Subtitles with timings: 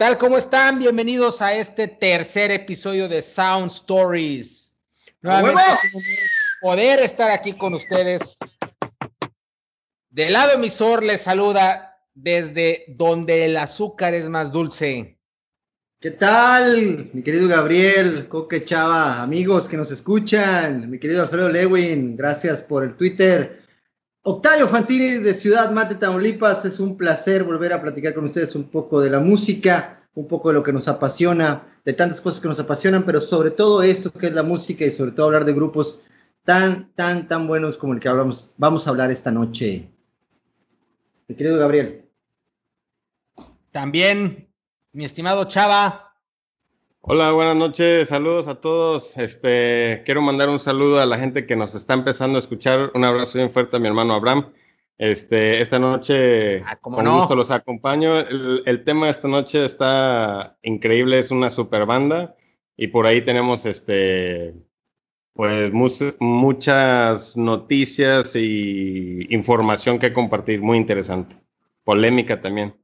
[0.00, 0.16] tal?
[0.16, 0.78] ¿Cómo están?
[0.78, 4.74] Bienvenidos a este tercer episodio de Sound Stories.
[5.20, 5.60] Nuevamente
[6.62, 8.38] poder estar aquí con ustedes.
[10.08, 15.18] Del lado emisor les saluda desde donde el azúcar es más dulce.
[16.00, 22.16] ¿Qué tal, mi querido Gabriel, Coque Chava, amigos que nos escuchan, mi querido Alfredo Lewin,
[22.16, 23.59] gracias por el Twitter.
[24.22, 28.64] Octavio Fantini de Ciudad Mate, Tamaulipas, es un placer volver a platicar con ustedes un
[28.64, 32.48] poco de la música, un poco de lo que nos apasiona, de tantas cosas que
[32.48, 35.54] nos apasionan, pero sobre todo esto que es la música y sobre todo hablar de
[35.54, 36.02] grupos
[36.44, 39.88] tan, tan, tan buenos como el que hablamos, vamos a hablar esta noche.
[41.26, 42.04] Mi querido Gabriel.
[43.70, 44.52] También
[44.92, 46.09] mi estimado Chava.
[47.02, 49.16] Hola, buenas noches, saludos a todos.
[49.16, 52.90] Este, quiero mandar un saludo a la gente que nos está empezando a escuchar.
[52.94, 54.52] Un abrazo bien fuerte a mi hermano Abraham.
[54.98, 57.16] Este, esta noche, Ah, ¿cómo con no?
[57.20, 58.18] gusto los acompaño.
[58.18, 62.36] El, el tema de esta noche está increíble, es una super banda
[62.76, 64.54] y por ahí tenemos, este,
[65.32, 71.36] pues muchas noticias y información que compartir, muy interesante.
[71.82, 72.74] Polémica también.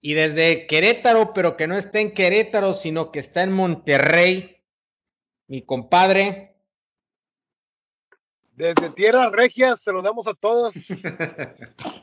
[0.00, 4.62] Y desde Querétaro, pero que no está en Querétaro, sino que está en Monterrey,
[5.48, 6.54] mi compadre.
[8.52, 10.74] Desde Tierra Regia saludamos a todos.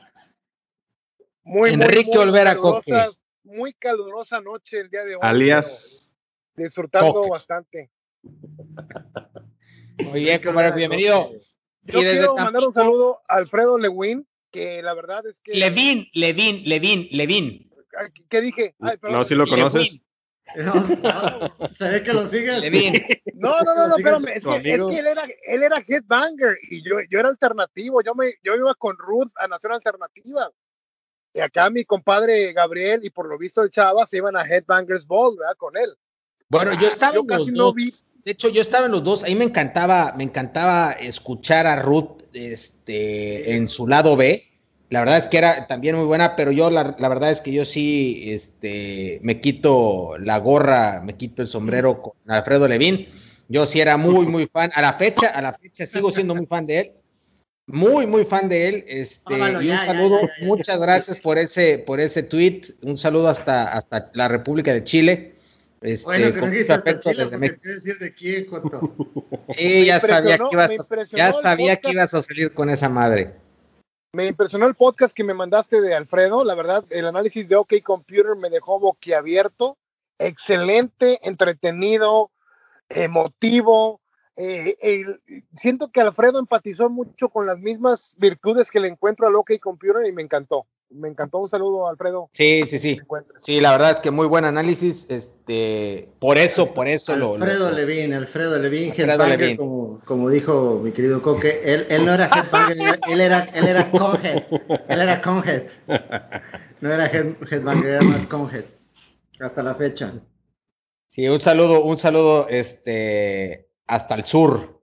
[1.42, 3.12] Muy, Enrique Olvera calurosa-
[3.44, 5.20] Muy calurosa noche el día de hoy.
[5.22, 6.10] Alias,
[6.54, 7.30] pero Disfrutando Coque.
[7.30, 7.90] bastante.
[9.98, 11.30] Muy bien, compadre, bienvenido.
[11.84, 15.54] Yo Y desde quiero mandar un saludo a Alfredo Lewin, que la verdad es que.
[15.54, 17.65] Levin, Levin, Levin, Levin.
[18.28, 18.74] ¿Qué dije?
[18.80, 19.18] Ay, perdón.
[19.18, 20.02] no, si lo conoces.
[20.56, 22.62] No, no, se ve que lo sigues.
[23.34, 24.28] No, no, no, no, espérame.
[24.28, 24.88] Es que, es amigo.
[24.88, 28.00] que él, era, él era headbanger y yo, yo era alternativo.
[28.02, 30.50] Yo, me, yo iba con Ruth a Nación Alternativa.
[31.34, 35.06] Y acá mi compadre Gabriel y por lo visto el Chava se iban a Headbangers
[35.06, 35.56] Ball, ¿verdad?
[35.56, 35.94] Con él.
[36.48, 37.74] Bueno, yo estaba Yo en los casi no dos.
[37.74, 37.94] vi.
[38.24, 39.24] De hecho, yo estaba en los dos.
[39.24, 44.48] Ahí me encantaba, me encantaba escuchar a Ruth este, en su lado B.
[44.88, 47.52] La verdad es que era también muy buena, pero yo la, la verdad es que
[47.52, 53.08] yo sí este, me quito la gorra, me quito el sombrero con Alfredo Levin.
[53.48, 54.70] Yo sí era muy, muy fan.
[54.74, 56.92] A la fecha, a la fecha sigo siendo muy fan de él.
[57.66, 58.84] Muy, muy fan de él.
[58.86, 60.46] Este, y un ya, ya, saludo, ya, ya.
[60.46, 62.62] muchas gracias por ese, por ese tweet.
[62.82, 65.34] Un saludo hasta, hasta la República de Chile.
[65.80, 67.60] Este, Bueno, que no con afecto Chile, desde México.
[67.60, 68.94] te iba a decir de quién, Joto.
[69.56, 73.45] Sí, ya sabía que ibas a, ya sabía que ibas a salir con esa madre.
[74.16, 76.42] Me impresionó el podcast que me mandaste de Alfredo.
[76.42, 79.76] La verdad, el análisis de OK Computer me dejó boquiabierto.
[80.18, 82.30] Excelente, entretenido,
[82.88, 84.00] emotivo.
[84.36, 85.04] Eh,
[85.54, 90.06] siento que Alfredo empatizó mucho con las mismas virtudes que le encuentro al OK Computer
[90.06, 90.64] y me encantó.
[90.90, 91.38] Me encantó.
[91.38, 92.30] Un saludo, Alfredo.
[92.32, 93.00] Sí, sí, sí.
[93.42, 95.10] Sí, la verdad es que muy buen análisis.
[95.10, 97.34] Este, por eso, por eso lo.
[97.34, 99.56] Alfredo lo- Levin, Alfredo Levin, Alfredo headbanger, Levin.
[99.56, 103.90] como, como dijo mi querido Coque, él, él no era headbanger, él era, él era
[103.90, 104.42] conhead,
[104.88, 105.62] él era conhead,
[106.80, 108.64] no era head, headbanger, era más conhead,
[109.40, 110.12] hasta la fecha.
[111.08, 114.75] Sí, un saludo, un saludo, este, hasta el sur.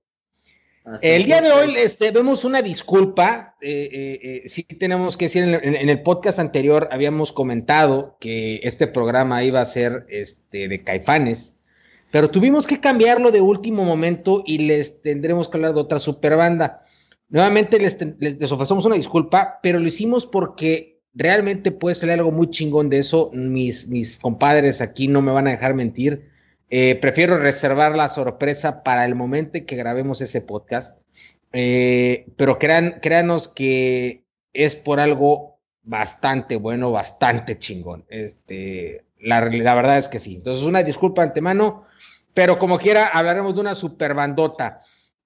[1.02, 3.56] El día de hoy, este, vemos una disculpa.
[3.62, 8.18] eh, eh, eh, sí tenemos que decir, en, el- en el podcast anterior habíamos comentado
[8.20, 11.56] que este programa iba a ser este, de Caifanes,
[12.12, 16.36] pero tuvimos que cambiarlo de último momento y les tendremos que hablar de otra super
[16.36, 16.82] banda.
[17.30, 22.32] Nuevamente les, les- les ofrecemos una disculpa, pero lo hicimos porque realmente puede salir algo
[22.32, 23.30] muy chingón de eso.
[23.34, 26.33] Mis, mis compadres aquí no me van a dejar mentir.
[26.76, 30.98] Eh, prefiero reservar la sorpresa para el momento en que grabemos ese podcast.
[31.52, 34.24] Eh, pero crean, créanos que
[34.54, 38.06] es por algo bastante bueno, bastante chingón.
[38.10, 40.38] Este, la, verdad es que sí.
[40.38, 41.84] Entonces, una disculpa antemano,
[42.34, 44.80] pero como quiera, hablaremos de una super bandota.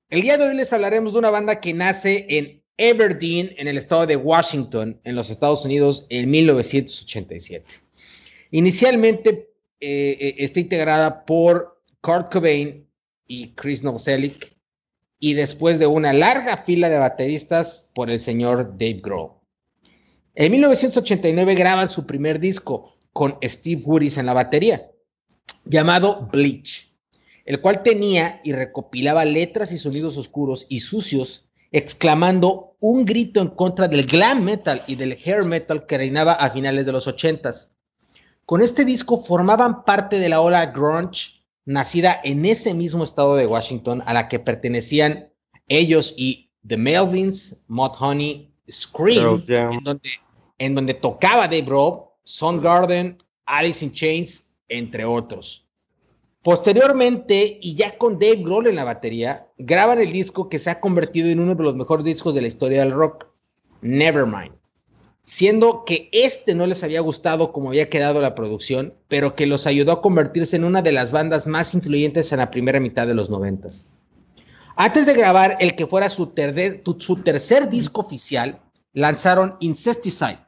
[0.09, 3.77] El día de hoy les hablaremos de una banda que nace en Aberdeen, en el
[3.77, 7.65] estado de Washington, en los Estados Unidos, en 1987.
[8.51, 9.46] Inicialmente
[9.79, 12.87] eh, eh, está integrada por Kurt Cobain
[13.27, 14.57] y Chris Novoselic,
[15.19, 19.31] y después de una larga fila de bateristas por el señor Dave Grohl.
[20.35, 24.91] En 1989 graban su primer disco con Steve Woodis en la batería,
[25.65, 26.95] llamado Bleach,
[27.45, 33.47] el cual tenía y recopilaba letras y sonidos oscuros y sucios, exclamando un grito en
[33.47, 37.69] contra del glam metal y del hair metal que reinaba a finales de los 80s.
[38.47, 43.45] Con este disco formaban parte de la ola grunge nacida en ese mismo estado de
[43.45, 45.29] Washington a la que pertenecían
[45.67, 49.73] ellos y The Melvins, Mudhoney, Scream, Pearl Jam.
[49.73, 50.09] en donde,
[50.59, 53.17] en donde tocaba Dave Grohl, Soundgarden,
[53.47, 55.67] Alice in Chains, entre otros.
[56.41, 60.79] Posteriormente, y ya con Dave Grohl en la batería, graban el disco que se ha
[60.79, 63.27] convertido en uno de los mejores discos de la historia del rock,
[63.81, 64.55] Nevermind.
[65.29, 69.67] Siendo que este no les había gustado como había quedado la producción, pero que los
[69.67, 73.13] ayudó a convertirse en una de las bandas más influyentes en la primera mitad de
[73.13, 73.87] los noventas.
[74.77, 76.31] Antes de grabar el que fuera su,
[76.99, 78.61] su tercer disco oficial,
[78.93, 80.39] lanzaron Incesticide,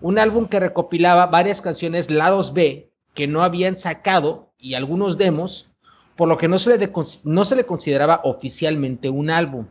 [0.00, 5.72] un álbum que recopilaba varias canciones lados B que no habían sacado y algunos demos,
[6.14, 6.92] por lo que no se le,
[7.24, 9.66] no se le consideraba oficialmente un álbum.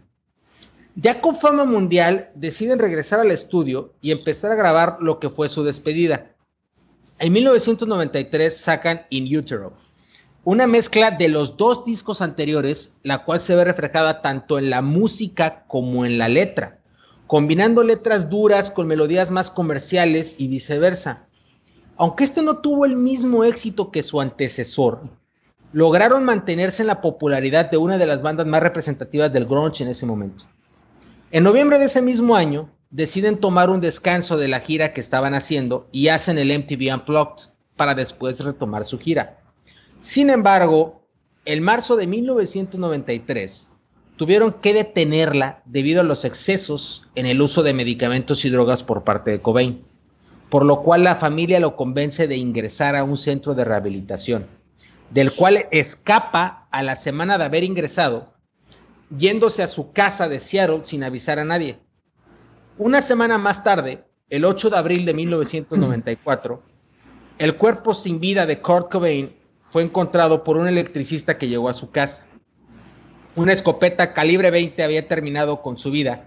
[1.01, 5.47] Ya con fama mundial, deciden regresar al estudio y empezar a grabar lo que fue
[5.47, 6.35] su despedida.
[7.19, 9.71] En 1993 sacan In Utero,
[10.43, 14.81] una mezcla de los dos discos anteriores, la cual se ve reflejada tanto en la
[14.81, 16.81] música como en la letra,
[17.27, 21.29] combinando letras duras con melodías más comerciales y viceversa.
[21.95, 25.03] Aunque este no tuvo el mismo éxito que su antecesor,
[25.71, 29.91] lograron mantenerse en la popularidad de una de las bandas más representativas del grunge en
[29.91, 30.43] ese momento.
[31.31, 35.33] En noviembre de ese mismo año, deciden tomar un descanso de la gira que estaban
[35.33, 39.39] haciendo y hacen el MTV Unplugged para después retomar su gira.
[39.99, 41.07] Sin embargo,
[41.45, 43.69] en marzo de 1993,
[44.15, 49.03] tuvieron que detenerla debido a los excesos en el uso de medicamentos y drogas por
[49.03, 49.85] parte de Cobain
[50.49, 54.47] por lo cual la familia lo convence de ingresar a un centro de rehabilitación,
[55.11, 58.33] del cual escapa a la semana de haber ingresado,
[59.17, 61.79] yéndose a su casa de Seattle sin avisar a nadie.
[62.77, 66.63] Una semana más tarde, el 8 de abril de 1994,
[67.39, 69.33] el cuerpo sin vida de Kurt Cobain
[69.63, 72.25] fue encontrado por un electricista que llegó a su casa.
[73.35, 76.25] Una escopeta calibre 20 había terminado con su vida,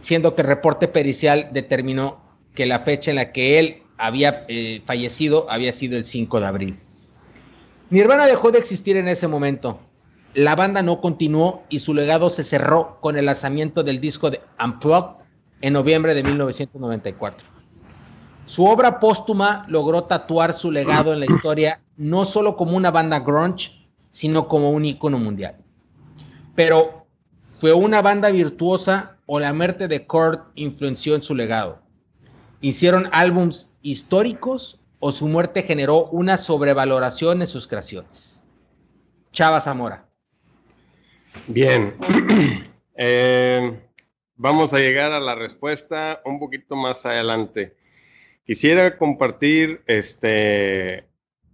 [0.00, 2.20] siendo que el reporte pericial determinó
[2.54, 6.46] que la fecha en la que él había eh, fallecido había sido el 5 de
[6.46, 6.80] abril.
[7.90, 9.80] Nirvana dejó de existir en ese momento.
[10.36, 14.40] La banda no continuó y su legado se cerró con el lanzamiento del disco de
[14.62, 15.24] Unplugged
[15.62, 17.48] en noviembre de 1994.
[18.44, 23.18] Su obra póstuma logró tatuar su legado en la historia no solo como una banda
[23.18, 25.56] grunge, sino como un icono mundial.
[26.54, 27.06] Pero
[27.58, 31.86] fue una banda virtuosa o la muerte de Kurt influenció en su legado
[32.60, 38.40] hicieron álbums históricos o su muerte generó una sobrevaloración en sus creaciones.
[39.32, 40.05] Chava Zamora.
[41.46, 41.94] Bien.
[42.98, 43.78] Eh,
[44.36, 47.76] vamos a llegar a la respuesta un poquito más adelante.
[48.42, 51.06] Quisiera compartir este,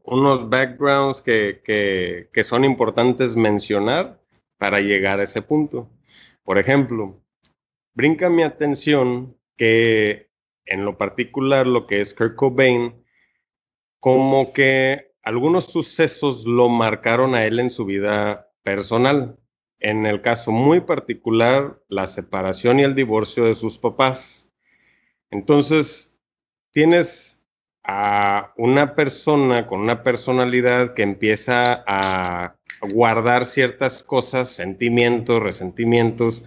[0.04, 4.20] unos backgrounds que, que, que son importantes mencionar
[4.56, 5.90] para llegar a ese punto.
[6.44, 7.20] Por ejemplo,
[7.92, 10.30] brinca mi atención que
[10.66, 12.94] en lo particular lo que es Kurt Cobain,
[13.98, 19.38] como que algunos sucesos lo marcaron a él en su vida personal.
[19.82, 24.48] En el caso muy particular, la separación y el divorcio de sus papás.
[25.28, 26.14] Entonces,
[26.70, 27.42] tienes
[27.82, 32.54] a una persona con una personalidad que empieza a
[32.92, 36.44] guardar ciertas cosas, sentimientos, resentimientos,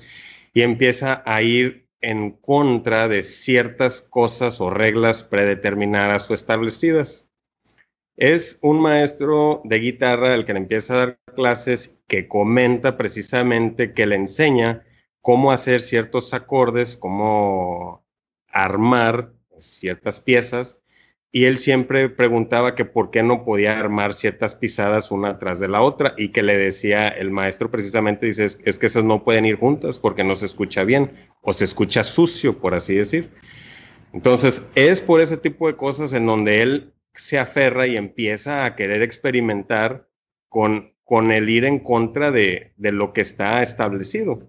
[0.54, 7.28] y empieza a ir en contra de ciertas cosas o reglas predeterminadas o establecidas.
[8.16, 13.94] Es un maestro de guitarra el que le empieza a dar clases que comenta precisamente
[13.94, 14.84] que le enseña
[15.22, 18.06] cómo hacer ciertos acordes, cómo
[18.48, 20.82] armar ciertas piezas.
[21.32, 25.68] Y él siempre preguntaba que por qué no podía armar ciertas pisadas una tras de
[25.68, 29.46] la otra y que le decía el maestro precisamente dice es, que esas no pueden
[29.46, 31.12] ir juntas porque no se escucha bien
[31.42, 33.32] o se escucha sucio por así decir
[34.14, 38.78] entonces es por ese tipo de cosas en donde él se aferra y empieza a
[38.78, 40.08] querer experimentar
[40.48, 44.40] con con el ir en contra de, de lo que está establecido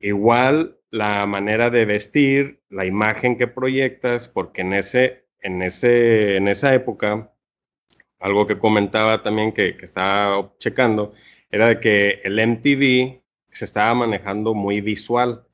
[0.00, 6.48] igual la manera de vestir la imagen que proyectas porque en ese en, ese, en
[6.48, 7.32] esa época,
[8.18, 11.12] algo que comentaba también que, que estaba checando,
[11.50, 13.20] era de que el MTV
[13.50, 15.44] se estaba manejando muy visual.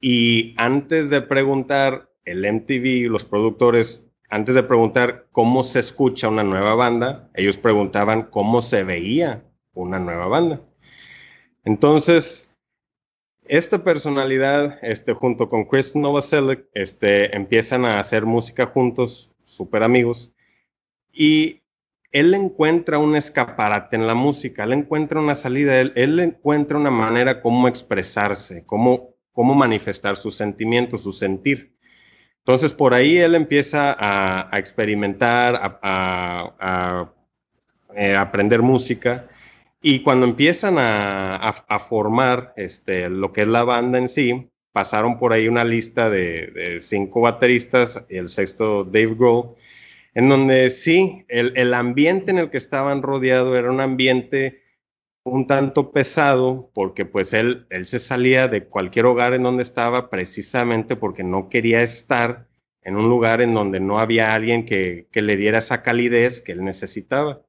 [0.00, 6.42] Y antes de preguntar, el MTV, los productores, antes de preguntar cómo se escucha una
[6.42, 10.60] nueva banda, ellos preguntaban cómo se veía una nueva banda.
[11.64, 12.54] Entonces,
[13.46, 20.32] esta personalidad, este, junto con Chris Novoselic, este, empiezan a hacer música juntos súper amigos,
[21.12, 21.62] y
[22.10, 27.42] él encuentra un escaparate en la música, él encuentra una salida, él, encuentra una manera
[27.42, 31.76] cómo expresarse, cómo, cómo manifestar sus sentimientos, su sentir.
[32.38, 37.12] Entonces por ahí él empieza a, experimentar, a,
[37.96, 39.28] eh, aprender música
[39.86, 45.34] y cuando empiezan a, formar este, lo que es la banda en sí, pasaron por
[45.34, 49.56] ahí una lista de, cinco bateristas y el sexto Dave Grohl,
[50.14, 54.62] en donde sí, el, ambiente en el que estaban rodeados era un ambiente
[55.22, 60.08] un tanto pesado porque pues él, él se salía de cualquier hogar en donde estaba
[60.08, 62.48] precisamente porque no quería estar
[62.80, 66.52] en un lugar en donde no había alguien que, que le diera esa calidez que
[66.52, 67.42] él necesitaba.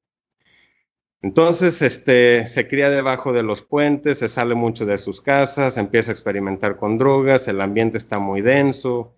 [1.26, 6.12] Entonces, este, se cría debajo de los puentes, se sale mucho de sus casas, empieza
[6.12, 9.16] a experimentar con drogas, el ambiente está muy denso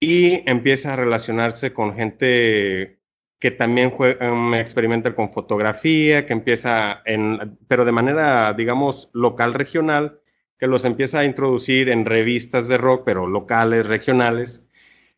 [0.00, 3.00] y empieza a relacionarse con gente
[3.38, 9.54] que también juega, um, experimenta con fotografía, que empieza en, pero de manera, digamos, local,
[9.54, 10.20] regional,
[10.58, 14.62] que los empieza a introducir en revistas de rock, pero locales, regionales,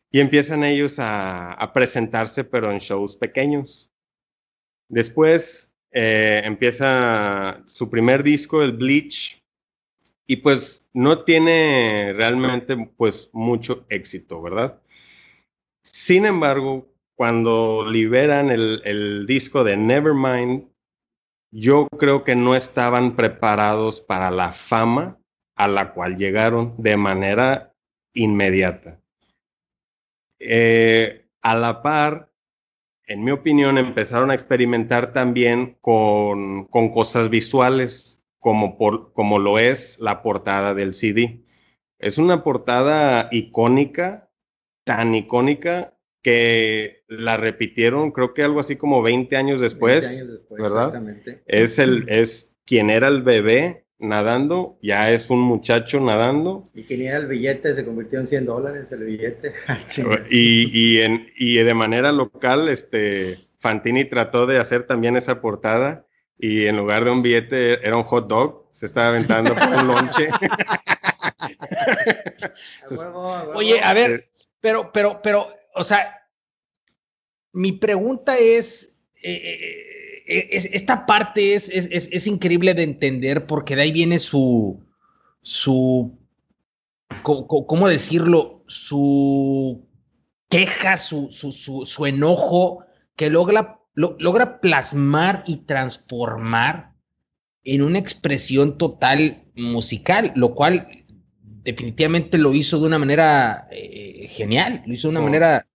[0.09, 3.91] y empiezan ellos a, presentarse, pero en shows pequeños.
[4.89, 9.41] Después eh, empieza su primer disco, el Bleach,
[10.27, 14.81] y pues no tiene realmente pues mucho éxito, ¿verdad?
[15.83, 20.67] Sin embargo, cuando liberan el, disco de Nevermind,
[21.51, 25.17] yo creo que no estaban preparados para la fama
[25.55, 27.73] a la cual llegaron de manera
[28.13, 28.99] inmediata.
[30.39, 32.29] Eh, a la par,
[33.07, 39.99] en mi opinión, empezaron a experimentar también con, cosas visuales, como, por, como lo es
[39.99, 41.43] la portada del CD.
[41.99, 44.29] Es una portada icónica,
[44.83, 50.87] tan icónica que la repitieron, creo que algo así como 20 años después, ¿verdad?
[50.87, 51.43] Exactamente.
[51.45, 56.69] Es, el, es quien era el bebé nadando, ya es un muchacho nadando.
[56.73, 59.53] Y era el billete se convirtió en 100 dólares el billete.
[60.29, 66.05] Y, y, en, y de manera local, este, Fantini trató de hacer también esa portada
[66.37, 70.29] y en lugar de un billete era un hot dog, se estaba aventando un lonche.
[73.55, 76.27] Oye, a ver, pero, pero, pero o sea,
[77.53, 79.94] mi pregunta es, eh,
[80.25, 84.83] eh, esta parte es, increíble de entender porque de ahí viene su,
[85.41, 86.17] su,
[87.23, 88.63] ¿cómo decirlo?
[88.67, 89.87] Su
[90.49, 96.93] queja, su, su, enojo que logra, logra plasmar y transformar
[97.63, 100.87] en una expresión total musical, lo cual
[101.65, 105.67] definitivamente lo hizo de una manera eh, genial, lo hizo de una manera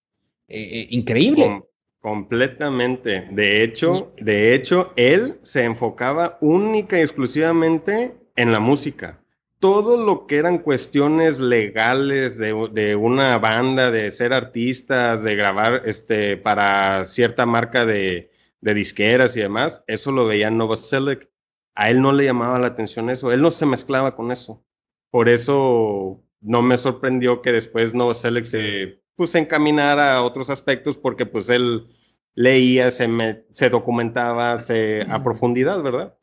[0.49, 1.63] eh, eh, increíble.
[2.01, 3.29] Completamente.
[3.31, 9.23] De hecho, de hecho, él se enfocaba única y exclusivamente en la música.
[9.59, 16.39] Todo lo que eran cuestiones legales de, una banda, de ser artistas, de grabar este,
[16.39, 18.31] para cierta marca de,
[18.63, 21.29] disqueras y demás, eso lo veía Novoselic.
[21.75, 24.65] A él no le llamaba la atención eso, él no se mezclaba con eso.
[25.11, 31.27] Por eso no me sorprendió que después Novoselic se pues, encaminara a otros aspectos porque
[31.27, 31.87] pues él
[32.35, 33.07] leía, se,
[33.53, 36.15] se documentaba se, a profundidad, ¿verdad?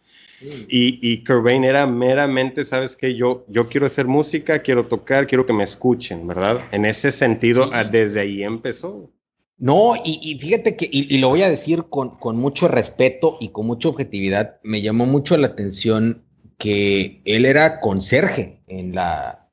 [0.42, 1.24] Y, y
[1.64, 3.14] era meramente, ¿sabes qué?
[3.14, 6.60] Yo, yo quiero hacer música, quiero tocar, quiero que me escuchen, ¿verdad?
[6.72, 9.12] En ese sentido, desde ahí empezó.
[9.60, 13.68] No, y, fíjate que, y, lo voy a decir con, con mucho respeto y con
[13.68, 16.26] mucha objetividad, me llamó mucho la atención
[16.58, 19.52] que él era conserje en la,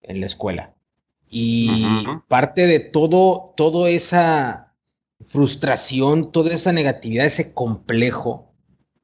[0.00, 0.75] en la escuela.
[1.28, 4.74] Y parte de todo, toda esa
[5.26, 8.52] frustración, toda esa negatividad, ese complejo,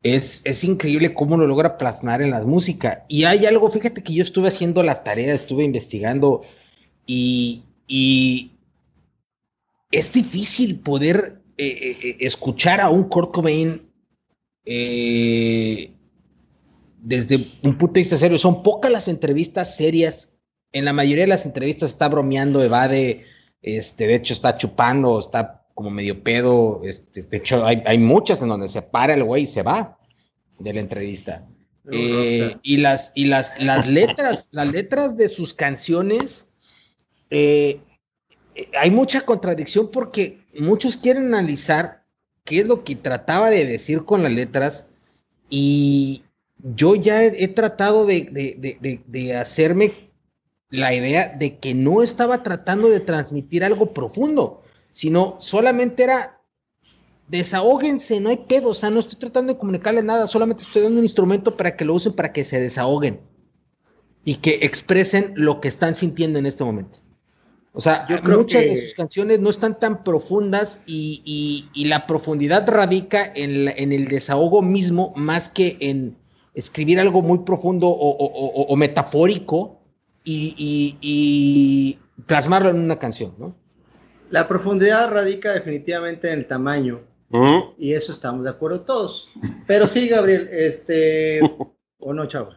[0.03, 3.05] es, es increíble cómo lo logra plasmar en la música.
[3.09, 6.43] Y hay algo, fíjate que yo estuve haciendo la tarea, estuve investigando
[7.07, 8.53] y, y
[9.93, 13.89] es difícil poder eh, eh, eh, escuchar a un Kurt Cobain
[17.03, 18.39] desde un punto de vista serio.
[18.39, 20.32] Son pocas las entrevistas serias.
[20.73, 23.27] En la mayoría de las entrevistas está bromeando, evade,
[23.61, 26.81] este, de hecho está chupando, está como medio pedo.
[26.85, 29.99] Este, de hecho, hay, muchas en donde se para el güey y se va
[30.59, 31.47] de la entrevista.
[31.91, 36.45] Eh, y las, y las, las letras, las letras de sus canciones,
[37.31, 37.81] eh,
[38.79, 42.05] hay mucha contradicción porque muchos quieren analizar
[42.45, 44.89] qué es lo que trataba de decir con las letras
[45.51, 46.23] y,
[46.63, 49.91] yo ya he, tratado de, hacerme
[50.73, 56.41] la idea de que no estaba tratando de transmitir algo profundo, sino solamente era
[57.29, 60.99] desahóguense, no hay pedo, o sea, no estoy tratando de comunicarles nada, solamente estoy dando
[60.99, 63.21] un instrumento para que lo usen para que se desahoguen
[64.25, 66.99] y que expresen lo que están sintiendo en este momento.
[67.75, 73.69] O sea, muchas de sus canciones no están tan profundas y, la profundidad radica en,
[73.69, 76.17] en, el desahogo mismo más que en
[76.55, 79.82] escribir algo muy profundo o, metafórico
[80.25, 83.55] y, plasmarlo en una canción, ¿no?
[84.31, 87.01] La profundidad radica definitivamente en el tamaño.
[87.79, 89.29] Y eso estamos de acuerdo todos.
[89.67, 91.41] Pero sí, Gabriel, este.
[91.99, 92.51] ¿O no, chavo?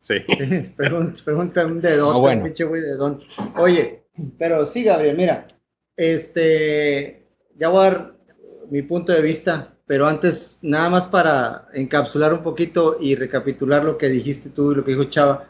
[0.00, 0.16] Sí.
[0.76, 2.44] pregunta, un dedón, ah, bueno.
[2.44, 3.20] pinche güey dedón.
[3.56, 4.04] Oye,
[4.38, 5.46] pero sí, Gabriel, mira,
[5.96, 7.24] este.
[7.56, 8.16] Ya voy a dar
[8.70, 13.96] mi punto de vista, pero antes, nada más para encapsular un poquito y recapitular lo
[13.96, 15.48] que dijiste tú y lo que dijo Chava.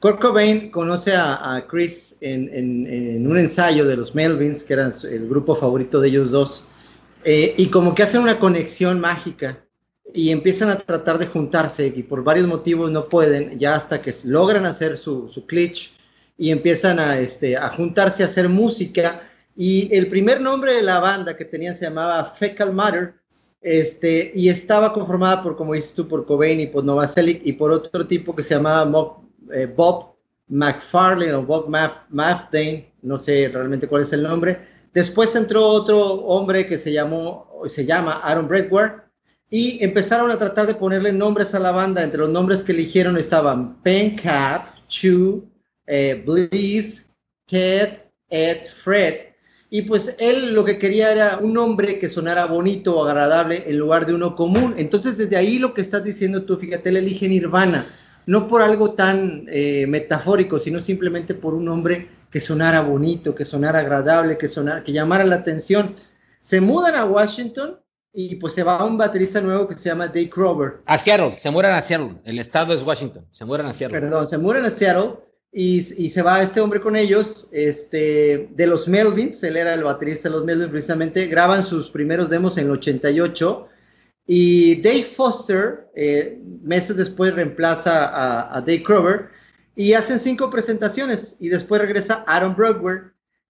[0.00, 5.54] Kurt Cobain conoce a, Chris en, un ensayo de los Melvins, que eran el grupo
[5.54, 6.64] favorito de ellos dos,
[7.24, 9.62] eh, y como que hacen una conexión mágica
[10.14, 14.14] y empiezan a tratar de juntarse y por varios motivos no pueden, ya hasta que
[14.24, 15.44] logran hacer su, su
[16.38, 19.22] y empiezan a, este, a juntarse a hacer música.
[19.54, 23.14] Y el primer nombre de la banda que tenían se llamaba Fecal Matter,
[23.60, 27.70] este, y estaba conformada por, como dices tú, por Cobain y por Novoselic y por
[27.70, 30.16] otro tipo que se llamaba Bob, eh, Bob
[30.48, 34.58] McFarlane o Bob Mafdane, no sé realmente cuál es el nombre.
[34.92, 39.02] Después entró otro hombre que se llamó, se llama Aaron Bradward,
[39.50, 42.02] y empezaron a tratar de ponerle nombres a la banda.
[42.02, 45.48] Entre los nombres que eligieron estaban Pencap, Chu,
[45.86, 47.06] eh, Bliss,
[47.46, 47.90] Ted,
[48.28, 49.30] Ed, Fred.
[49.72, 53.78] Y pues él lo que quería era un nombre que sonara bonito o agradable en
[53.78, 54.74] lugar de uno común.
[54.76, 57.86] Entonces desde ahí lo que estás diciendo tú, fíjate, él elige Nirvana.
[58.30, 63.44] No por algo tan eh, metafórico, sino simplemente por un nombre que sonara bonito, que
[63.44, 65.96] sonara agradable, que, sonara, que llamara la atención.
[66.40, 67.80] Se mudan a Washington
[68.12, 70.74] y pues se va a un baterista nuevo que se llama Dave Crover.
[70.86, 74.00] A Seattle, se mueren a Seattle, el estado es Washington, se mueren a Seattle.
[74.00, 75.14] Perdón, se mueren a Seattle
[75.50, 79.82] y, y, se va este hombre con ellos, este, de los Melvins, él era el
[79.82, 83.66] baterista de los Melvins precisamente, graban sus primeros demos en el 88
[84.26, 89.28] y Dave Foster, eh, meses después reemplaza a, Dave Crover
[89.74, 92.98] y hacen cinco presentaciones y después regresa Aaron Broadway,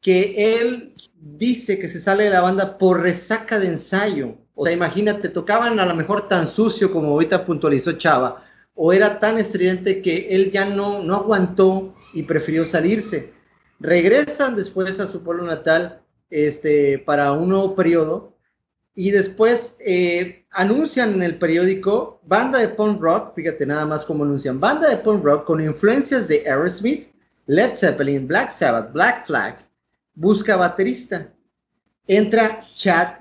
[0.00, 4.38] que él dice que se sale de la banda por resaca de ensayo.
[4.54, 9.20] O sea, imagínate, tocaban a lo mejor tan sucio como ahorita puntualizó Chava, o era
[9.20, 13.32] tan estridente que él ya no, no aguantó y prefirió salirse.
[13.78, 18.36] Regresan después a su pueblo natal este, para un nuevo periodo
[18.94, 24.24] y después eh, anuncian en el periódico banda de punk rock, fíjate nada más cómo
[24.24, 27.08] anuncian, banda de punk rock con influencias de Aerosmith,
[27.46, 29.58] Led Zeppelin, Black Sabbath, Black Flag,
[30.14, 31.32] busca baterista.
[32.06, 33.20] Entra Chad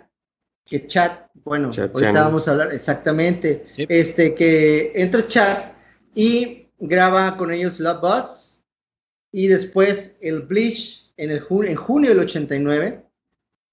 [0.69, 5.73] que chat, bueno, ahorita vamos a hablar exactamente, este, que entra chat
[6.13, 8.59] y graba con ellos Love Bus
[9.31, 13.03] y después el Bleach en, el en junio del 89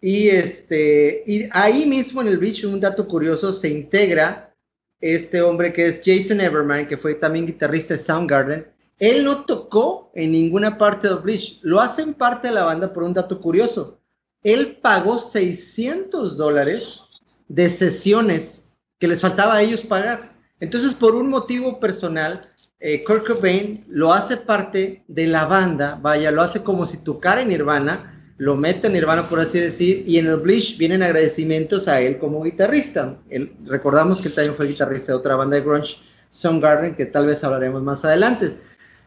[0.01, 4.55] y este y ahí mismo en el Bleach un dato curioso se integra
[5.01, 8.67] este hombre que es Jason Everman que fue también guitarrista de Soundgarden.
[8.99, 13.03] Él no tocó en ninguna parte del Bleach lo hacen parte de la banda por
[13.03, 14.01] un dato curioso.
[14.43, 17.03] Él pagó 600 dólares
[17.49, 18.65] de sesiones
[18.99, 20.37] que les faltaba a ellos pagar.
[20.61, 26.31] Entonces, por un motivo personal, eh, Kurt Cobain lo hace parte de la banda, vaya,
[26.31, 30.19] lo hace como si tocara en Nirvana, lo mete en Nirvana, por así decir, y
[30.19, 33.19] en el Bleach vienen agradecimientos a él como guitarrista.
[33.65, 35.97] recordamos que él también fue guitarrista de otra banda de grunge,
[36.31, 38.53] Soundgarden, que tal vez hablaremos más adelante.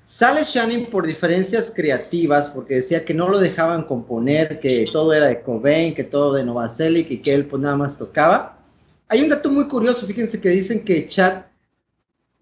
[0.06, 5.28] Sale Shannon por diferencias creativas, porque decía que no lo dejaban componer, que todo era
[5.28, 8.58] de Cobain, que todo de Novoselic y que él pues nada más tocaba.
[9.08, 11.44] Hay un dato muy curioso, fíjense que dicen que Chad,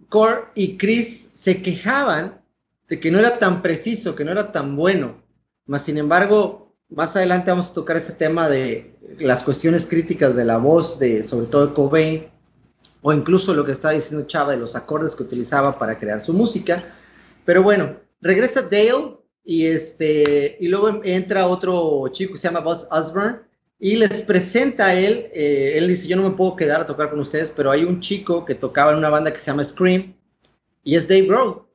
[0.07, 2.39] Core y Chris se quejaban
[2.87, 5.21] de que no era tan preciso, que no era tan bueno.
[5.65, 10.45] Más sin embargo, más adelante vamos a tocar ese tema de las cuestiones críticas de
[10.45, 12.27] la voz, de sobre todo de Cobain,
[13.01, 16.33] o incluso lo que está diciendo Chava de los acordes que utilizaba para crear su
[16.33, 16.83] música.
[17.45, 22.87] Pero bueno, regresa Dale y, este, y luego entra otro chico que se llama Buzz
[22.91, 23.39] Osborne
[23.79, 25.29] y les presenta a él.
[25.33, 27.99] Eh, él dice: Yo no me puedo quedar a tocar con ustedes, pero hay un
[28.01, 30.15] chico que tocaba en una banda que se llama Scream
[30.83, 31.66] y es Dave Grohl.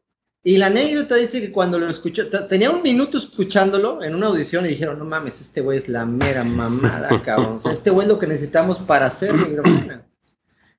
[0.45, 4.67] Y la anécdota dice que cuando lo escuchó, tenía un minuto escuchándolo en una audición
[4.67, 7.57] y dijeron: No mames, este güey es la mera mamada, cabrón.
[7.57, 10.05] O sea, este güey es lo que necesitamos para hacer Nirvana.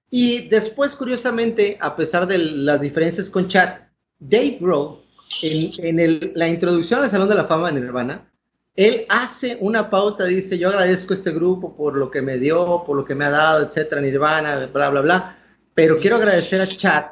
[0.10, 3.80] Y después, curiosamente, a pesar de las diferencias con Chad,
[4.20, 5.00] Dave Grohl,
[5.42, 8.30] en, la introducción al Salón de la Fama de Nirvana,
[8.76, 12.84] él hace una pauta, dice, yo agradezco a este grupo por lo que me dio,
[12.86, 15.38] por lo que me ha dado, etcétera, Nirvana, bla, bla, bla,
[15.74, 17.06] pero quiero agradecer a Chad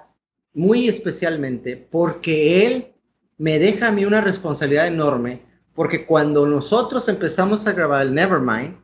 [0.53, 2.93] muy especialmente porque él
[3.37, 5.41] me deja a mí una responsabilidad enorme,
[5.73, 8.77] porque cuando nosotros empezamos a grabar el Nevermind,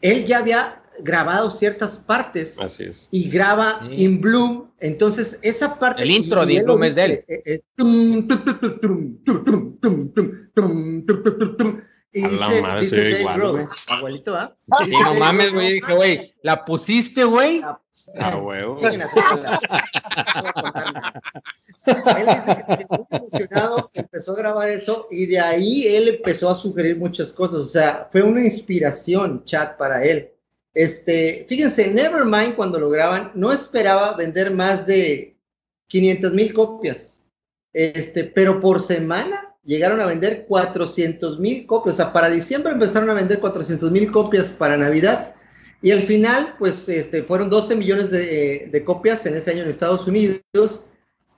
[0.00, 2.56] él ya había grabado ciertas partes
[3.10, 3.88] y graba.
[3.90, 6.02] In Bloom, entonces esa parte...
[6.02, 7.62] El intro de In Bloom es de él.
[12.12, 12.20] Y
[16.64, 17.62] pusiste, güey
[19.02, 21.22] a contar nada.
[21.86, 26.56] Él dice que muy emocionado, empezó a grabar eso y de ahí él empezó a
[26.56, 27.60] sugerir muchas cosas.
[27.60, 30.30] O sea, fue una inspiración, chat, para él.
[30.74, 35.36] Este, fíjense, Nevermind cuando lo graban no esperaba vender más de
[35.88, 37.20] 500 mil copias.
[37.74, 41.94] Este, pero por semana llegaron a vender 400 mil copias.
[41.94, 45.34] O sea, para diciembre empezaron a vender 400 mil copias para Navidad.
[45.82, 49.70] Y al final, pues, este, fueron 12 millones de, de copias en ese año en
[49.70, 50.40] Estados Unidos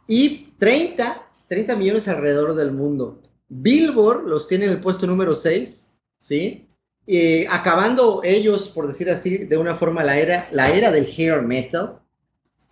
[0.07, 3.23] y 30, 30 millones alrededor del mundo.
[3.49, 6.69] Billboard los tiene en el puesto número 6, ¿sí?
[7.07, 11.43] Eh, acabando ellos, por decir así, de una forma la era, la era del hair
[11.43, 12.01] metal.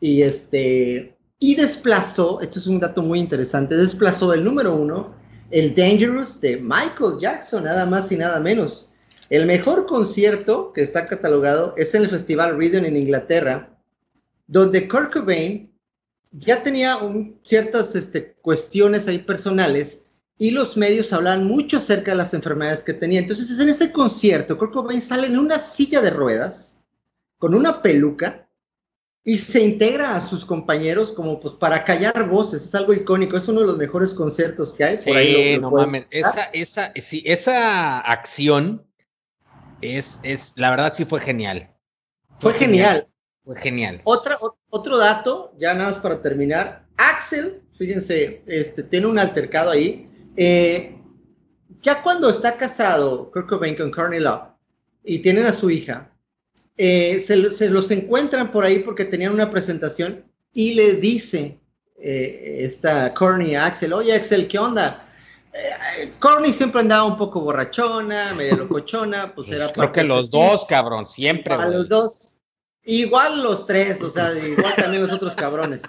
[0.01, 5.15] Y este, y desplazó, esto es un dato muy interesante, desplazó del número uno
[5.51, 8.92] el Dangerous de Michael Jackson, nada más y nada menos.
[9.33, 13.79] El mejor concierto que está catalogado es en el Festival Reading en Inglaterra,
[14.47, 15.73] donde Kurt Cobain
[16.33, 20.05] ya tenía un- ciertas este, cuestiones ahí personales
[20.37, 23.21] y los medios hablaban mucho acerca de las enfermedades que tenía.
[23.21, 26.77] Entonces, en ese concierto, Kurt Cobain sale en una silla de ruedas,
[27.39, 28.47] con una peluca,
[29.25, 32.65] y se integra a sus compañeros como pues para callar voces.
[32.67, 34.97] Es algo icónico, es uno de los mejores conciertos que hay.
[34.99, 36.07] Por Sí, no mames.
[36.11, 38.85] Esa, esa, sí, esa acción
[39.83, 41.69] es, es, la verdad sí fue genial.
[42.41, 43.07] Fue genial.
[43.45, 44.01] Fue genial.
[44.05, 46.87] Otra, o- otro dato, ya nada más para terminar.
[46.97, 50.09] Axel, fíjense, este, tiene un altercado ahí.
[50.37, 50.97] Eh,
[51.81, 54.49] ya cuando está casado Kurt Cobain con Courtney Love
[55.05, 56.11] y tienen a su hija,
[56.77, 61.61] eh, se, se los encuentran por ahí porque tenían una presentación y le dice
[62.01, 65.09] eh, esta Courtney a Axel, oye Axel, ¿qué onda?
[65.53, 70.65] Eh, Courtney siempre andaba un poco borrachona, medio locochona, pues era Creo que los dos,
[70.65, 71.55] cabrón, siempre.
[71.55, 72.37] A los dos.
[72.85, 75.83] Igual los tres, o sea, igual también los otros cabrones.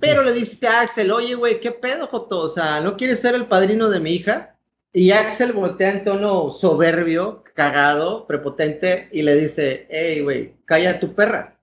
[0.00, 2.40] Pero le dice a Axel, oye, güey, ¿qué pedo, Joto?
[2.40, 4.56] O sea, ¿no quieres ser el padrino de mi hija?
[4.92, 11.14] Y Axel voltea en tono soberbio, cagado, prepotente, y le dice, hey, güey, calla tu
[11.14, 11.60] perra.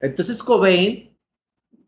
[0.00, 1.16] Entonces Cobain,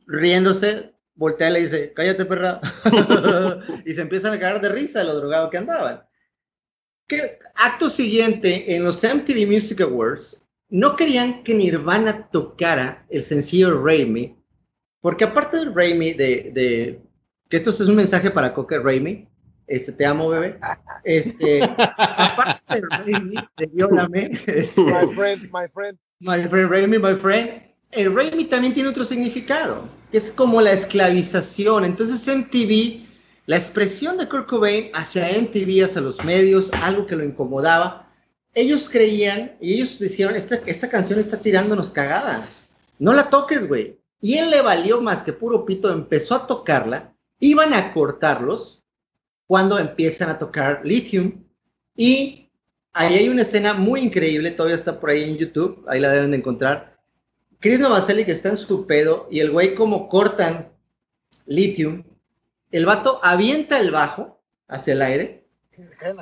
[0.06, 2.62] riéndose, voltea y le dice, cállate, perra.
[3.84, 6.02] y se empiezan a cagar de risa los drogados que andaban.
[7.06, 13.82] Que acto siguiente, en los MTV Music Awards, no querían que Nirvana tocara el sencillo
[13.82, 14.34] Raimi,
[15.02, 17.02] porque aparte del Raimi, de, de
[17.50, 19.28] que esto es un mensaje para Coque Raimi,
[19.66, 20.58] este, te amo, bebé.
[21.04, 25.98] Este, aparte del Raimi, de Viólame, este, My friend, my friend.
[26.20, 27.62] My friend Raimi, my friend.
[27.90, 31.84] El Raimi también tiene otro significado, es como la esclavización.
[31.84, 33.06] Entonces MTV,
[33.46, 38.10] la expresión de Kurt Cobain hacia MTV, hacia los medios, algo que lo incomodaba,
[38.54, 42.46] ellos creían y ellos decían, esta, esta canción está tirándonos cagada.
[42.98, 43.98] No la toques, güey.
[44.20, 48.82] Y él le valió más que puro pito, empezó a tocarla, iban a cortarlos
[49.46, 51.44] cuando empiezan a tocar Lithium
[51.96, 52.50] y
[52.92, 56.32] ahí hay una escena muy increíble, todavía está por ahí en YouTube, ahí la deben
[56.32, 56.99] de encontrar.
[57.60, 60.72] Chris Novoselic está en su pedo y el güey como cortan
[61.46, 62.04] Lithium,
[62.70, 65.44] el vato avienta el bajo hacia el aire,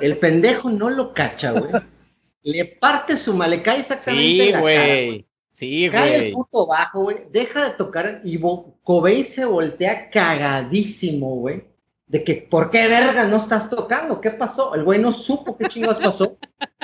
[0.01, 1.71] el pendejo no lo cacha, güey.
[2.43, 5.27] Le parte su male, le cae exactamente en Sí, la cara, güey.
[5.51, 6.31] Sí, Cae el güey.
[6.31, 7.17] puto bajo, güey.
[7.31, 8.39] Deja de tocar y
[8.81, 11.68] Cobain se voltea cagadísimo, güey.
[12.09, 14.19] De que, ¿por qué verga no estás tocando?
[14.19, 14.73] ¿Qué pasó?
[14.73, 16.39] El güey no supo qué chingados pasó.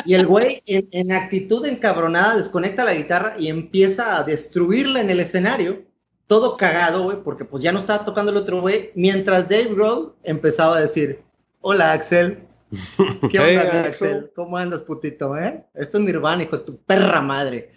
[0.05, 5.09] Y el güey, en, en actitud encabronada, desconecta la guitarra y empieza a destruirla en
[5.09, 5.83] el escenario.
[6.27, 8.91] Todo cagado, güey, porque pues ya no estaba tocando el otro güey.
[8.93, 11.23] Mientras Dave Grohl empezaba a decir,
[11.61, 12.47] hola Axel.
[13.31, 13.81] ¿Qué onda.
[13.81, 14.31] Axel?
[14.35, 15.65] ¿Cómo andas, putito, eh?
[15.73, 17.71] Esto es Nirvana, hijo de tu perra madre.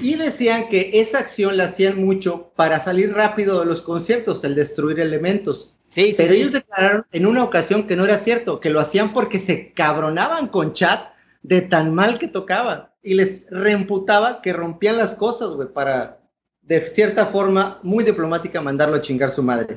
[0.00, 4.54] Y decían que esa acción la hacían mucho para salir rápido de los conciertos, el
[4.54, 5.73] destruir elementos.
[5.88, 6.36] Sí, sí, Pero sí.
[6.36, 10.48] ellos declararon en una ocasión que no era cierto, que lo hacían porque se cabronaban
[10.48, 12.90] con Chat de tan mal que tocaban.
[13.02, 16.20] Y les reimputaba que rompían las cosas, güey, para
[16.62, 19.76] de cierta forma muy diplomática mandarlo a chingar su madre.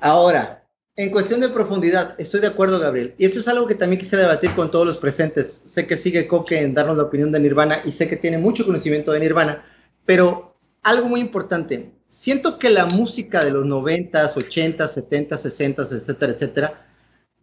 [0.00, 0.60] Ahora,
[0.96, 3.14] en cuestión de profundidad, estoy de acuerdo, Gabriel.
[3.18, 5.62] Y eso es algo que también quisiera debatir con todos los presentes.
[5.64, 8.64] Sé que sigue Coque en darnos la opinión de Nirvana y sé que tiene mucho
[8.64, 9.64] conocimiento de Nirvana,
[10.04, 11.92] pero algo muy importante.
[12.10, 16.86] Siento que la música de los 90s, 80s, 70s, 60s, etcétera, etcétera,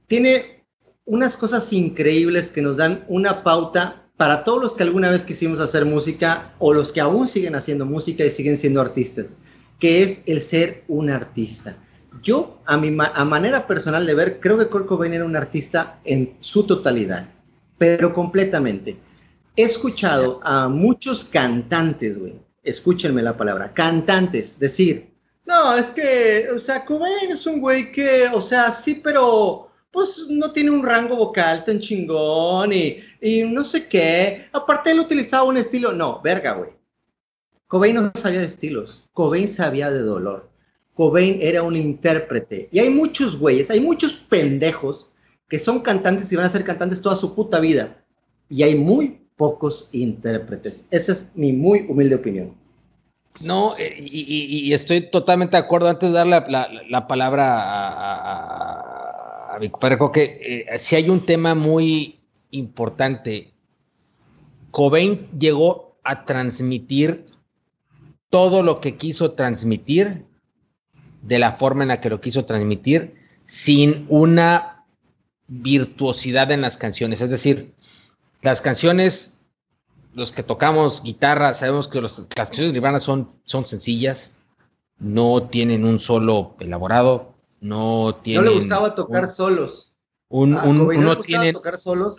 [0.08, 0.66] tiene
[1.06, 5.62] unas cosas increíbles que nos dan una pauta para todos los que alguna vez quisimos
[5.62, 9.38] hacer música o los que aún siguen haciendo música y siguen siendo artistas,
[9.80, 11.78] que es el ser un artista.
[12.22, 16.00] Yo, a mi a manera personal de ver, creo que Kurt Cobain era un artista
[16.04, 17.30] en su totalidad,
[17.78, 18.98] pero completamente.
[19.56, 22.36] He escuchado a muchos cantantes, güey,
[22.70, 25.10] escúchenme la palabra, cantantes, decir,
[25.46, 30.26] no, es que, o sea, Cobain es un güey que, o sea, sí, pero pues
[30.30, 34.48] no tiene un rango vocal tan chingón y, y no sé qué.
[34.52, 36.72] Aparte él utilizaba un estilo, no, verga, güey.
[37.68, 40.50] Cobain no sabía de estilos, Cobain sabía de dolor.
[40.94, 42.70] Cobain era un intérprete.
[42.72, 45.12] Y hay muchos güeyes, hay muchos pendejos
[45.48, 48.04] que son cantantes y van a ser cantantes toda su puta vida.
[48.50, 50.84] Y hay muy pocos intérpretes.
[50.92, 52.54] Esa es mi muy humilde opinión.
[53.40, 55.88] No, eh, y, estoy totalmente de acuerdo.
[55.88, 61.20] Antes de dar la, la, palabra a, a, mi creo que eh, si hay un
[61.20, 62.18] tema muy
[62.52, 63.54] importante.
[64.72, 67.26] Cobain llegó a transmitir
[68.30, 70.26] todo lo que quiso transmitir
[71.22, 74.86] de la forma en la que lo quiso transmitir, sin una
[75.48, 77.22] virtuosidad en las canciones.
[77.22, 77.74] Es decir,
[78.42, 79.40] las canciones,
[80.14, 84.32] los que tocamos guitarra, sabemos que las canciones de Nirvana son, son sencillas,
[85.00, 88.44] no tienen un solo elaborado, no tienen.
[88.44, 89.94] No le gustaba tocar solos.
[90.30, 92.18] Un, ah, un, no le tocar solos.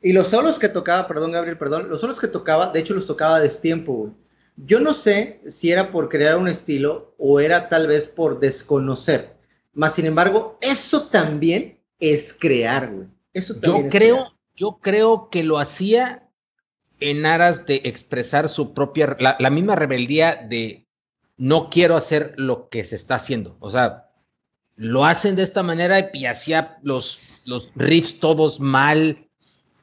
[0.00, 3.06] Y los solos que tocaba, perdón, Gabriel, perdón, los solos que tocaba, de hecho los
[3.06, 4.12] tocaba a destiempo, güey.
[4.56, 9.34] Yo no sé si era por crear un estilo o era tal vez por desconocer.
[9.72, 13.08] Más sin embargo, eso también es crear, güey.
[13.32, 16.28] Eso yo creo, yo creo que lo hacía
[17.00, 20.86] en aras de expresar su propia, la, misma rebeldía de
[21.36, 23.56] no quiero hacer lo que se está haciendo.
[23.60, 24.10] O sea,
[24.76, 29.28] lo hacen de esta manera y hacía los, los riffs todos mal,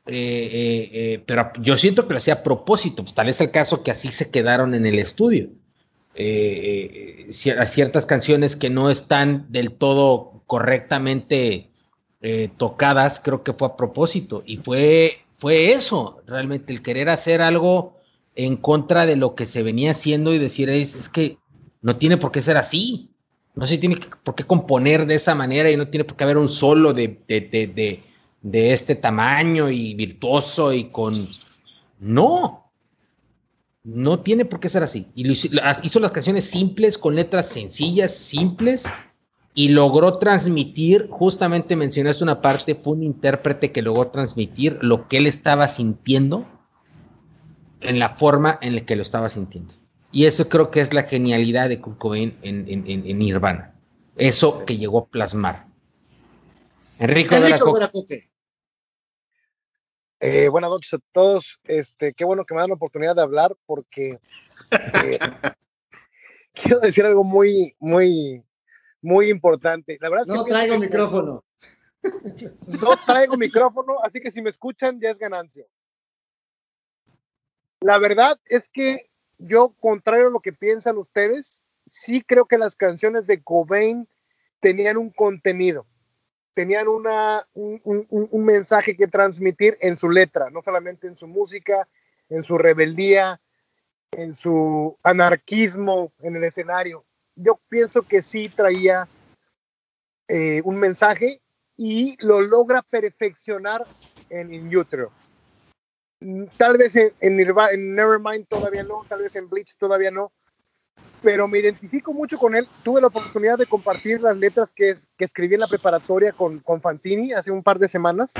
[0.06, 3.52] eh, eh, eh, pero yo siento que lo hacía a propósito, pues tal es el
[3.52, 5.50] caso que así se quedaron en el estudio.
[7.30, 11.69] ciertas canciones que no están del todo correctamente
[12.58, 17.98] tocadas, creo que fue a propósito, y fue, fue eso, realmente, el querer hacer algo
[18.36, 21.38] en contra de lo que se venía haciendo y decir, es, que
[21.82, 23.10] no tiene por qué ser así,
[23.56, 26.38] no se tiene por qué componer de esa manera y no tiene por qué haber
[26.38, 28.04] un solo de, de, de
[28.42, 31.28] de este tamaño y virtuoso y con...
[32.00, 32.72] No,
[33.84, 35.08] no tiene por qué ser así.
[35.16, 38.86] Y hizo las canciones simples, con letras sencillas, simples,
[39.54, 45.18] y logró transmitir, justamente mencionaste una parte, fue un intérprete que logró transmitir lo que
[45.18, 46.48] él estaba sintiendo
[47.82, 49.76] en la forma en la que lo estaba sintiendo.
[50.12, 53.76] Y eso creo que es la genialidad de Kurt Cobain en, en, Nirvana.
[54.16, 55.68] Eso que llegó a plasmar.
[56.98, 58.30] Enrico, Enrico de
[60.22, 61.60] eh, buenas noches a todos.
[61.64, 64.20] Este, qué bueno que me dan la oportunidad de hablar porque
[65.06, 65.20] eh,
[66.54, 68.44] quiero decir algo muy, muy,
[69.02, 69.98] muy importante.
[70.02, 71.44] La verdad no traigo micrófono.
[72.82, 75.66] No traigo micrófono, así que si me escuchan ya es ganancia.
[77.82, 82.78] La verdad es que yo, contrario a lo que piensan ustedes, sí creo que las
[82.78, 84.08] canciones de Cobain
[84.62, 85.86] tenían un contenido
[86.60, 91.88] tenían una, un, mensaje que transmitir en su letra, no solamente en su música,
[92.28, 93.40] en su rebeldía,
[94.12, 97.06] en su anarquismo en el escenario.
[97.42, 99.08] Yo pienso que sí traía
[100.28, 101.42] eh, un mensaje
[101.78, 103.86] y lo logra perfeccionar
[104.30, 105.12] en In Utero.
[106.58, 110.34] Tal vez en, Nevermind todavía no, tal vez en Bleach todavía no,
[111.24, 112.68] pero me identifico mucho con él.
[112.84, 116.82] Tuve la oportunidad de compartir las letras que, que escribí en la preparatoria con, con
[116.82, 118.34] Fantini hace un par de semanas.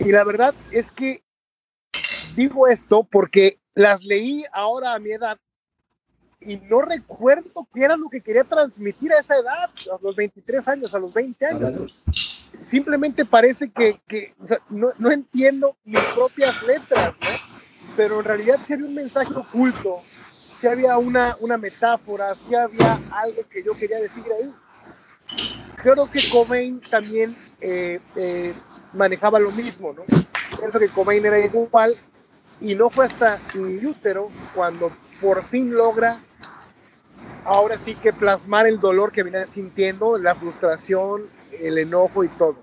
[0.00, 1.22] Y la verdad es que
[2.34, 5.38] digo esto porque las leí ahora a mi edad
[6.40, 10.66] y no recuerdo qué era lo que quería transmitir a esa edad, a los 23
[10.68, 12.02] años, a los 20 años.
[12.66, 14.34] Simplemente parece que, que
[14.70, 17.28] no, no, entiendo mis propias letras, ¿no?
[17.96, 20.02] pero en realidad sería un mensaje oculto
[20.58, 24.52] si había una, una metáfora, si había algo que yo quería decir ahí.
[25.76, 28.52] Creo que Cobain también eh, eh,
[28.92, 30.02] manejaba lo mismo, ¿no?
[30.58, 31.96] Pienso que Cobain era igual
[32.60, 36.20] y no fue hasta mi útero cuando por fin logra
[37.44, 41.28] ahora sí que plasmar el dolor que venía sintiendo, la frustración,
[41.60, 42.56] el enojo y todo.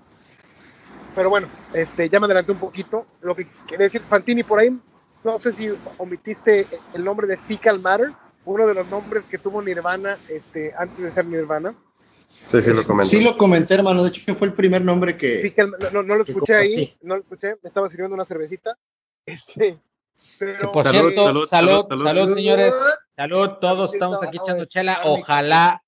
[1.14, 3.06] Pero bueno, este, ya me adelanté un poquito.
[3.22, 4.78] Lo que quiere decir Fantini por ahí
[5.24, 8.12] no sé si omitiste el nombre de Fecal Matter,
[8.44, 11.74] uno de los nombres que tuvo Nirvana este, antes de ser Nirvana.
[12.46, 13.10] Sí, sí lo comenté.
[13.10, 14.02] Sí lo comenté, hermano.
[14.02, 15.52] De hecho, fue el primer nombre que.
[15.52, 18.78] Que no, no, no lo escuché ahí, no lo escuché, me estaba sirviendo una cervecita.
[19.26, 19.78] Este,
[20.38, 22.74] pero Que por Salud, cierto, salud, salud, salud, salud, señores.
[23.16, 25.00] Salud, todos estamos aquí echando chela.
[25.04, 25.82] Ojalá,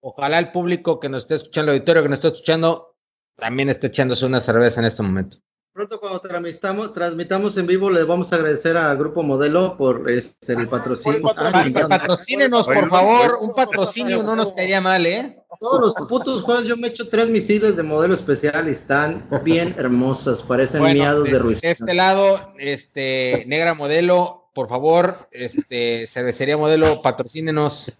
[0.00, 2.96] ojalá el público que nos esté escuchando, el auditorio que nos esté escuchando,
[3.36, 5.38] también esté echándose una cerveza en este momento.
[5.74, 10.52] Pronto cuando transmitamos, transmitamos en vivo, le vamos a agradecer al Grupo Modelo por este,
[10.52, 11.34] el patrocinio.
[11.36, 11.64] Ah.
[11.88, 13.38] Patrocínenos, por favor.
[13.40, 15.36] Un patrocinio no nos caería mal, ¿eh?
[15.58, 19.74] Todos los putos jueves yo me echo tres misiles de modelo especial y están bien
[19.76, 21.60] hermosas, parecen Bueno, miados de, de, Ruiz.
[21.60, 27.96] de este lado, este, Negra Modelo, por favor, este, cervecería Modelo, patrocínenos.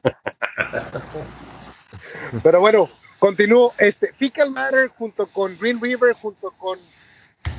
[2.40, 3.72] Pero bueno, continúo.
[3.78, 6.78] Este, Fecal Matter junto con Green River, junto con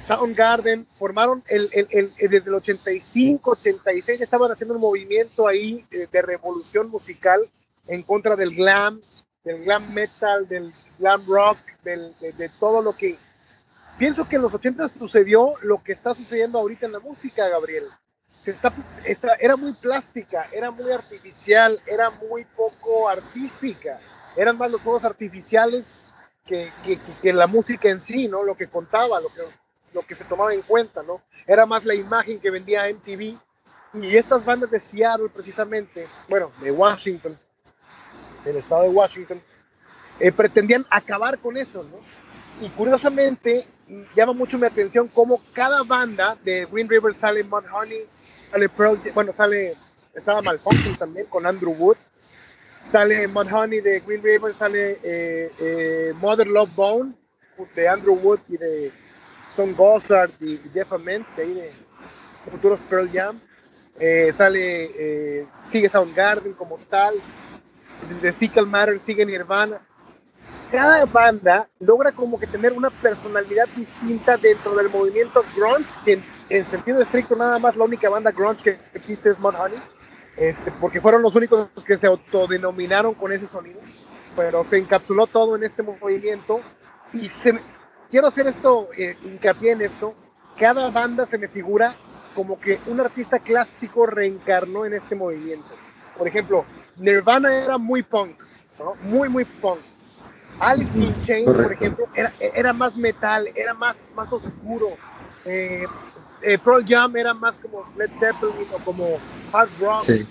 [0.05, 5.85] Soundgarden, formaron el, el, el- el- desde el 85, 86, estaban haciendo un movimiento ahí
[5.91, 7.49] eh, de revolución musical
[7.87, 9.01] en contra del glam,
[9.43, 13.17] del glam metal, del glam rock, del- de, de todo lo que...
[13.97, 17.85] Pienso que en los 80 sucedió lo que está sucediendo ahorita en la música, Gabriel.
[18.41, 18.73] Se está,
[19.05, 23.99] está- era muy plástica, era muy artificial, era muy poco artística
[24.37, 26.05] eran más los juegos artificiales
[26.45, 28.43] que, que, que- que la música en sí, ¿no?
[28.43, 29.41] Lo que contaba, lo que,
[29.95, 31.21] lo que se tomaba en cuenta, ¿no?
[31.47, 33.39] Era más la imagen que vendía MTV.
[33.93, 37.39] Y estas bandas de Seattle, precisamente, bueno, de Washington,
[38.43, 39.41] del estado de Washington,
[40.19, 41.99] eh, pretendían acabar con eso, ¿no?
[42.63, 43.65] Y curiosamente,
[44.13, 48.05] llama mucho mi atención cómo cada banda de Green River sale Mudhoney,
[48.47, 49.77] sale Pearl, bueno, sale,
[50.13, 51.97] estaba Malfunction también con Andrew Wood,
[52.89, 57.13] sale Mudhoney de Green River, sale eh, eh, Mother Love Bone
[57.75, 58.91] de Andrew Wood y de
[59.55, 61.71] Stone Gossard y, Jeff Ament, de ahí de
[62.51, 63.39] futuros Pearl Jam.
[63.99, 67.15] Eh, sale, eh, sigue Soundgarden como tal,
[68.21, 69.79] de Fecal Matter sigue Nirvana.
[70.69, 76.25] Cada banda logra como que tener una personalidad distinta dentro del movimiento grunge, que en,
[76.49, 79.81] en sentido estricto nada más la única banda grunge que existe es Mudhoney
[80.37, 83.79] este, porque fueron los únicos que se autodenominaron con ese sonido,
[84.35, 86.59] pero se encapsuló todo en este movimiento
[87.13, 87.53] y se
[88.09, 90.15] quiero hacer esto, eh, hincapié en esto,
[90.57, 91.95] cada banda se me figura
[92.33, 95.75] como que un artista clásico reencarnó en este movimiento.
[96.17, 96.65] Por ejemplo,
[96.97, 98.41] Nirvana era muy punk,
[98.79, 98.95] ¿no?
[99.01, 99.79] muy, muy punk.
[100.59, 101.83] Alice in Chains, por correcto.
[101.83, 104.97] ejemplo, era, era más metal, era más, más oscuro.
[105.45, 105.85] Eh,
[106.41, 109.19] eh, Pearl Jam era más como Led Zeppelin o como
[109.51, 110.01] hard rock.
[110.01, 110.25] Sí.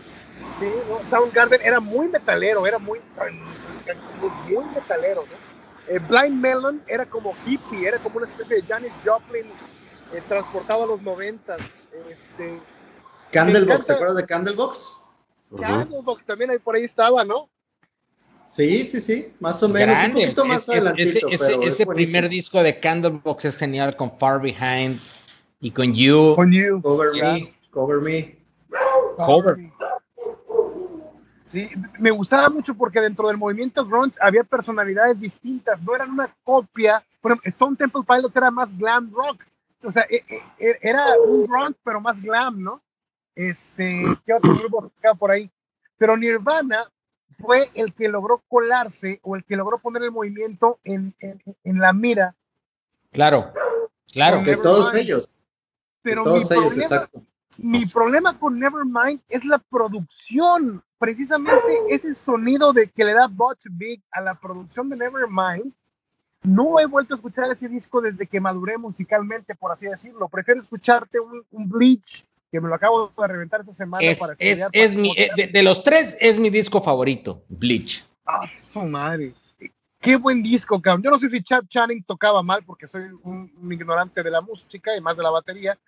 [0.59, 1.09] Sí, ¿no?
[1.11, 3.01] Soundgarden era muy metalero, era muy,
[4.47, 5.44] muy metalero, ¿no?
[5.89, 9.45] Eh, Blind Melon era como hippie, era como una especie de Janis Joplin
[10.13, 11.57] eh, transportado a los 90.
[12.11, 12.61] Este,
[13.33, 14.89] Candlebox, ¿te acuerdas de Candlebox?
[15.61, 17.49] Candlebox también ahí por ahí estaba, ¿no?
[18.49, 20.21] Sí, sí, sí, más o menos, Grande.
[20.21, 21.93] un poquito más Es- es- adelantito, ese ese- pero es ese buenísimo.
[21.95, 24.99] primer disco de Candlebox es genial con Far Behind
[25.61, 26.35] y con You.
[26.37, 26.81] Con You.
[26.81, 27.11] Cover.
[27.21, 28.39] Me, Cover Me.
[29.17, 29.57] Cover.
[31.55, 36.35] Sí, me gustaba mucho porque dentro del movimiento grunge había personalidades distintas, no eran una
[36.43, 37.05] copia.
[37.21, 39.45] Por ejemplo, Stone Temple Pilots era más glam rock,
[39.85, 40.25] o sea, e-
[40.59, 42.83] e- era un grunge pero más glam, ¿no?
[43.37, 45.49] Este, ¿qué otro grupo estaba por ahí?
[45.97, 46.91] Pero Nirvana
[47.31, 51.79] fue el que logró colarse o el que logró poner el movimiento en, en- en
[51.79, 52.35] la mira.
[53.13, 53.53] Claro,
[54.11, 54.43] claro.
[54.43, 55.33] De todos ellos, de
[56.03, 57.23] Pero todos mi ellos, problema, exacto.
[57.59, 60.83] Mi problema con Nevermind es la producción.
[60.99, 65.73] Precisamente ese sonido de que le da Butch Big a la producción de Nevermind.
[66.43, 70.29] No he vuelto a escuchar ese disco desde que maduré musicalmente, por así decirlo.
[70.29, 74.35] Prefiero escucharte un, un Bleach, que me lo acabo de reventar esta semana Es, para
[74.35, 78.05] es, estudiar, es para mi, eh, de, de los tres es mi disco favorito, Bleach.
[78.27, 79.35] ¡Ah, su madre!
[80.01, 81.03] Qué buen disco, cabrón.
[81.03, 84.43] Yo no sé si Chad Channing tocaba mal porque soy un, un ignorante de la
[84.43, 85.79] música y más de la batería,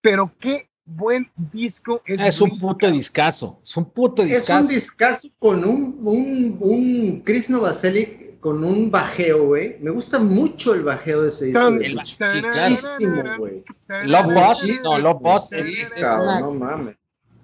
[0.00, 2.18] pero qué buen disco es.
[2.18, 2.92] Ah, Es un puto cabrón.
[2.98, 4.60] discazo, es un puto Es discazo.
[4.62, 9.76] un discazo con un, un, un Chris Novoselic con un bajeo, güey.
[9.80, 11.68] Me gusta mucho el bajeo de ese disco.
[11.68, 11.94] El.
[11.94, 13.62] Muchísimo, güey.
[14.04, 16.96] Love Boss, no, Love Boss es, es- es una- no mames.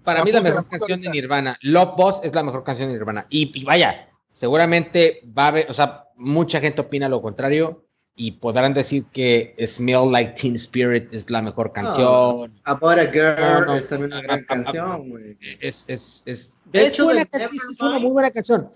[0.04, 1.10] para mí la mejor canción de.
[1.10, 1.56] Nirvana.
[1.62, 3.26] Love Boss es la mejor canción de Nirvana.
[3.28, 7.85] Y, y vaya, seguramente va a haber, o sea, mucha gente opina lo contrario
[8.18, 12.50] y podrán decir que Smell Like Teen Spirit es la mejor canción.
[12.64, 13.74] About a Girl No, no.
[13.76, 15.36] es también una gran ah, canción, güey.
[15.60, 18.70] Es, es, es, De hecho, buena de canción, es una muy buena canción.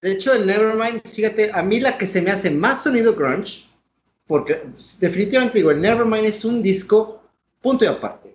[0.00, 3.68] De hecho, el Nevermind, fíjate, a mí la que se me hace más sonido grunge,
[4.26, 4.62] porque
[4.98, 7.22] definitivamente digo, el Nevermind es un disco
[7.60, 8.34] punto y aparte.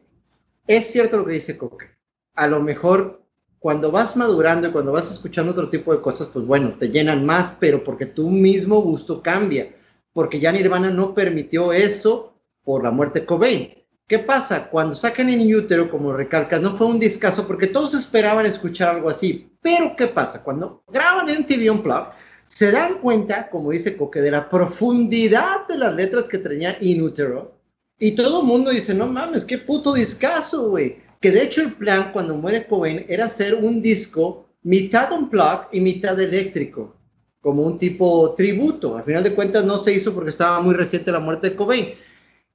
[0.68, 1.88] Es cierto lo que dice Coque.
[2.36, 3.24] A lo mejor
[3.58, 7.26] cuando vas madurando y cuando vas escuchando otro tipo de cosas, pues bueno, te llenan
[7.26, 9.76] más, pero porque tu mismo gusto cambia,
[10.18, 13.72] porque ya Nirvana no permitió eso por la muerte de Cobain.
[14.08, 14.68] ¿Qué pasa?
[14.68, 19.12] Cuando sacan en útero, como recalcas, no fue un discazo porque todos esperaban escuchar algo
[19.12, 19.52] así.
[19.62, 20.44] Pero ¿qué pasa?
[20.44, 22.14] Cuando graban en TV Unplugged,
[22.48, 27.04] se dan cuenta, como dice Coque, de la profundidad de las letras que tenía In
[27.04, 27.56] Utero.
[28.00, 30.98] Y todo el mundo dice, no mames, qué puto discazo, güey.
[31.22, 35.80] Que de hecho el plan cuando muere Cobain era hacer un disco mitad unplugged y
[35.80, 36.97] mitad eléctrico,
[37.42, 38.98] como un tipo tributo.
[38.98, 41.94] Al final de cuentas no se hizo porque estaba muy reciente la muerte de Cobain.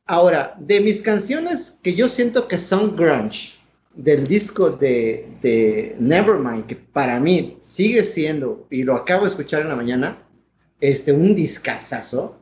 [0.06, 3.54] Ahora, de mis canciones que yo siento que son grunge,
[3.94, 9.62] del disco de, de Nevermind, que para mí sigue siendo, y lo acabo de escuchar
[9.62, 10.18] en la mañana,
[10.80, 12.38] este, un discazazo.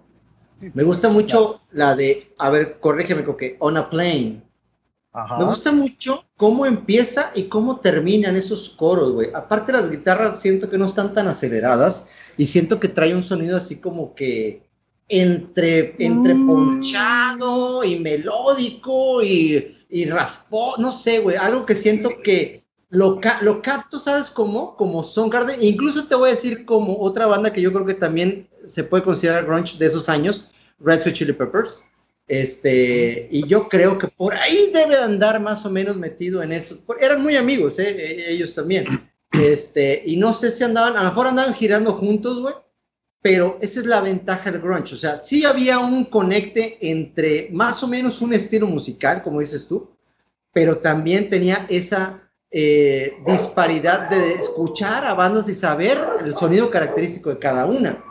[0.74, 4.43] Me gusta mucho la de, a ver, corrígeme, que On a Plane.
[5.38, 9.28] Me gusta mucho cómo empieza y cómo terminan esos coros, güey.
[9.34, 12.09] Aparte las guitarras siento que no están tan aceleradas
[12.41, 14.62] y siento que trae un sonido así como que
[15.11, 16.47] entre, entre mm.
[16.47, 23.61] ponchado y melódico y, y raspó, no sé, güey, algo que siento que lo, lo
[23.61, 24.74] capto, ¿sabes cómo?
[24.74, 28.49] Como Soundgarden, incluso te voy a decir como otra banda que yo creo que también
[28.64, 31.82] se puede considerar grunge de esos años, Red Hot Chili Peppers.
[32.26, 36.78] Este, y yo creo que por ahí debe andar más o menos metido en eso.
[37.03, 37.91] Eran muy amigos, ¿eh?
[37.91, 39.09] E, ellos también.
[39.32, 42.54] Este, y no sé si andaban, a lo mejor andaban girando juntos, güey,
[43.22, 44.94] pero esa es la ventaja del grunge.
[44.94, 49.66] O sea, sí había un conecte entre más o menos un estilo musical, como dices
[49.66, 49.90] tú,
[50.52, 57.30] pero también tenía esa eh, disparidad de escuchar a bandas y saber el sonido característico
[57.30, 58.02] de cada una.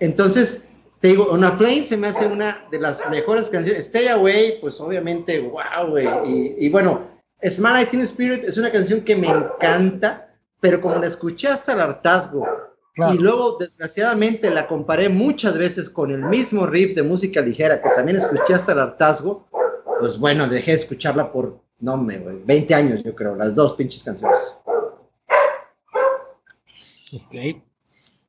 [0.00, 0.64] Entonces,
[1.00, 3.86] te digo, Una Plane se me hace una de las mejores canciones.
[3.86, 6.06] Stay Away, pues obviamente, wow, güey.
[6.26, 7.08] Y, y, bueno,
[7.42, 10.29] Smart Teen Spirit es una canción que me encanta,
[10.60, 12.46] pero como la escuché hasta el hartazgo
[13.12, 17.88] y luego, desgraciadamente, la comparé muchas veces con el mismo riff de música ligera que
[17.90, 19.48] también escuché hasta el hartazgo.
[20.00, 24.02] Pues bueno, dejé de escucharla por, no me, 20 años, yo creo, las dos pinches
[24.02, 24.54] canciones.
[27.12, 27.34] Ok.
[27.34, 27.56] Eh,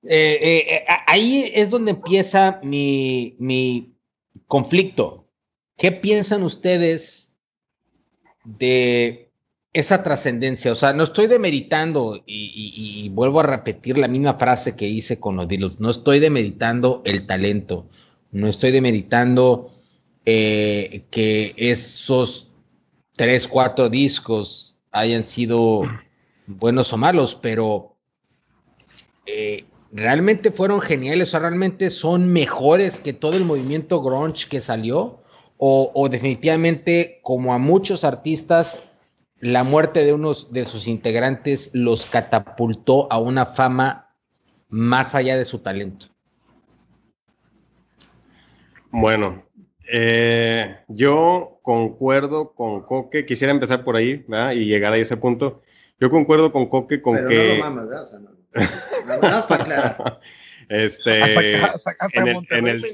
[0.04, 3.94] eh, eh, ahí es donde empieza mi, mi
[4.48, 5.28] conflicto.
[5.78, 7.34] ¿Qué piensan ustedes
[8.46, 9.31] de
[9.74, 10.72] esa trascendencia.
[10.72, 15.36] O sea, no estoy demeritando, y, vuelvo a repetir la misma frase que hice con
[15.36, 17.88] los Beatles, no estoy demeritando el talento,
[18.32, 19.72] no estoy demeritando
[20.26, 22.50] eh, que esos
[23.16, 25.84] tres, cuatro discos hayan sido
[26.48, 27.96] buenos o malos, pero
[29.26, 35.20] eh, realmente fueron geniales, o realmente son mejores que todo el movimiento grunge que salió,
[35.64, 38.80] o definitivamente como a muchos artistas
[39.42, 44.14] la muerte de unos de sus integrantes los catapultó a una fama
[44.70, 46.06] más allá de su talento.
[48.92, 49.44] Bueno,
[49.92, 54.52] eh, yo concuerdo con Coque, quisiera empezar por ahí ¿verdad?
[54.52, 55.62] y llegar a ese punto.
[56.00, 57.48] Yo concuerdo con Coque con que...
[57.48, 58.04] No lo mamas, ¿verdad?
[58.04, 58.30] O sea, no,
[59.16, 60.20] no, para aclarar.
[60.70, 62.86] Este, en, el, en, el,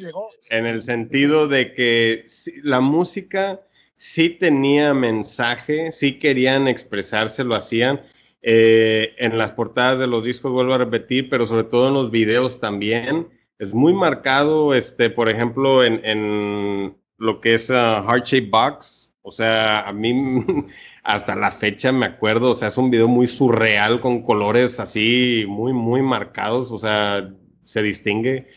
[0.50, 2.26] en el sentido de que
[2.64, 3.62] la música
[3.98, 8.02] sí tenía mensaje, sí querían expresarse, lo hacían.
[8.42, 12.12] Eh, en las portadas de los discos, vuelvo a repetir, pero sobre todo en los
[12.12, 13.28] videos también.
[13.60, 19.12] Es muy marcado, este, por ejemplo, en, lo que es uh, Heart Shape Box.
[19.24, 20.14] O sea, a mí
[21.04, 25.46] hasta la fecha me acuerdo, o sea, es un video muy surreal con colores así
[25.48, 27.30] muy, muy marcados, o sea,
[27.66, 28.48] se distingue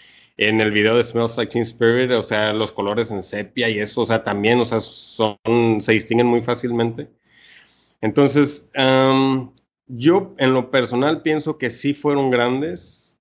[0.41, 3.79] en el video de Smells Like Teen Spirit, o sea, los colores en sepia y
[3.79, 7.09] eso, o sea, también, o sea, se distinguen muy fácilmente.
[8.01, 8.71] Entonces,
[9.87, 13.19] yo en lo personal pienso que sí fueron grandes.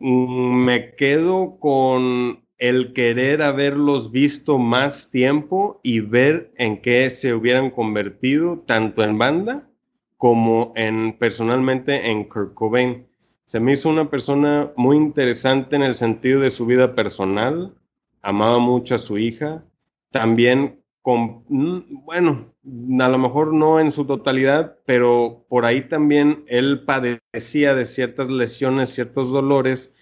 [0.00, 7.32] Mm, me quedo con el querer haberlos visto más tiempo y ver en qué se
[7.32, 9.70] hubieran convertido tanto en banda
[10.16, 13.06] como en personalmente en Kurt Cobain.
[13.46, 17.74] Se me hizo una persona muy interesante en el sentido de su vida personal,
[18.20, 19.64] amaba mucho a su hija,
[20.10, 22.52] también con, mm, bueno,
[23.00, 28.28] a lo mejor no en su totalidad, pero por ahí también él padecía de ciertas
[28.28, 29.94] lesiones, ciertos dolores,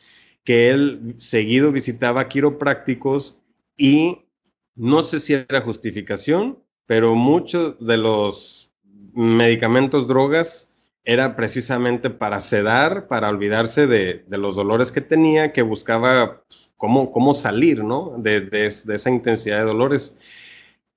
[0.45, 3.37] que él seguido visitaba quiroprácticos
[3.77, 4.25] y
[4.75, 8.71] no sé si era justificación, pero muchos de los
[9.13, 10.71] medicamentos, drogas,
[11.05, 17.13] era precisamente para sedar, para olvidarse de, los dolores que tenía, que buscaba pues, cómo,
[17.13, 18.15] cómo salir, ¿no?
[18.19, 20.17] De, esa intensidad de dolores.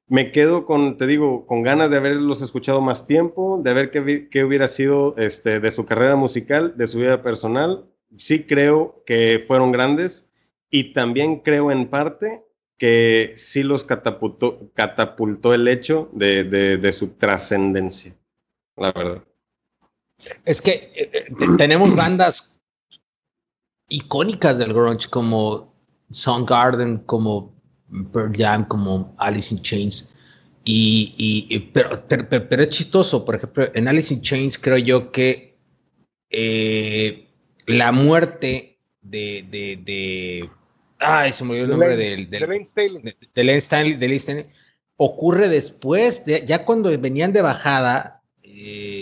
[0.07, 4.29] me quedo con, te digo, con ganas de haberlos escuchado más tiempo, de ver qué,
[4.31, 7.85] qué hubiera sido este, de su carrera musical, de su vida personal.
[8.15, 10.25] Sí creo que fueron grandes
[10.69, 12.43] y también creo en parte
[12.77, 18.15] que sí los catapultó, catapultó el hecho de, de, su trascendencia,
[18.75, 19.23] la verdad.
[20.45, 21.25] Es que eh, eh,
[21.57, 22.59] tenemos bandas
[23.89, 25.73] icónicas del grunge como
[26.09, 27.55] Soundgarden, como
[28.11, 30.13] Pearl Jam, como Alice in Chains.
[30.69, 35.57] Y, pero, pero, es chistoso, por ejemplo, en Alice in Chains creo yo que
[36.29, 37.29] eh,
[37.67, 40.49] la muerte de, de, de,
[40.99, 42.29] Ay, se olvidó el nombre del...
[42.29, 43.95] De Lane Stanley.
[43.95, 44.45] De, Stanley,
[44.97, 48.96] ocurre después, ya cuando venían de bajada, eh,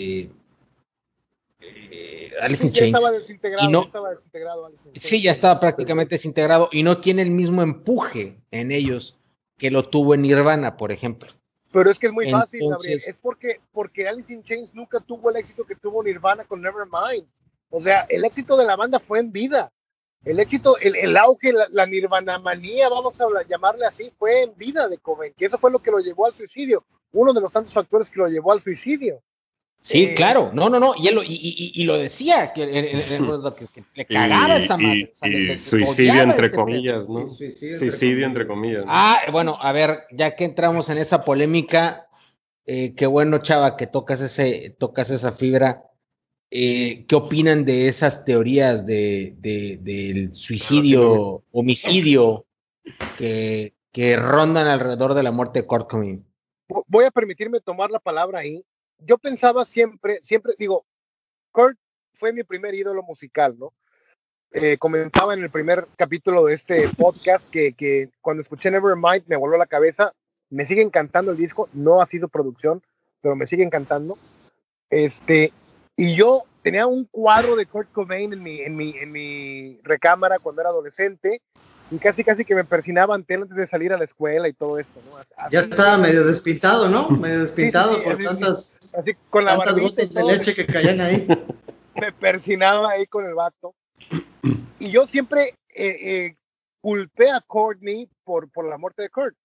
[2.40, 2.96] Alice in Chains.
[2.96, 7.62] Estaba desintegrado, no, estaba desintegrado Sí, ya estaba prácticamente desintegrado y no tiene el mismo
[7.62, 9.18] empuje en ellos
[9.56, 11.32] que lo tuvo en Nirvana, por ejemplo.
[11.72, 12.96] Pero es que es muy fácil, Gabriel.
[12.96, 17.26] Es porque, porque Alice in Chains nunca tuvo el éxito que tuvo Nirvana con Nevermind.
[17.70, 19.72] O sea, el éxito de la banda fue en vida.
[20.24, 24.56] El éxito, el, el auge, la, la, Nirvana manía, vamos a llamarle así, fue en
[24.56, 26.84] vida de Coven, que eso fue lo que lo llevó al suicidio.
[27.12, 29.22] Uno de los tantos factores que lo llevó al suicidio.
[29.86, 32.66] Sí, eh, claro, no, no, no, y, él lo, y, y, lo decía, que,
[33.94, 35.12] le cagaba esa madre.
[35.58, 37.28] suicidio entre comillas, ¿no?
[37.28, 38.82] Suicidio, entre, comillas.
[38.88, 42.08] Ah, bueno, a ver, ya que entramos en esa polémica,
[42.66, 45.84] eh, qué bueno, chava, que tocas, ese, tocas esa fibra.
[46.50, 52.44] Eh, ¿Qué opinan de esas teorías de, de del suicidio, homicidio
[53.16, 56.26] que, que rondan alrededor de la muerte de Kurt Cobain?
[56.88, 58.64] Voy a permitirme tomar la palabra ahí
[58.98, 60.84] yo pensaba siempre, siempre digo,
[61.52, 61.78] Kurt
[62.12, 63.72] fue mi primer ídolo musical, ¿no?
[64.52, 69.36] Eh, comentaba en el primer capítulo de este podcast que, que cuando escuché Nevermind me
[69.36, 70.14] voló la cabeza,
[70.50, 72.82] me sigue encantando el disco, no ha sido producción,
[73.20, 74.16] pero me sigue encantando.
[74.88, 75.52] Este,
[75.96, 80.38] y yo tenía un cuadro de Kurt Cobain en mi, en mi, en mi recámara
[80.38, 81.42] cuando era adolescente
[81.90, 84.52] y casi casi que me persinaba ante él antes de salir a la escuela y
[84.52, 85.16] todo esto, ¿no?
[85.50, 87.08] ya estaba medio despintado, ¿no?
[87.10, 91.26] Medio despintado por tantas, así, con la tantas gotas de leche que caían ahí.
[91.94, 93.74] me persinaba ahí con el vato.
[94.78, 96.36] Y yo siempre eh, eh,
[96.80, 99.36] culpé a Courtney por, por la muerte de Kurt.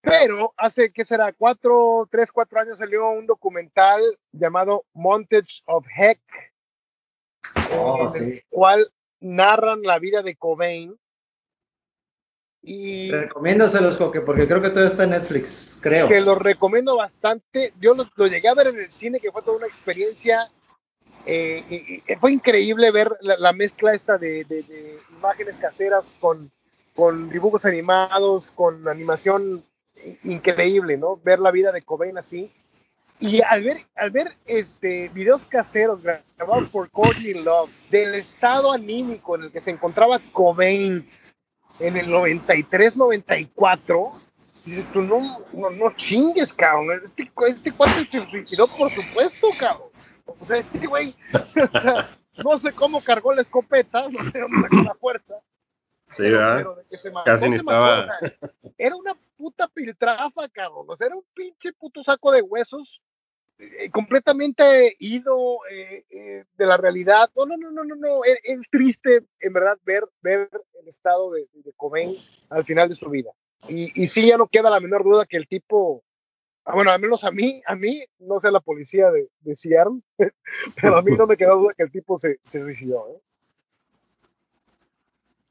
[0.00, 1.32] Pero hace, ¿qué será?
[1.32, 4.02] Cuatro, tres, cuatro años salió un documental
[4.32, 6.20] llamado Montage of Heck,
[7.72, 10.94] oh, en el cual narran la vida de Cobain
[12.66, 16.08] y Recomiéndaselos, Coque, porque creo que todo está en Netflix, creo.
[16.08, 17.74] Que lo recomiendo bastante.
[17.78, 20.50] Yo lo, llegué a ver en el cine, que fue toda una experiencia.
[21.26, 26.50] Eh, y, fue increíble ver la, mezcla esta de, de, imágenes caseras con,
[26.94, 29.62] con dibujos animados, con animación
[30.22, 31.20] increíble, ¿no?
[31.22, 32.50] Ver la vida de Cobain así.
[33.20, 39.36] Y al ver, al ver este, videos caseros grabados por Courtney Love del estado anímico
[39.36, 41.08] en el que se encontraba Cobain,
[41.78, 44.20] en el 93, 94,
[44.64, 47.00] dices tú, no, no, no chingues, cabrón.
[47.02, 49.88] Este, este cuate se suicidó, por supuesto, cabrón.
[50.26, 54.62] O sea, este güey, o sea, no sé cómo cargó la escopeta, no sé dónde
[54.62, 55.34] sacó la puerta.
[56.10, 56.64] Sí, ¿verdad?
[57.24, 58.06] Casi ni estaba.
[58.78, 60.86] era una puta piltrafa, cabrón.
[60.88, 63.02] O sea, era un pinche puto saco de huesos
[63.90, 67.30] completamente ido eh, eh, de la realidad.
[67.36, 68.24] No, no, no, no, no, no.
[68.24, 70.48] Es, triste, en verdad, ver, ver
[70.80, 72.12] el estado de, de Cobain
[72.50, 73.30] al final de su vida.
[73.68, 76.02] Y, y sí, ya no queda la menor duda que el tipo,
[76.64, 80.00] ah, bueno, al menos a mí, a mí, no sé la policía de, de Seattle,
[80.82, 83.08] pero a mí no me queda duda que el tipo se, se suicidó.
[83.10, 83.20] ¿eh?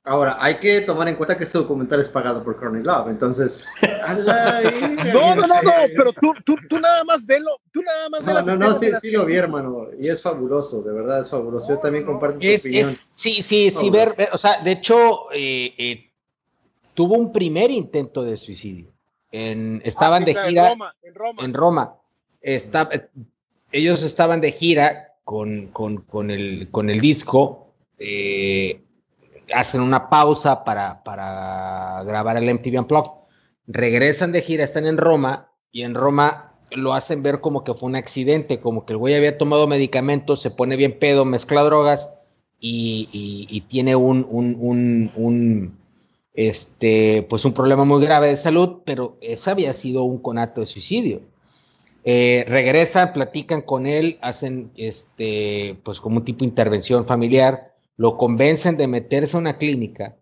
[0.05, 3.65] Ahora, hay que tomar en cuenta que este documental es pagado por Courtney Love, entonces...
[3.81, 8.41] no, no, no, no, pero tú, tú, tú nada más velo, tú nada más No,
[8.41, 11.79] no, no, sí, sí lo vi, hermano, y es fabuloso, de verdad es fabuloso, yo
[11.79, 12.93] también comparto tu opinión.
[13.15, 16.11] sí, sí, sí, ver, o sea, de hecho, eh, eh,
[16.93, 18.91] tuvo un primer intento de suicidio,
[19.31, 20.71] en, estaban ah, de gira...
[20.73, 21.45] En Roma, en Roma.
[21.45, 21.95] En Roma.
[22.41, 22.89] Está,
[23.71, 28.83] ellos estaban de gira con, con, con, el, con el disco, eh,
[29.53, 33.11] hacen una pausa para, para grabar el MTV Unplugged,
[33.67, 37.89] regresan de gira, están en Roma y en Roma lo hacen ver como que fue
[37.89, 42.09] un accidente, como que el güey había tomado medicamentos, se pone bien pedo, mezcla drogas
[42.59, 45.77] y, tiene un, un, un,
[46.33, 50.67] este, pues un problema muy grave de salud, pero ese había sido un conato de
[50.67, 51.21] suicidio.
[52.05, 58.17] Eh, regresan, platican con él, hacen este, pues como un tipo de intervención familiar lo
[58.17, 60.15] convencen de meterse a una clínica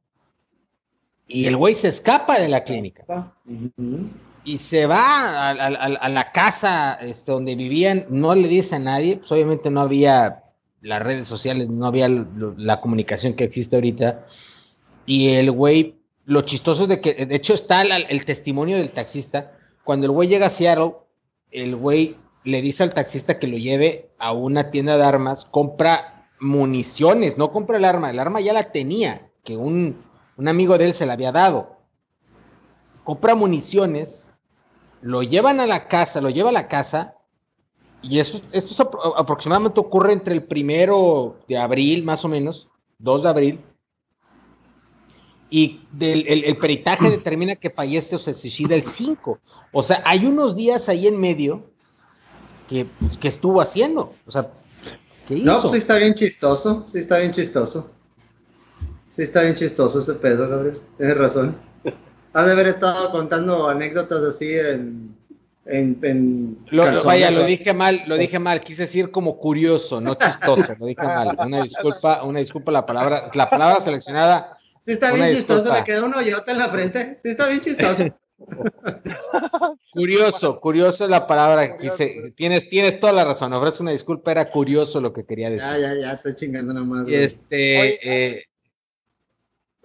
[1.34, 3.34] y el güey se escapa de la clínica.
[4.43, 9.32] y se va a, la casa este, donde vivían, no le dice a nadie, pues
[9.32, 10.43] obviamente no había
[10.82, 14.26] las redes sociales, no había la comunicación que existe ahorita.
[15.05, 15.95] Y el güey,
[16.26, 20.28] lo chistoso es de que, de hecho está el, testimonio del taxista, cuando el güey
[20.28, 20.95] llega a Seattle,
[21.51, 26.11] el güey le dice al taxista que lo lleve a una tienda de armas, compra
[26.42, 30.04] municiones, no compra el arma, el arma ya la tenía, que un,
[30.38, 31.78] un amigo de él se la había dado.
[33.04, 34.28] Compra municiones
[35.02, 37.16] lo llevan a la casa, lo lleva a la casa,
[38.02, 42.70] y esto, esto aproximadamente ocurre entre el primero de abril, más o menos,
[43.00, 43.60] 2 de abril,
[45.52, 49.39] y el, peritaje determina que fallece o se suicida el 5.
[49.74, 51.70] O sea, hay unos días ahí en medio
[52.68, 54.16] que, pues, que estuvo haciendo.
[54.26, 54.50] O sea,
[55.32, 55.46] ¿qué hizo?
[55.46, 57.90] No, pues sí está bien chistoso, sí está bien chistoso.
[59.10, 60.82] Sí está bien chistoso ese pedo, Gabriel.
[60.98, 61.58] Tienes razón.
[62.34, 65.16] Ha de haber estado contando anécdotas así en.
[65.66, 70.76] en, lo, vaya, lo dije mal, lo dije mal, quise decir como curioso, no chistoso,
[70.80, 71.38] lo dije mal.
[71.46, 74.58] Una disculpa, una disculpa la palabra, la palabra seleccionada.
[74.86, 77.20] Sí está bien chistoso, le queda un hoyote en la frente.
[77.24, 78.16] Sí está bien chistoso.
[79.94, 82.34] Curioso, curioso es la palabra que quise.
[82.36, 83.54] Tienes, tienes toda la razón.
[83.54, 85.68] Ofrezco una disculpa, era curioso lo que quería decir.
[85.68, 87.08] Ya, ya, ya, estoy chingando nomás.
[87.10, 88.46] Este, eh,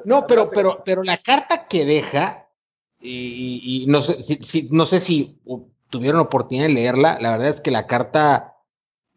[0.05, 2.49] no, pero, pero, pero la carta que deja,
[3.01, 5.39] y, no, sé, si, no sé si
[5.91, 8.57] tuvieron oportunidad de leerla, la verdad es que la carta,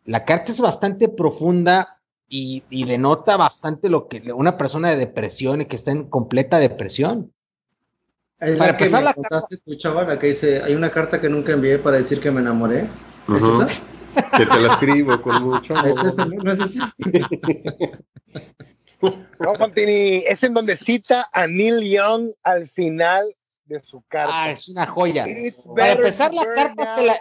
[0.06, 5.66] la carta es bastante profunda y, denota bastante lo que una persona de depresión y
[5.66, 7.34] que está en completa depresión.
[8.40, 11.98] Para empezar la carta, tu chaval, que dice, hay una carta que nunca envié para
[11.98, 12.88] decir que me enamoré.
[13.36, 13.86] ¿Es esa?
[14.38, 15.90] Que te la escribo con mucho amor.
[15.90, 16.26] ¿Es esa?
[16.26, 16.80] ¿No es así?
[19.40, 23.36] No, Fantini, es en donde cita a Neil Young al final
[23.66, 24.44] de su carta.
[24.44, 25.26] Ah, es una joya.
[25.76, 27.14] Para empezar, la carta se la.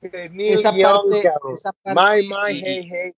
[0.00, 3.14] esa, parte, esa parte, my, my, hey, hey,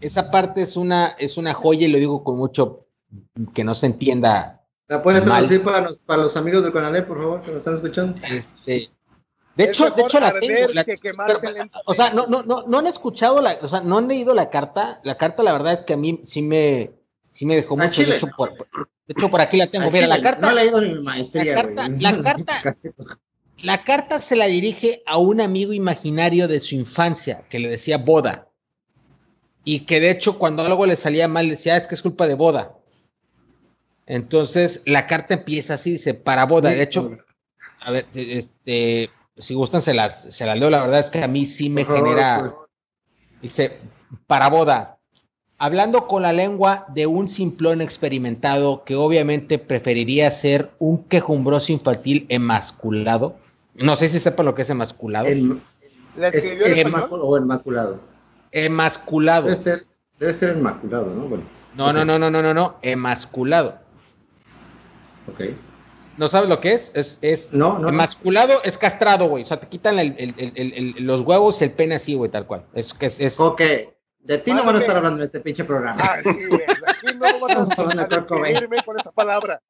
[0.00, 2.87] esa parte es una, es una joya y lo digo con mucho
[3.54, 4.64] que no se entienda.
[4.86, 7.74] ¿La puedes traducir para los, para los amigos del canal, por favor, que nos están
[7.74, 8.18] escuchando?
[8.26, 8.90] Este,
[9.58, 11.70] de hecho, de hecho la tengo.
[11.84, 14.50] o sea, no, no, no, no han escuchado la, o sea, no han leído la
[14.50, 15.00] carta.
[15.02, 16.92] La carta, la verdad es que a mí sí me,
[17.32, 18.02] sí me dejó mucho.
[18.02, 19.90] De hecho, por, de hecho, por aquí la tengo.
[19.90, 20.42] Mira, la carta.
[20.42, 21.56] No he leído ni maestría.
[21.56, 22.76] La carta, la carta,
[23.62, 27.98] la carta se la dirige a un amigo imaginario de su infancia que le decía
[27.98, 28.46] boda.
[29.64, 32.28] Y que de hecho, cuando algo le salía mal, decía, ah, es que es culpa
[32.28, 32.77] de boda.
[34.08, 36.70] Entonces, la carta empieza así, dice, para boda.
[36.70, 37.18] De hecho,
[37.82, 40.70] a ver, este, si gustan, se las, se las leo.
[40.70, 42.40] La verdad es que a mí sí me genera.
[42.40, 42.70] Pues.
[43.42, 43.78] Dice,
[44.26, 44.96] para boda.
[45.58, 52.24] Hablando con la lengua de un simplón experimentado que obviamente preferiría ser un quejumbroso infantil
[52.30, 53.36] emasculado.
[53.74, 55.26] No sé si sepa lo que es emasculado.
[55.26, 55.60] El,
[56.16, 58.00] ¿La es, emasculado o enmaculado?
[58.52, 59.44] Emasculado.
[59.46, 59.86] Debe ser,
[60.18, 61.28] debe ser enmaculado, ¿no?
[61.28, 61.44] Bueno.
[61.76, 63.87] No, no, no, no, no, no, no, emasculado.
[65.38, 65.54] Ok.
[66.16, 66.90] ¿No sabes lo que es?
[66.96, 69.44] Es, es no, no, emasculado, es castrado, güey.
[69.44, 72.44] O sea, te quitan el, el, el, los huevos y el pene así, güey, tal
[72.44, 72.66] cual.
[72.74, 73.62] Es que es, es, Ok.
[74.18, 76.02] De ti no van a estar hablando en este pinche programa.
[76.04, 76.60] Ah, sí, güey.
[76.86, 79.62] Aquí no van a estar hablando con esa palabra.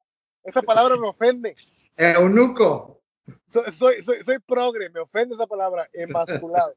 [0.43, 1.55] Esa palabra me ofende.
[1.95, 3.01] Eunuco.
[3.47, 6.73] Soy, soy, soy, soy progre, me ofende esa palabra, emasculado.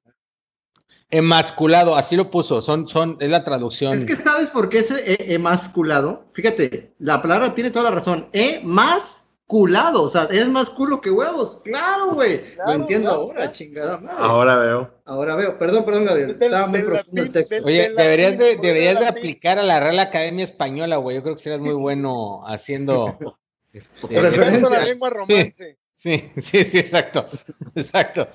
[1.12, 3.92] Emasculado, así lo puso, son, son, es la traducción.
[3.98, 6.24] Es que sabes por qué es e, emasculado.
[6.32, 8.28] Fíjate, la palabra tiene toda la razón.
[8.32, 11.58] E más culado, o sea, es más culo que huevos.
[11.62, 12.40] Claro, güey.
[12.66, 14.16] Lo entiendo ahora, chingada madre.
[14.18, 14.90] Ahora veo.
[15.04, 15.58] Ahora veo.
[15.58, 16.38] Perdón, perdón, Gabriel.
[16.40, 17.56] Estaba muy profundo el texto.
[17.62, 21.16] Oye, deberías de, deberías de aplicar a la Real Academia Española, güey.
[21.16, 23.18] Yo creo que serías muy bueno haciendo.
[23.74, 25.78] Este, la lengua romance.
[25.94, 27.26] Sí, sí, sí, exacto.
[27.74, 28.28] Exacto.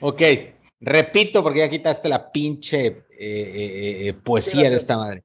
[0.00, 0.22] Ok.
[0.84, 5.24] Repito, porque ya quitaste la pinche eh, eh, eh, poesía de esta madre.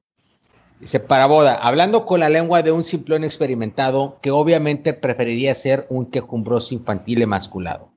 [0.80, 5.86] Dice, para boda, hablando con la lengua de un simplón experimentado que obviamente preferiría ser
[5.90, 7.92] un quejumbroso infantil emasculado.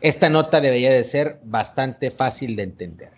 [0.00, 3.10] Esta nota debería de ser bastante fácil de entender.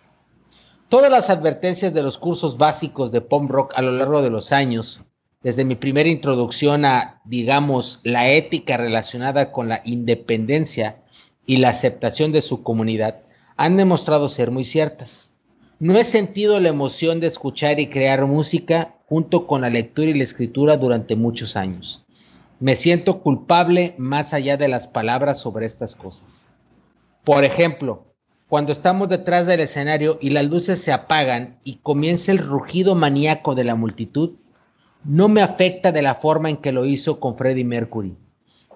[0.89, 4.51] Todas las advertencias de los cursos básicos de pop rock a lo largo de los
[4.51, 5.03] años,
[5.45, 11.01] desde mi primera introducción a, digamos, la ética relacionada con la independencia
[11.47, 13.24] y la aceptación de su comunidad,
[13.57, 15.31] han demostrado ser muy ciertas.
[15.79, 20.15] No he sentido la emoción de escuchar y crear música junto con la lectura y
[20.15, 22.05] la escritura durante muchos años.
[22.61, 26.49] Me siento culpable más allá de las palabras sobre estas cosas.
[27.25, 28.15] Por ejemplo,
[28.49, 33.55] cuando estamos detrás del escenario y las luces se apagan y comienza el rugido maníaco
[33.55, 34.35] de la multitud,
[35.05, 38.17] no me afecta de la forma en que lo hizo con Freddie Mercury.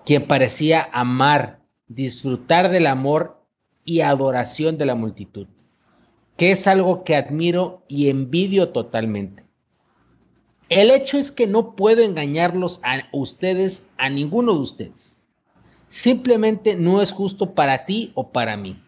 [0.05, 3.38] quien parecía amar, disfrutar del amor
[3.89, 5.47] y adoración de la multitud,
[6.37, 9.47] que es algo que admiro y envidio totalmente.
[10.69, 15.17] El hecho es que no puedo engañarlos a ustedes, a ninguno de ustedes.
[15.89, 18.79] Simplemente no es justo para ti o para mí.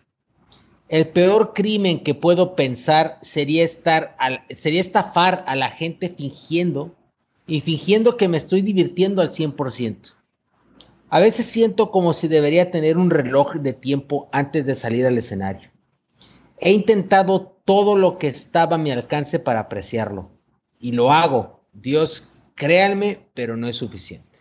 [0.90, 4.14] El peor crimen que puedo pensar sería, estar
[4.50, 6.94] sería estafar a la gente fingiendo
[7.46, 10.12] y fingiendo que me estoy divirtiendo al 100%.
[11.10, 15.18] A veces siento como si debería tener un reloj de tiempo antes de salir al
[15.18, 15.68] escenario.
[16.58, 20.30] He intentado todo lo que estaba a mi alcance para apreciarlo.
[20.78, 21.64] Y lo hago.
[21.72, 24.38] Dios, créanme, pero no es suficiente.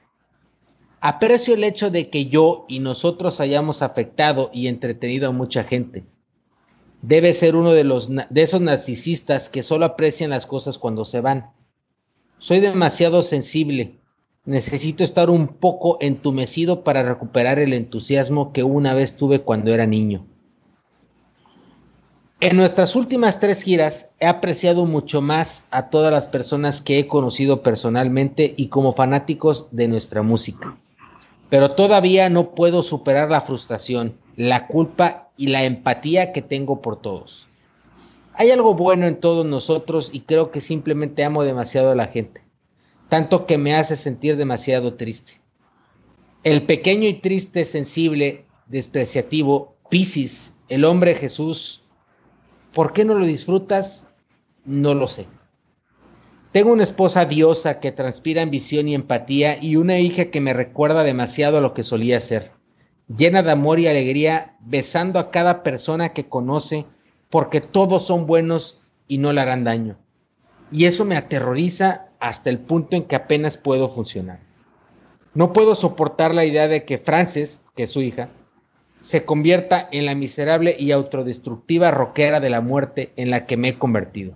[1.01, 6.05] Aprecio el hecho de que yo y nosotros hayamos afectado y entretenido a mucha gente.
[7.01, 11.22] Debe ser uno de, los, de esos narcisistas que solo aprecian las cosas cuando se
[11.22, 11.51] van.
[12.38, 13.99] Soy demasiado sensible
[14.50, 19.86] Necesito estar un poco entumecido para recuperar el entusiasmo que una vez tuve cuando era
[19.86, 20.26] niño.
[22.39, 27.06] En nuestras últimas tres giras he apreciado mucho más a todas las personas que he
[27.06, 30.76] conocido personalmente y como fanáticos de nuestra música.
[31.52, 37.00] Pero todavía no puedo superar la frustración, la culpa y la empatía que tengo por
[37.00, 37.47] todos.
[38.34, 42.49] Hay algo bueno en todos nosotros y creo que simplemente amo demasiado a la gente
[43.10, 45.41] tanto que me hace sentir demasiado triste.
[46.43, 51.84] El pequeño y triste, sensible, despreciativo, Piscis, el hombre Jesús,
[52.74, 54.12] ¿por qué no lo disfrutas?
[54.64, 55.26] No lo sé.
[56.51, 61.03] Tengo una esposa diosa que transpira ambición y empatía y una hija que me recuerda
[61.03, 62.51] demasiado a lo que solía ser,
[63.16, 66.86] llena de amor y alegría, besando a cada persona que conoce
[67.30, 69.97] porque todos son buenos y no le harán daño.
[70.72, 74.39] Y eso me aterroriza hasta el punto en que apenas puedo funcionar.
[75.34, 78.30] No puedo soportar la idea de que Frances, que es su hija,
[79.01, 83.70] se convierta en la miserable y autodestructiva roquera de la muerte en la que me
[83.70, 84.36] he convertido.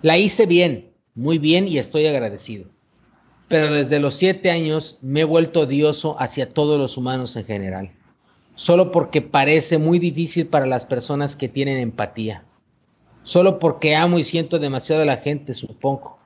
[0.00, 2.70] La hice bien, muy bien y estoy agradecido.
[3.48, 7.92] Pero desde los siete años me he vuelto odioso hacia todos los humanos en general,
[8.54, 12.44] solo porque parece muy difícil para las personas que tienen empatía
[13.26, 16.16] solo porque amo y siento demasiado a la gente, supongo.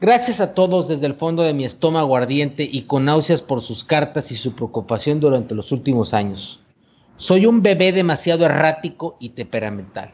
[0.00, 3.84] Gracias a todos desde el fondo de mi estómago ardiente y con náuseas por sus
[3.84, 6.60] cartas y su preocupación durante los últimos años.
[7.16, 10.12] Soy un bebé demasiado errático y temperamental.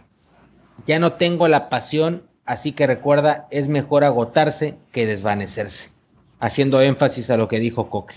[0.86, 5.92] Ya no tengo la pasión, así que recuerda, es mejor agotarse que desvanecerse.
[6.38, 8.16] Haciendo énfasis a lo que dijo Coque.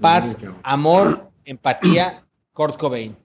[0.00, 3.16] Paz, amor, empatía, Kurt Cobain.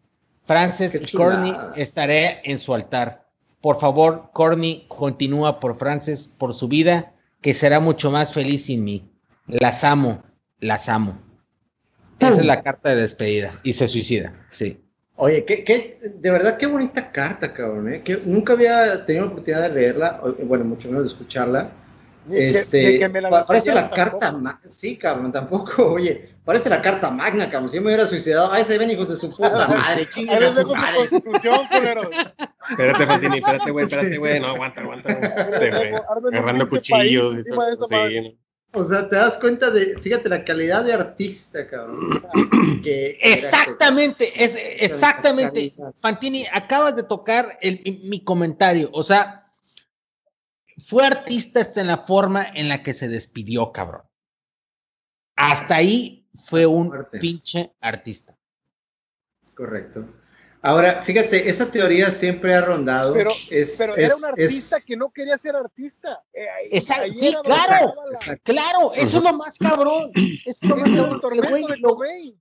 [0.45, 3.25] Frances Corny estaré en su altar.
[3.61, 8.83] Por favor, Corny, continúa por Frances, por su vida, que será mucho más feliz sin
[8.83, 9.11] mí.
[9.47, 10.23] Las amo,
[10.59, 11.19] las amo.
[12.19, 14.81] Esa es la carta de despedida y se suicida, sí.
[15.17, 18.01] Oye, qué, de verdad qué bonita carta, cabrón, ¿eh?
[18.03, 21.71] que nunca había tenido la oportunidad de leerla, bueno, mucho menos de escucharla.
[22.29, 23.07] Este,
[23.47, 27.87] parece la carta, sí, cabrón, tampoco, oye, parece la carta magna, cabrón, si yo me
[27.87, 30.47] hubiera suicidado, ahí se ven hijos de su puta madre, chingada
[32.69, 35.11] Espérate, Fatini, espérate, güey, espérate, güey, no, aguanta, aguanta,
[35.49, 35.93] este, güey,
[36.31, 37.35] agarrando cuchillos,
[37.89, 38.37] sí,
[38.75, 42.21] o sea, te das cuenta de, fíjate, la calidad de artista, cabrón.
[42.83, 45.73] exactamente, es, exactamente.
[45.95, 47.79] Fantini, acabas de tocar el,
[48.09, 48.89] mi comentario.
[48.91, 49.49] O sea,
[50.77, 54.03] fue artista hasta en la forma en la que se despidió, cabrón.
[55.37, 58.37] Hasta ahí fue un pinche artista.
[59.43, 60.05] Es correcto.
[60.65, 63.13] Ahora, fíjate, esa teoría siempre ha rondado.
[63.13, 63.29] Pero,
[63.95, 66.23] era un artista que no quería ser artista.
[66.33, 67.93] Eh, Exacto, sí, claro,
[68.41, 70.11] claro, eso es lo más cabrón.
[70.43, 72.39] Eso es lo más cabrón.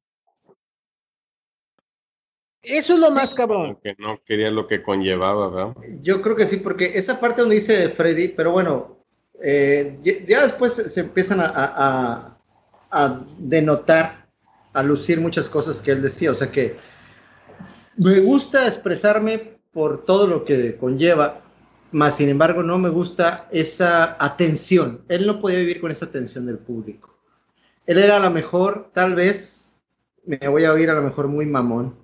[2.63, 3.79] Eso es lo más cabrón.
[3.83, 5.77] Que no quería lo que conllevaba, ¿verdad?
[6.01, 9.05] Yo creo que sí, porque esa parte donde dice Freddy, pero bueno,
[9.43, 12.34] eh, ya después se empiezan a,
[13.39, 14.27] denotar,
[14.73, 16.31] a lucir muchas cosas que él decía.
[16.31, 16.77] O sea que
[17.97, 21.41] me gusta expresarme por todo lo que conlleva,
[21.93, 25.05] más sin embargo no me gusta esa atención.
[25.09, 27.15] Él no podía vivir con esa atención del público.
[27.87, 29.71] Él era a lo mejor, tal vez,
[30.25, 31.95] me voy a oír a lo mejor muy mamón,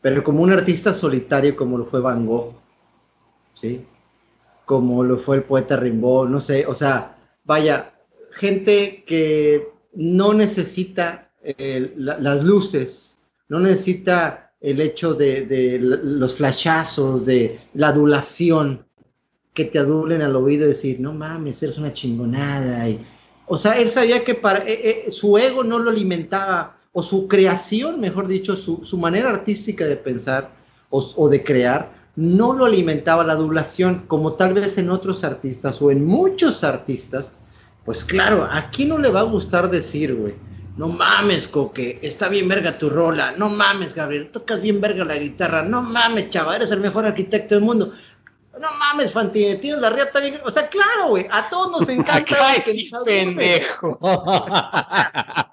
[0.00, 2.54] pero como un artista solitario como lo fue Van Gogh,
[3.54, 3.86] ¿sí?
[4.66, 7.94] Como lo fue el poeta Rimbaud, no sé, o sea, vaya,
[8.30, 13.18] gente que no necesita eh, las luces,
[13.48, 18.84] no necesita el hecho de, los flashazos, de la adulación,
[19.54, 23.04] que te adulen al oído y decir, no mames, eres una chingonada, y
[23.46, 27.26] O sea, él sabía que para eh, eh, su ego no lo alimentaba, o su
[27.26, 30.50] creación, mejor dicho, su, su manera artística de pensar
[30.90, 35.80] o, o, de crear, no lo alimentaba la adulación, como tal vez en otros artistas
[35.80, 37.36] o en muchos artistas.
[37.84, 40.34] Pues claro, ¿a quién no le va a gustar decir, güey?
[40.76, 43.32] No mames, Coque, está bien verga tu rola.
[43.32, 45.62] No mames, Gabriel, tocas bien verga la guitarra.
[45.62, 47.92] No mames, chava, eres el mejor arquitecto del mundo.
[48.58, 50.38] No mames, Fantine, tienes la riata bien.
[50.44, 52.54] O sea, claro, güey, a todos nos encanta.
[52.60, 53.98] Sí, pendejo.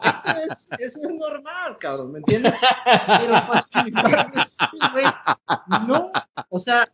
[0.01, 2.53] eso, es, eso, es, normal, cabrón, ¿me entiendes?
[3.19, 3.33] Pero
[4.91, 5.05] güey,
[5.87, 6.11] no,
[6.49, 6.91] o sea,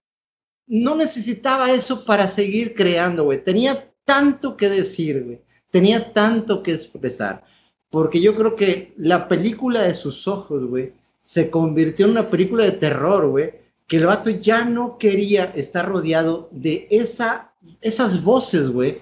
[0.67, 3.43] no necesitaba eso para seguir creando, güey.
[3.43, 5.41] Tenía tanto que decir.
[5.71, 7.43] Tenía tanto que expresar.
[7.89, 10.93] Porque yo creo que la película de sus ojos, güey,
[11.23, 15.87] se convirtió en una película de terror, güey que el vato ya no quería estar
[15.87, 17.51] rodeado de esa,
[17.81, 18.99] esas voces, güey,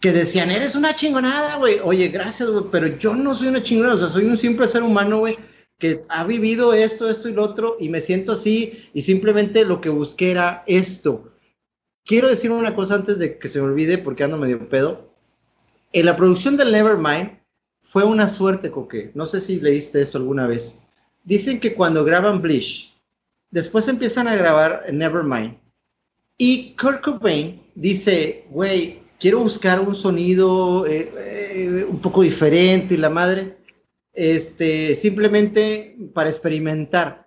[0.00, 1.80] que decían, eres una chingonada, güey.
[1.84, 4.82] Oye, gracias, güey, pero yo no soy una chingonada, o sea, soy un simple ser
[4.82, 5.36] humano, güey,
[5.78, 9.80] que ha vivido esto, esto y lo otro, y me siento así, y simplemente lo
[9.80, 11.31] que busqué era esto.
[12.04, 15.10] Quiero decir una cosa antes de que se me olvide, porque ando medio pedo.
[15.92, 17.38] En la producción del Nevermind
[17.82, 19.10] fue una suerte, Coque.
[19.14, 20.76] No sé si leíste esto alguna vez.
[21.24, 22.92] Dicen que cuando graban Bleach,
[23.52, 25.58] Después empiezan a grabar Nevermind.
[26.38, 32.96] Y Kurt Cobain dice, güey, quiero buscar un sonido eh, eh, un poco diferente y
[32.96, 33.58] la madre,
[34.14, 37.21] este, simplemente para experimentar.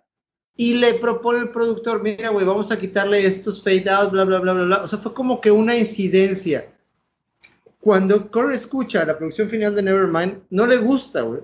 [0.57, 4.39] Y le propone el productor, mira, güey, vamos a quitarle estos fade out, bla, bla,
[4.39, 4.83] bla, bla, bla.
[4.83, 6.73] O sea, fue como que una incidencia.
[7.81, 11.41] Cuando Kurt escucha la producción final de Nevermind, no le gusta, güey.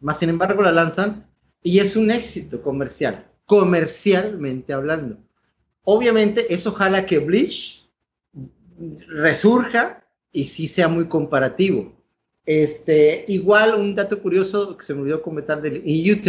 [0.00, 1.26] Más sin embargo la lanzan
[1.62, 5.18] y es un éxito comercial comercialmente hablando.
[5.82, 7.90] Obviamente eso jala que Bleach
[9.08, 11.92] resurja y sí sea muy comparativo.
[12.46, 16.22] Este, igual un dato curioso que se me olvidó comentar del In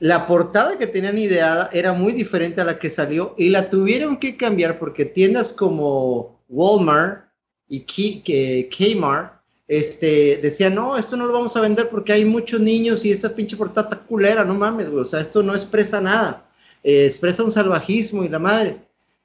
[0.00, 4.16] la portada que tenían ideada era muy diferente a la que salió y la tuvieron
[4.16, 7.26] que cambiar porque tiendas como Walmart
[7.68, 13.04] y Kmart este, decía, no, esto no lo vamos a vender porque hay muchos niños
[13.04, 16.50] y esta pinche portada está culera, no mames, güey, o sea, esto no expresa nada,
[16.82, 18.78] eh, expresa un salvajismo y la madre.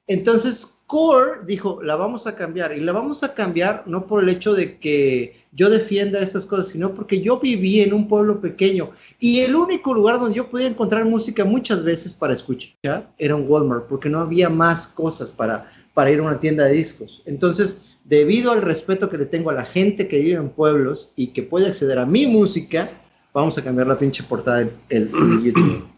[0.06, 4.28] Entonces, Core dijo, la vamos a cambiar, y la vamos a cambiar no por el
[4.28, 8.90] hecho de que yo defienda estas cosas, sino porque yo viví en un pueblo pequeño
[9.18, 13.46] y el único lugar donde yo podía encontrar música muchas veces para escuchar era un
[13.48, 17.22] Walmart, porque no había más cosas para, para ir a una tienda de discos.
[17.26, 21.28] Entonces, debido al respeto que le tengo a la gente que vive en pueblos y
[21.28, 22.90] que puede acceder a mi música,
[23.32, 25.10] vamos a cambiar la pinche portada del,
[25.42, 25.88] YouTube.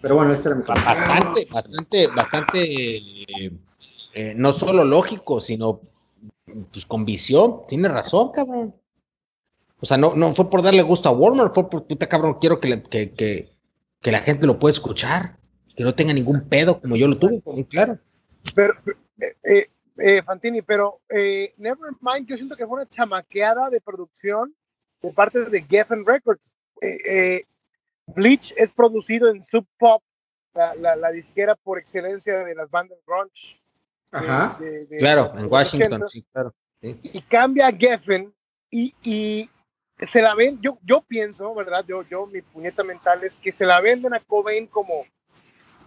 [0.00, 3.52] Pero bueno, este era mi Bastante, bastante, bastante, eh,
[4.34, 5.80] no solo lógico, sino
[6.70, 7.62] pues con visión.
[7.66, 8.74] Tiene razón, cabrón.
[9.80, 12.60] O sea, no, no fue por darle gusto a Warner, fue por puta cabrón, quiero
[12.60, 13.12] que, que,
[14.00, 15.38] que, la gente lo pueda escuchar,
[15.76, 17.98] que no tenga ningún pedo como yo lo tuve, claro.
[18.54, 18.74] Pero,
[19.18, 19.66] eh, eh
[19.98, 24.54] eh, Fantini, pero eh, Nevermind yo siento que fue una chamaqueada de producción
[25.02, 26.54] de parte de Geffen Records.
[26.80, 27.44] Eh, eh,
[28.06, 30.02] Bleach es producido en Sub Pop,
[30.54, 33.61] la, la, disquera por excelencia de las bandas grunge.
[34.12, 34.58] Ajá,
[34.98, 36.54] claro, en Washington, sí, claro.
[36.80, 38.32] Y cambia a Geffen
[38.70, 39.50] y, y,
[40.00, 41.84] se la ven, yo, yo pienso, ¿verdad?
[41.86, 45.06] Yo, yo, mi puñeta mental es que se la venden a Cobain como,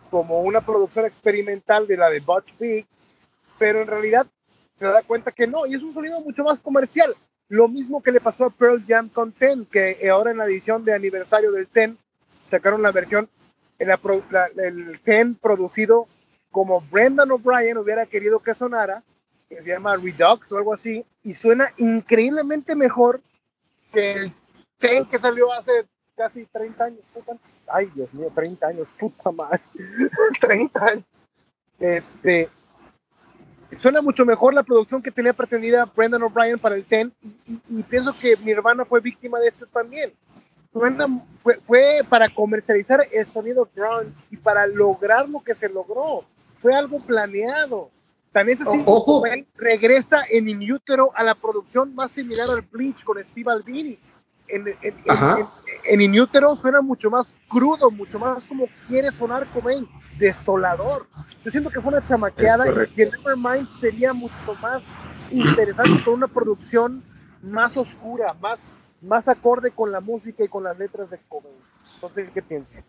[0.09, 2.87] como una producción experimental de la de Butch Vig
[3.57, 4.27] pero en realidad
[4.77, 7.15] se da cuenta que no, y es un sonido mucho más comercial.
[7.47, 10.83] Lo mismo que le pasó a Pearl Jam con Ten, que ahora en la edición
[10.83, 11.97] de aniversario del Ten
[12.45, 13.29] sacaron la versión,
[13.79, 16.07] la, el Ten producido
[16.55, 19.03] como Brendan O'Brien hubiera querido que sonara,
[19.49, 23.19] que se llama Redux o algo así, y suena increíblemente mejor
[23.91, 24.33] que el
[24.77, 25.85] Ten que salió hace
[26.15, 27.01] casi 30 años.
[27.67, 29.59] Ay, Dios mío, 30 años, puta madre.
[30.39, 31.03] 30 años.
[31.77, 32.47] Este,
[33.71, 37.11] suena mucho mejor la producción que tenía pretendida Brendan O'Brien para el Ten
[37.67, 40.13] y, pienso que mi hermana fue víctima de esto también.
[40.71, 46.23] fue, fue, para comercializar el sonido grunge y para lograr lo que se logró.
[46.65, 47.91] Fue algo planeado.
[48.31, 49.21] Tan es así Ojo.
[49.55, 53.99] regresa en In Utero a la producción más similar al Bleach con Steve Albini.
[54.47, 54.95] En, en,
[55.83, 59.87] en, In Utero suena mucho más crudo, mucho más como quiere sonar Cobain
[60.17, 61.05] desolador.
[61.43, 64.81] Yo siento que fue una chamaqueada y que Nevermind sería mucho más
[65.29, 67.03] interesante con una producción
[67.43, 71.53] más oscura, más, más acorde con la música y con las letras de Cobain.
[71.93, 72.83] Entonces, ¿qué piensas?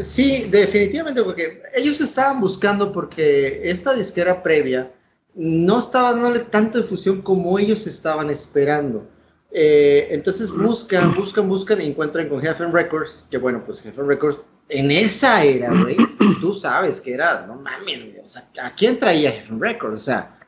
[0.00, 4.90] Sí, definitivamente, porque ellos estaban buscando porque esta disquera previa
[5.34, 9.06] no estaba dándole tanto difusión como ellos estaban esperando.
[9.52, 14.38] Eh, entonces buscan, buscan, buscan y encuentran con Heaven Records, que bueno, pues Heaven Records
[14.68, 15.96] en esa era, güey,
[16.40, 20.02] tú sabes que era, no mames, o sea, ¿a quién traía Heaven Records?
[20.02, 20.38] O sea,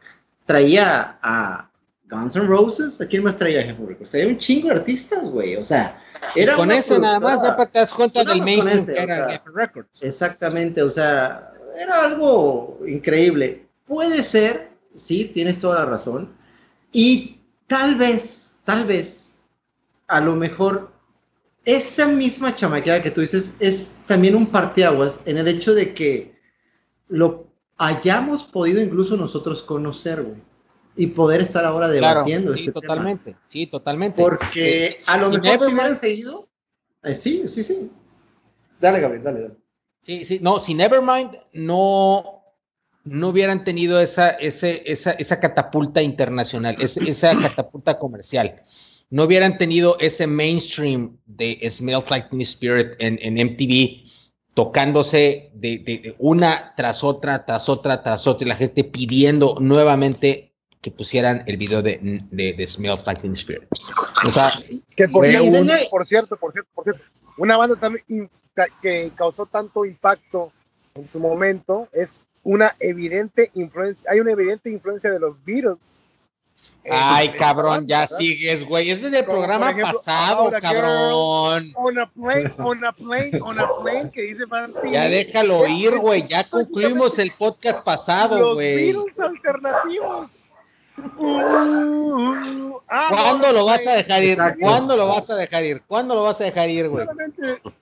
[0.44, 1.70] traía a
[2.10, 4.10] Guns N' Roses, ¿a quién más traía Heaven Records?
[4.10, 6.02] Traía un chingo de artistas, güey, o sea,
[6.34, 9.16] era con ese nada más, ya te das cuenta del mainstream ese, que o era
[9.16, 9.90] sea, Geffen Records.
[10.00, 13.66] Exactamente, o sea, era algo increíble.
[13.84, 16.34] Puede ser, sí, tienes toda la razón.
[16.92, 19.36] Y tal vez, tal vez,
[20.08, 20.90] a lo mejor,
[21.64, 26.34] esa misma chamaqueada que tú dices es también un parteaguas en el hecho de que
[27.08, 27.46] lo
[27.76, 30.47] hayamos podido incluso nosotros conocer, güey.
[30.98, 32.88] Y poder estar ahora Claro, debatiendo sí, este tema.
[32.88, 34.20] totalmente, sí, totalmente.
[34.20, 36.48] Porque Eh, a lo si mejor si hubieran seguido.
[37.04, 37.90] eh, sí, sí, sí.
[38.80, 39.54] Dale, Gabriel, dale, dale.
[40.02, 42.42] Sí, sí, no, si Nevermind no,
[43.04, 48.62] no hubieran tenido esa, ese, esa, esa catapulta internacional, esa catapulta comercial,
[49.10, 54.08] no hubieran tenido ese mainstream de Smells Like Teen Spirit en, en MTV
[54.54, 59.54] tocándose de, de- de una tras otra, tras otra, tras otra, y la gente pidiendo
[59.60, 60.47] nuevamente
[60.80, 61.98] que pusieran el video de,
[62.30, 63.64] de, de Smells Like Teen Spirit.
[64.26, 64.52] O sea,
[64.96, 67.02] Que por cierto, un- por cierto, por cierto, por cierto,
[67.36, 68.30] una banda también
[68.82, 70.52] que causó tanto impacto
[70.94, 75.78] en su momento es una evidente influencia, hay una evidente influencia de los Beatles.
[76.90, 78.16] Ay, la cabrón, ya ¿verdad?
[78.16, 78.90] sigues, güey.
[78.90, 81.72] Ese es del programa ejemplo, pasado, cabrón.
[81.76, 84.90] On a plane, on a plane, on a plane, que dice Valentino.
[84.90, 86.26] Ya déjalo ir, güey.
[86.26, 88.92] Ya concluimos el podcast pasado, Los güey.
[88.92, 90.42] Beatles alternativos.
[91.16, 94.30] Uh, ah, ¿Cuándo lo vas a dejar ir?
[94.32, 94.60] Exacto.
[94.60, 95.82] ¿Cuándo lo vas a dejar ir?
[95.86, 97.06] ¿Cuándo lo vas a dejar ir, güey?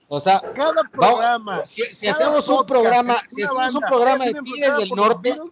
[0.07, 1.63] O sea, cada programa.
[1.63, 5.29] si, si cada hacemos un programa, si hacemos un programa de es Tigres del Norte,
[5.31, 5.51] Beatles,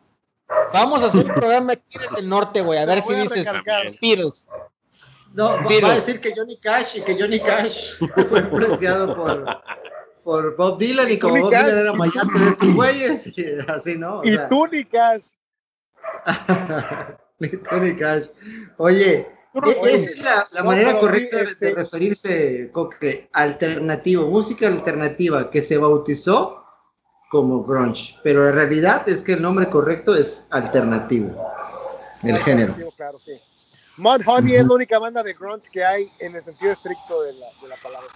[0.73, 2.79] vamos a hacer un programa de Tigres del Norte, güey.
[2.79, 3.47] A ver si a dices.
[4.01, 4.47] Beatles.
[5.33, 5.83] No, va, Beatles.
[5.83, 7.97] va a decir que Johnny Cash y que Johnny Cash
[8.29, 9.45] fue influenciado por,
[10.23, 11.65] por Bob Dylan y como Bob Cash.
[11.65, 14.19] Dylan era mayate de estos güeyes, y así, ¿no?
[14.19, 15.35] O Y sea, túnicas.
[16.25, 17.15] ni Johnny Cash.
[18.77, 24.67] Oye, Pero, e- oye, esa es la, manera correcta este- de referirse, Coque, alternativo, música
[24.67, 26.63] alternativa que se bautizó
[27.29, 31.35] como grunge, pero la realidad es que el nombre correcto es alternativo
[32.21, 32.75] del género.
[32.95, 33.33] Claro, sí.
[33.97, 37.47] Mudhoney es la única banda de grunge que hay en el sentido estricto de la,
[37.61, 38.09] de la palabra.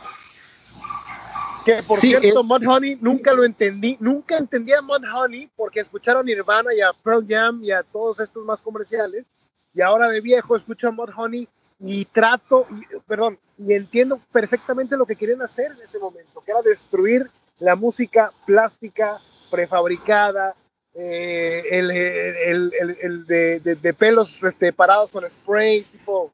[1.65, 6.25] Que por Sí, cierto, es- Mudhoney nunca lo entendí, nunca entendí a Mudhoney porque escucharon
[6.25, 9.25] Nirvana y a Pearl Jam y a todos estos más comerciales
[9.73, 11.47] y ahora de viejo escucho a Mudhoney
[11.81, 16.51] y trato, y, perdón, y entiendo perfectamente lo que querían hacer en ese momento, que
[16.51, 17.29] era destruir
[17.59, 19.17] la música plástica,
[19.51, 20.55] prefabricada,
[20.95, 26.33] eh, el, el- el- el de, de- de pelos este, parados con spray, tipo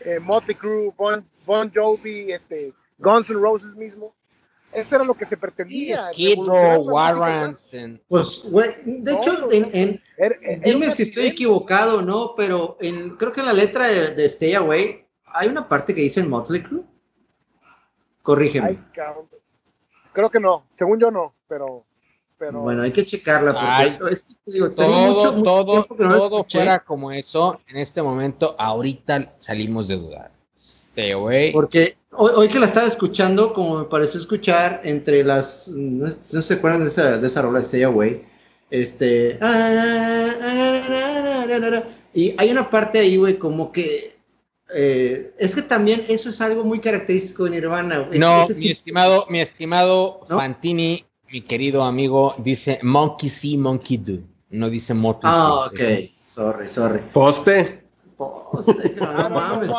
[0.00, 4.14] eh, Motley Crue, Bon, Bon Jovi, este, Guns N' Roses mismo.
[4.74, 6.02] Eso era lo que se pretendía.
[6.12, 7.58] Skid Row, Warrant.
[8.08, 12.34] Pues, güey, de No, hecho, no, en, Era- era dime si estoy equivocado o no,
[12.36, 16.00] pero en, creo que en la letra de, de Stay Away hay una parte que
[16.02, 16.82] dice Motley Crue.
[18.22, 18.66] Corrígeme.
[18.68, 19.28] Ay, cabrón.
[20.12, 21.84] Creo que no, según yo no, pero.
[22.38, 23.98] pero Bueno, hay que checarla porque Ay.
[24.10, 27.60] es que te digo, Todo, mucho- todo, que no todo fuera como eso.
[27.68, 30.30] En este momento, ahorita salimos de dudar.
[30.96, 31.52] Away.
[31.52, 35.68] Porque hoy, hoy que la estaba escuchando, como me pareció escuchar entre las.
[35.68, 38.24] No, no se acuerdan de esa, de esa rola de Stay Away.
[38.70, 39.38] Este.
[42.12, 44.16] Y hay una parte ahí, güey, como que.
[44.74, 48.08] eh, es que también eso es algo muy característico de Nirvana.
[48.12, 50.38] No, Ese mi estimado, mi estimado ¿No?
[50.38, 54.18] Fantini, mi querido amigo, dice Monkey see, Monkey do.
[54.50, 55.80] No dice Motley Ah, ok.
[56.24, 57.00] Sorry, sorry.
[57.12, 57.83] Poste.
[58.52, 59.70] Poste, no mames.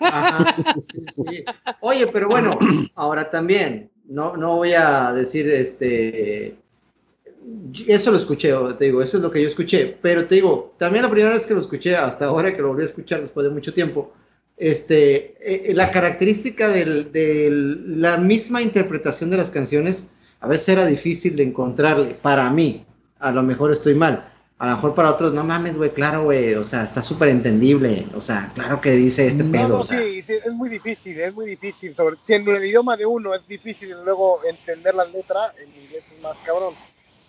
[0.00, 0.56] Ajá,
[0.92, 1.44] sí, sí.
[1.80, 2.58] Oye, pero bueno,
[2.94, 6.56] ahora también, no, no voy a decir este.
[7.86, 9.96] Eso lo escuché, te digo, eso es lo que yo escuché.
[10.02, 12.82] Pero te digo, también la primera vez que lo escuché, hasta ahora que lo volví
[12.82, 14.12] a escuchar después de mucho tiempo,
[14.56, 17.50] este, eh, la característica de
[17.86, 20.08] la misma interpretación de las canciones
[20.40, 22.16] a veces era difícil de encontrarle.
[22.20, 22.84] Para mí,
[23.18, 24.32] a lo mejor estoy mal.
[24.60, 28.06] A lo mejor para otros, no mames, güey, claro, güey, o sea, está súper entendible.
[28.14, 29.68] O sea, claro que dice este No, pedo.
[29.68, 29.98] no, o sea.
[30.00, 31.94] sí, sí, es muy difícil, es muy difícil.
[31.94, 36.12] Sobre, si en el idioma de uno es difícil luego entender la letra, en inglés
[36.12, 36.74] es más cabrón.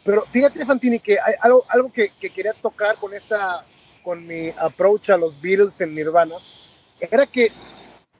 [0.03, 3.63] Pero fíjate, Fantini, que hay algo, algo que, que quería tocar con esta,
[4.03, 6.33] con mi approach a los Beatles en Nirvana,
[6.99, 7.51] era que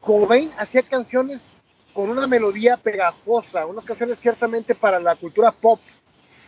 [0.02, 1.58] Cobain hacía canciones
[1.94, 5.80] con una melodía pegajosa, unas canciones ciertamente para la cultura pop,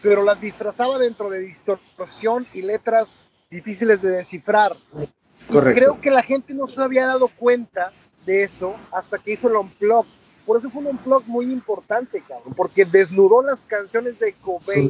[0.02, 4.76] pero las disfrazaba dentro de distorsión y letras difíciles de descifrar.
[5.50, 7.92] creo que la gente no se había dado cuenta
[8.26, 10.06] de eso hasta que hizo el Unplug.
[10.46, 14.90] Por eso fue un Unplug muy importante, cabrón, porque desnudó las canciones de Cobain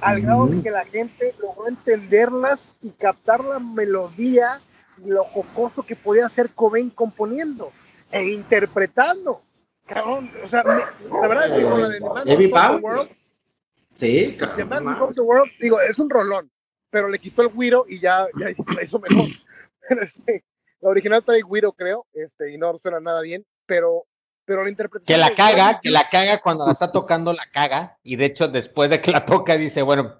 [0.00, 4.60] al grado de que la gente logró entenderlas y captar la melodía
[5.04, 7.72] y lo jocoso que podía hacer Cobain componiendo
[8.10, 9.42] e interpretando.
[9.86, 12.00] Cabrón, o sea, la verdad es que con la de
[12.36, 12.80] The Man
[13.94, 16.50] Sí, The Man of the World, digo, es un rolón,
[16.90, 19.28] pero le quitó el güiro y ya, ya hizo mejor.
[20.00, 20.42] Este,
[20.80, 24.06] la original trae güiro, creo, este, y no suena nada bien, pero,
[24.46, 25.14] pero la interpretación.
[25.14, 28.48] Que la caga, que la caga cuando la está tocando, la caga, y de hecho,
[28.48, 30.16] después de que la toca, dice, bueno,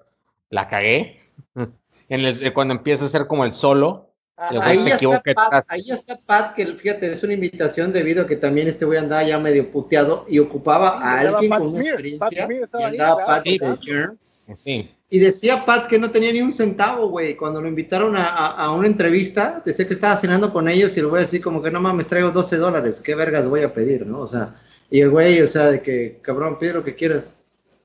[0.49, 1.19] la cagué.
[2.07, 6.17] En el, cuando empieza a ser como el solo, ahí, ya está Pat, ahí está
[6.25, 9.71] Pat, que fíjate, es una invitación debido a que también este güey andaba ya medio
[9.71, 12.47] puteado y ocupaba a alguien con una experiencia.
[12.79, 14.09] y andaba Pat de.
[14.53, 14.91] Sí.
[15.09, 17.35] Y decía Pat que no tenía ni un centavo, güey.
[17.35, 21.07] Cuando lo invitaron a, a, una entrevista, decía que estaba cenando con ellos y el
[21.07, 23.01] güey así como que no mames, traigo 12 dólares.
[23.01, 24.19] ¿Qué vergas voy a pedir, no?
[24.19, 24.55] O sea,
[24.89, 27.35] y el güey, o sea, de que, cabrón, pide lo que quieras.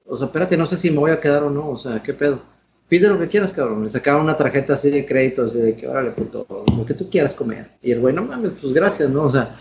[0.06, 1.68] O sea, espérate, no sé si me voy a quedar o no.
[1.68, 2.42] O sea, ¿qué pedo?
[2.90, 3.84] Pide lo que quieras, cabrón.
[3.84, 7.08] Le sacaban una tarjeta así de crédito, así de que, órale, puto, lo que tú
[7.08, 7.70] quieras comer.
[7.80, 9.22] Y el güey, no mames, pues gracias, ¿no?
[9.22, 9.56] O sea,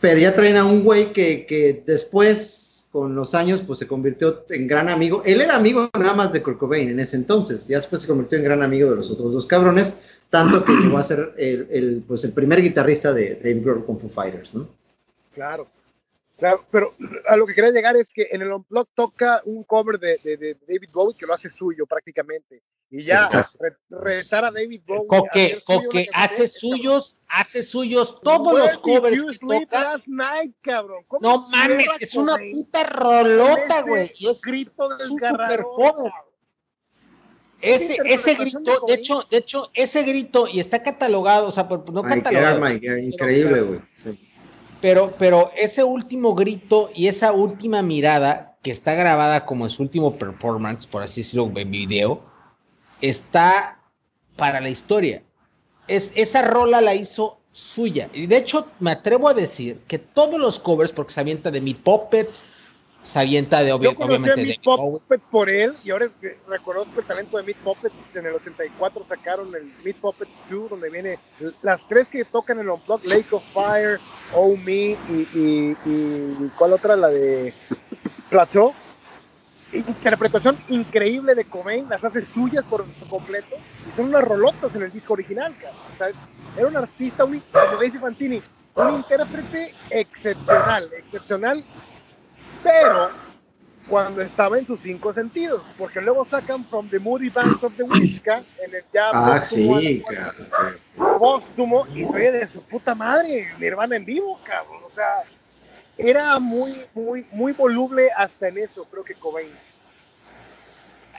[0.00, 4.44] pero ya traen a un güey que, que después, con los años, pues se convirtió
[4.50, 5.22] en gran amigo.
[5.24, 7.68] Él era amigo nada más de Kurt en ese entonces.
[7.68, 9.98] Ya después se convirtió en gran amigo de los otros dos cabrones,
[10.28, 13.98] tanto que llegó a ser el, el pues, el primer guitarrista de Dave Grohl con
[14.10, 14.68] Fighters, ¿no?
[15.32, 15.68] Claro.
[16.36, 16.94] Claro, pero
[17.28, 20.56] a lo que quería llegar es que en el Unplugged toca un cover de, de,
[20.68, 22.62] David Bowie que lo hace suyo prácticamente.
[22.90, 23.28] Y ya
[23.88, 25.06] retar a David Bowie.
[25.08, 30.02] Coque, Coque, hace suyos, hace suyos todos los covers que toca.
[31.20, 34.04] no mames, es una puta rolota, güey.
[34.04, 36.12] es grito un super cover.
[37.62, 42.02] Ese, ese grito, de hecho, de hecho, ese grito, y está catalogado, o sea, no
[42.02, 42.68] catalogado.
[42.68, 43.80] increíble, güey.
[43.94, 44.25] Sí.
[44.80, 50.16] Pero, pero ese último grito y esa última mirada, que está grabada como su último
[50.16, 52.20] performance, por así decirlo, en video,
[53.00, 53.80] está
[54.36, 55.22] para la historia.
[55.88, 58.10] Es, esa rola la hizo suya.
[58.12, 61.60] Y de hecho, me atrevo a decir que todos los covers, porque se avienta de
[61.60, 62.42] Meat Puppets,
[63.06, 64.02] se avienta de obviamente.
[64.02, 66.08] Yo conocí a Meat Puppets por él y ahora
[66.48, 68.16] reconozco el talento de Meat Puppets.
[68.16, 71.18] En el 84 sacaron el Meat Puppets 2, donde viene
[71.62, 74.00] las tres que tocan el Unplugged, Lake of Fire,
[74.34, 76.96] Oh Me y, y, y ¿cuál otra?
[76.96, 77.54] La de
[78.28, 78.74] Plateau.
[79.72, 83.56] Interpretación increíble de Cobain, las hace suyas por completo
[83.88, 85.54] y son unas rolotas en el disco original,
[85.98, 86.16] ¿sabes?
[86.56, 88.42] Era un artista, un, como dice Fantini,
[88.74, 91.64] un intérprete excepcional, excepcional
[92.66, 93.10] pero
[93.88, 97.84] cuando estaba en sus cinco sentidos, porque luego sacan From the Moody Bands of the
[97.84, 100.02] Wishka en el ya ah, sí,
[101.18, 105.22] póstumo y se de su puta madre, Nirvana en vivo, cabrón, o sea,
[105.96, 109.52] era muy, muy, muy voluble hasta en eso, creo que Cobain.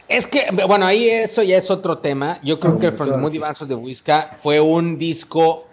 [0.09, 2.39] Es que, bueno, ahí eso ya es otro tema.
[2.41, 5.66] Yo creo que From the Moody Bands of the Wishka fue un disco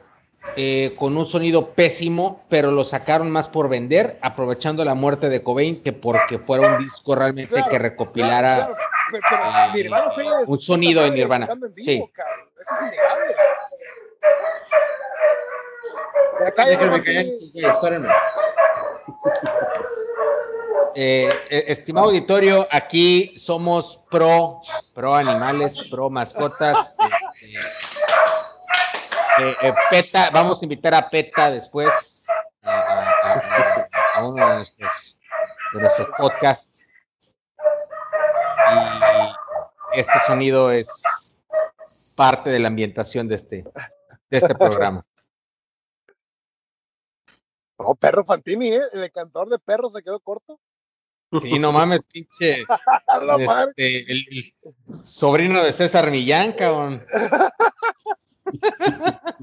[0.57, 5.43] eh, con un sonido pésimo, pero lo sacaron más por vender, aprovechando la muerte de
[5.43, 8.71] Cobain que porque fuera un disco realmente que recopilara
[9.77, 11.49] eh, un sonido de Nirvana.
[11.77, 12.05] sí.
[20.97, 21.29] Eh,
[21.67, 24.61] estimado auditorio, aquí somos pro,
[24.95, 26.95] pro animales, pro mascotas.
[27.41, 27.94] Este,
[29.41, 32.27] eh, eh, Peta, vamos a invitar a Peta después
[32.63, 35.21] a, uno de nuestros,
[35.73, 36.87] de nuestros podcasts.
[39.95, 40.89] Y este sonido es
[42.17, 43.65] parte de la ambientación de este,
[44.31, 45.05] de este programa.
[47.77, 48.83] Oh, perro Fantini, ¿eh?
[48.93, 50.59] el cantador de perros se quedó corto.
[51.43, 52.65] Sí, no mames, pinche.
[53.77, 54.25] este, el,
[55.03, 57.05] sobrino de César Millán, cabrón.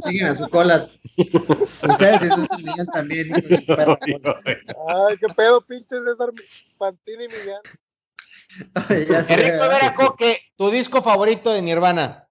[0.03, 0.89] Siguen a su cola.
[1.17, 3.33] Ustedes eso se Millán también.
[3.33, 6.31] Ay, qué pedo, pinche César
[6.77, 7.61] Pantini Millán.
[8.89, 12.27] Enrique Vera Coque, tu disco favorito de Nirvana.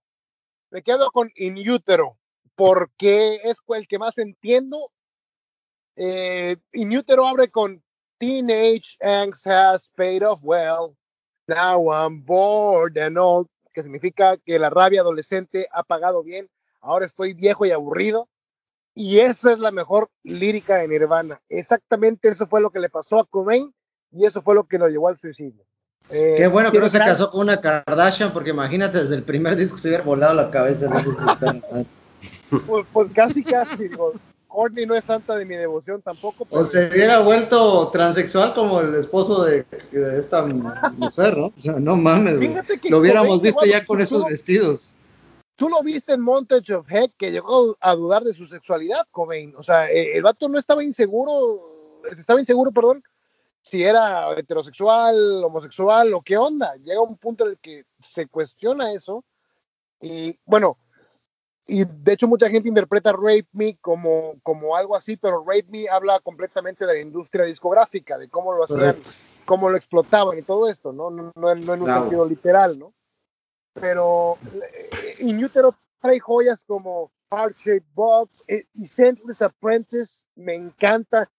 [0.70, 2.18] Me quedo con In Utero,
[2.54, 4.92] porque es el que más entiendo.
[5.96, 7.82] Eh, In Utero abre con
[8.18, 10.96] Teenage Angst has paid off well.
[11.48, 16.48] Now I'm bored and old, que significa que la rabia adolescente ha pagado bien
[16.80, 18.28] ahora estoy viejo y aburrido.
[18.94, 21.40] Y esa es la mejor lírica de Nirvana.
[21.48, 23.72] Exactamente eso fue lo que le pasó a Cobain
[24.12, 25.64] y eso fue lo que lo llevó al suicidio.
[26.10, 29.54] Eh, Qué bueno que no se casó con una Kardashian, porque imagínate, desde el primer
[29.54, 30.88] disco se hubiera volado la cabeza.
[32.66, 33.88] Pues, pues casi, casi.
[33.88, 34.12] digo,
[34.48, 36.46] Courtney no es santa de mi devoción tampoco.
[36.50, 41.46] O se hubiera vuelto transexual como el esposo de, de esta mujer, ¿no?
[41.46, 42.40] O sea, no mames.
[42.40, 44.92] Fíjate que Lo hubiéramos Cobain, visto ya con esos vestidos.
[45.60, 49.54] Tú lo viste en Montage of Head que llegó a dudar de su sexualidad, Cobain.
[49.56, 53.02] O sea, eh, el vato no estaba inseguro, estaba inseguro, perdón,
[53.60, 56.74] si era heterosexual, homosexual o qué onda.
[56.76, 59.22] Llega un punto en el que se cuestiona eso.
[60.00, 60.78] Y bueno,
[61.66, 65.90] y de hecho mucha gente interpreta Rape Me como, como algo así, pero Rape Me
[65.90, 68.96] habla completamente de la industria discográfica, de cómo lo hacían,
[69.44, 71.10] cómo lo explotaban y todo esto, ¿no?
[71.10, 72.94] No, no, en- no en un sentido literal, ¿no?
[73.74, 80.54] Pero eh, In Utero trae joyas como Heart Shaped Box eh, y Senseless Apprentice, me
[80.54, 81.30] encanta.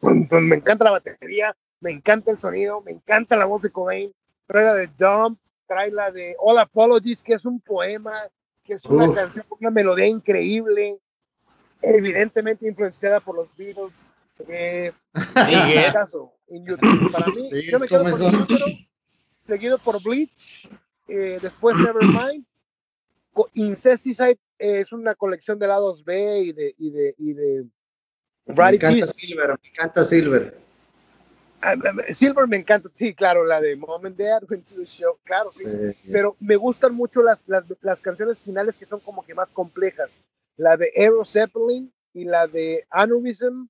[0.00, 4.12] Me encanta la batería, me encanta el sonido, me encanta la voz de Cobain.
[4.46, 8.12] Trae la de Dump, trae la de All Apologies, que es un poema,
[8.64, 9.14] que es una Uf.
[9.14, 10.98] canción con una melodía increíble,
[11.82, 13.92] evidentemente influenciada por los Beatles.
[14.48, 14.92] Eh,
[15.46, 15.92] Sigues.
[15.92, 16.78] caso, Utero.
[17.12, 18.28] Para mí, yo me quedo con con eso.
[18.30, 18.66] In Utero,
[19.50, 20.68] seguido por Bleach,
[21.08, 22.46] eh, después Nevermind.
[23.54, 27.66] Incesticide eh, es una colección de lados B y de, y de, y de
[28.46, 30.58] Me encanta Silver, me encanta Silver.
[31.62, 31.74] Ah,
[32.10, 35.52] Silver me encanta, sí, claro, la de Mom and Dad Went to the Show, claro,
[35.52, 35.64] sí.
[35.64, 36.10] Sí.
[36.12, 40.20] Pero me gustan mucho las, las, las canciones finales que son como que más complejas.
[40.56, 43.66] La de Aero Zeppelin y la de Aneurysm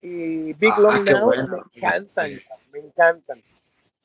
[0.00, 1.64] y Big Ah, Long Now bueno.
[1.74, 2.40] me encantan,
[2.72, 3.42] me encantan.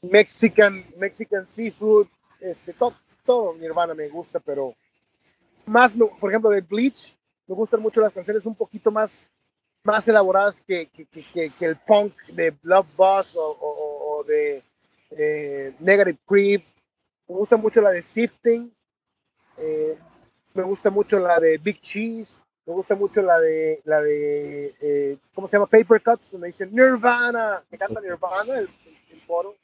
[0.02, 2.07] Mexican, Mexican Seafood,
[2.40, 2.95] este, todo,
[3.26, 4.76] todo Nirvana me gusta, pero
[5.65, 7.15] más, por ejemplo, de Bleach,
[7.48, 9.24] me gustan mucho las canciones un poquito más,
[9.84, 12.99] más elaboradas que, que, que, que- el punk de Love
[13.36, 14.64] o- o de
[15.11, 16.64] eh, Negative Creep.
[17.28, 18.74] Me gusta mucho la de Sifting.
[19.57, 19.98] eh,
[20.53, 22.41] me gusta mucho la de Big Cheese.
[22.65, 25.68] Me gusta mucho la de, la de eh, ¿cómo se llama?
[25.68, 27.64] Paper Cuts, donde dicen Nirvana.
[27.69, 29.56] Me encanta Nirvana, el, el, el foro.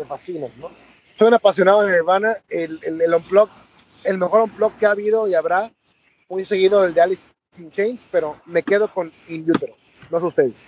[0.00, 0.70] Me fascina, ¿no?
[1.18, 2.36] Soy un apasionado de Nirvana.
[2.48, 3.50] El, el, el unplug,
[4.04, 5.70] el mejor unplug que ha habido y habrá,
[6.30, 7.28] muy seguido el de Alice
[7.58, 9.74] in Chains, pero me quedo con In Utero.
[10.10, 10.64] No sé ustedes.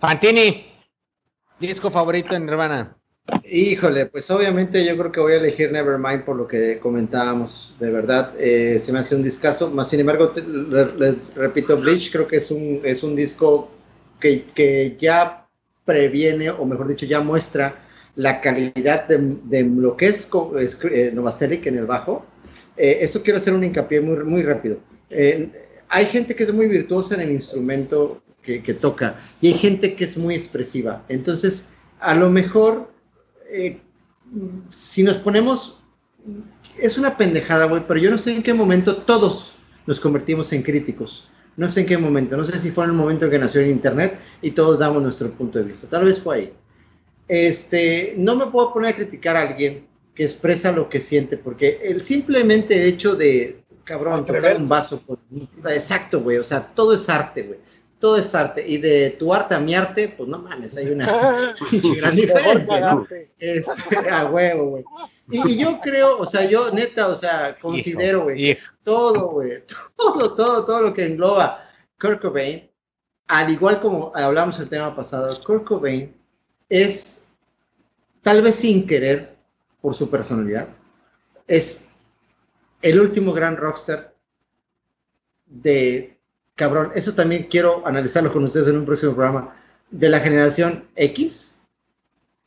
[0.00, 0.72] Fantini,
[1.58, 2.96] disco favorito en Nirvana.
[3.44, 7.90] Híjole, pues obviamente yo creo que voy a elegir Nevermind por lo que comentábamos, de
[7.90, 12.10] verdad, eh, se me hace un discazo, más sin embargo, te- le- le- repito, Bleach
[12.10, 13.70] creo que es un, es un disco
[14.18, 15.41] que, que ya
[15.84, 17.82] previene, o mejor dicho, ya muestra
[18.14, 20.28] la calidad de, de lo que es
[20.90, 22.24] eh, Novoselic en el bajo.
[22.76, 24.78] Eh, esto quiero hacer un hincapié muy, muy rápido.
[25.10, 25.50] Eh,
[25.88, 29.94] hay gente que es muy virtuosa en el instrumento que, que toca y hay gente
[29.94, 31.04] que es muy expresiva.
[31.08, 32.92] Entonces, a lo mejor
[33.52, 33.78] eh,
[34.70, 35.78] si nos ponemos,
[36.78, 39.56] es una pendejada, güey, pero yo no sé en qué momento todos
[39.86, 41.28] nos convertimos en críticos.
[41.56, 43.60] No sé en qué momento, no sé si fue en el momento en que nació
[43.60, 45.86] el Internet y todos damos nuestro punto de vista.
[45.88, 46.52] Tal vez fue ahí.
[47.28, 51.80] Este, no me puedo poner a criticar a alguien que expresa lo que siente, porque
[51.82, 55.18] el simplemente hecho de, cabrón, tocar un vaso, con-
[55.70, 57.58] exacto, güey, o sea, todo es arte, güey.
[58.02, 58.66] Todo es arte.
[58.66, 61.06] Y de tu arte a mi arte, pues no mames, hay una
[61.96, 63.06] gran diferencia, ¿no?
[63.38, 64.84] Este, a huevo, güey.
[65.30, 69.62] Y, y yo creo, o sea, yo neta, o sea, considero, güey, todo, güey,
[69.96, 71.64] todo, todo, todo lo que engloba
[72.00, 72.68] Kurt Cobain,
[73.28, 76.12] al igual como hablamos el tema pasado, Kurt Cobain
[76.68, 77.22] es,
[78.20, 79.36] tal vez sin querer,
[79.80, 80.66] por su personalidad,
[81.46, 81.86] es
[82.80, 84.12] el último gran rockstar
[85.46, 86.11] de,
[86.62, 89.54] cabrón, eso también quiero analizarlo con ustedes en un próximo programa,
[89.90, 91.56] de la generación X.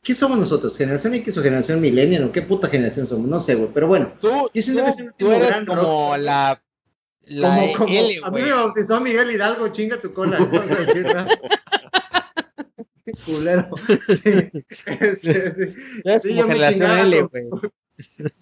[0.02, 0.76] ¿Qué somos nosotros?
[0.78, 2.24] ¿Generación X o generación millennial?
[2.24, 3.28] ¿O qué puta generación somos?
[3.28, 4.12] No sé, güey, pero bueno.
[4.20, 6.62] Tú, Yo siento tú- que es tú eres gran como la,
[7.24, 10.38] la Como, como, L, a mí me bautizó Miguel Hidalgo, chinga tu cola.
[10.38, 10.48] ¿no?
[13.26, 13.68] Culero.
[16.04, 17.44] Eres sí, como yo me generación L, güey.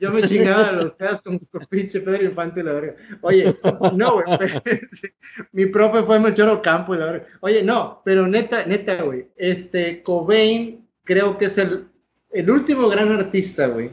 [0.01, 2.97] Yo me chingaba los pedos con, con Pedro Infante la verga.
[3.21, 3.55] Oye,
[3.95, 4.27] no, güey.
[5.53, 7.27] Mi profe fue Melchor Ocampo la verga.
[7.41, 9.29] Oye, no, pero neta, neta, güey.
[9.37, 11.89] Este, Cobain creo que es el,
[12.33, 13.91] el último gran artista, güey,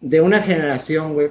[0.00, 1.30] de una generación, güey,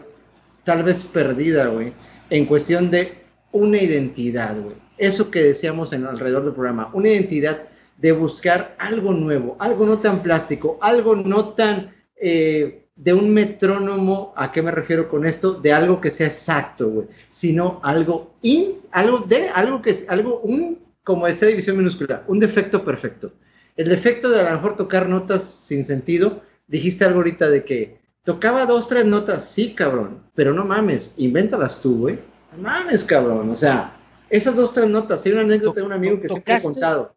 [0.63, 1.93] tal vez perdida, güey,
[2.29, 4.75] en cuestión de una identidad, güey.
[4.97, 7.67] Eso que decíamos en alrededor del programa, una identidad
[7.97, 14.33] de buscar algo nuevo, algo no tan plástico, algo no tan eh, de un metrónomo,
[14.35, 15.53] ¿a qué me refiero con esto?
[15.53, 20.39] De algo que sea exacto, güey, sino algo in, algo de, algo que es, algo,
[20.39, 23.33] un, como esa división minúscula, un defecto perfecto.
[23.75, 28.05] El defecto de a lo mejor tocar notas sin sentido, dijiste algo ahorita de que
[28.25, 32.19] Tocaba dos, tres notas, sí, cabrón, pero no mames, invéntalas tú, güey.
[32.51, 33.95] No mames, cabrón, o sea,
[34.31, 35.23] esas dos, tres notas.
[35.23, 37.14] Hay una anécdota de un amigo que siempre he contado.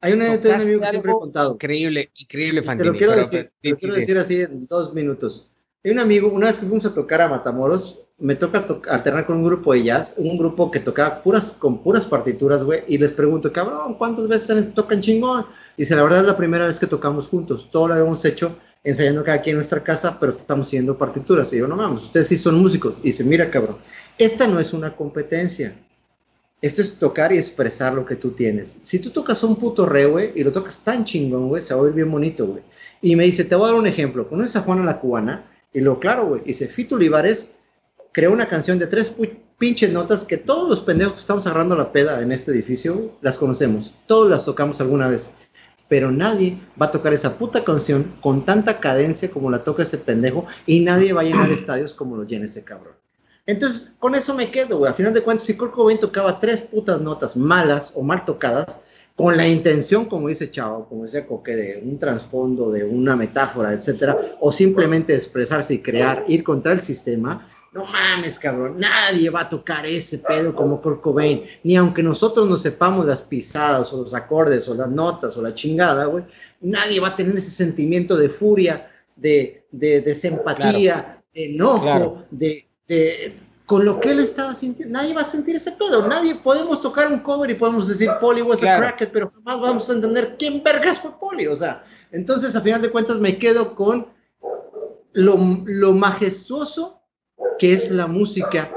[0.00, 1.54] Hay un amigo que siempre he contado.
[1.54, 2.88] Increíble, increíble, Fantini.
[2.88, 5.50] Te lo quiero, decir, te lo quiero decir así en dos minutos.
[5.84, 9.36] Hay un amigo, una vez que fuimos a tocar a Matamoros, me toca alternar con
[9.36, 13.12] un grupo de jazz, un grupo que tocaba puras, con puras partituras, güey, y les
[13.12, 15.46] pregunto, cabrón, ¿cuántas veces tocan chingón?
[15.76, 18.56] Y dice, la verdad es la primera vez que tocamos juntos, todo lo habíamos hecho
[18.82, 21.52] ensayando cada quien en nuestra casa, pero estamos siguiendo partituras.
[21.52, 22.98] Y yo, no mames, ustedes sí son músicos.
[23.02, 23.78] Y dice, mira, cabrón,
[24.18, 25.76] esta no es una competencia.
[26.60, 28.78] Esto es tocar y expresar lo que tú tienes.
[28.82, 31.80] Si tú tocas un puto re, güey, y lo tocas tan chingón, güey, se va
[31.80, 32.62] a oír bien bonito, güey.
[33.00, 34.28] Y me dice, te voy a dar un ejemplo.
[34.28, 35.48] ¿Conoces a Juana la Cubana?
[35.72, 36.42] Y lo claro, güey.
[36.44, 37.52] Dice, Fito Olivares
[38.10, 39.14] creó una canción de tres
[39.56, 43.38] pinches notas que todos los pendejos que estamos agarrando la peda en este edificio las
[43.38, 43.94] conocemos.
[44.06, 45.30] Todos las tocamos alguna vez.
[45.88, 49.98] Pero nadie va a tocar esa puta canción con tanta cadencia como la toca ese
[49.98, 52.94] pendejo y nadie va a llenar estadios como lo llena ese cabrón.
[53.48, 54.90] Entonces, con eso me quedo, güey.
[54.90, 58.82] A final de cuentas, si Kurt Cobain tocaba tres putas notas malas o mal tocadas,
[59.16, 63.72] con la intención, como dice Chavo, como dice Coque, de un trasfondo, de una metáfora,
[63.72, 69.40] etcétera, o simplemente expresarse y crear, ir contra el sistema, no mames, cabrón, nadie va
[69.40, 74.02] a tocar ese pedo como Kurt Cobain, ni aunque nosotros no sepamos las pisadas o
[74.02, 76.24] los acordes o las notas o la chingada, güey,
[76.60, 82.68] nadie va a tener ese sentimiento de furia, de, de desempatía, de enojo, de,
[83.66, 87.12] con lo que él estaba sintiendo, nadie va a sentir ese pedo, nadie, podemos tocar
[87.12, 90.62] un cover y podemos decir Polly was a crackhead, pero jamás vamos a entender quién
[90.62, 94.06] vergas fue Polly, o sea, entonces a final de cuentas me quedo con
[95.12, 95.36] lo,
[95.66, 97.02] lo majestuoso
[97.58, 98.70] qué es la música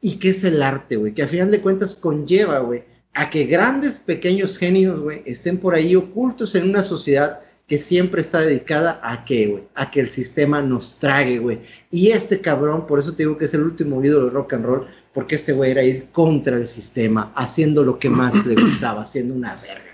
[0.00, 3.44] y qué es el arte, güey, que a final de cuentas conlleva, güey, a que
[3.44, 7.40] grandes, pequeños genios, güey, estén por ahí ocultos en una sociedad
[7.70, 11.60] que siempre está dedicada a qué, güey, a que el sistema nos trague, güey.
[11.92, 14.64] Y este cabrón, por eso te digo que es el último ídolo de rock and
[14.64, 19.02] roll, porque este güey era ir contra el sistema, haciendo lo que más le gustaba,
[19.02, 19.84] haciendo una verga.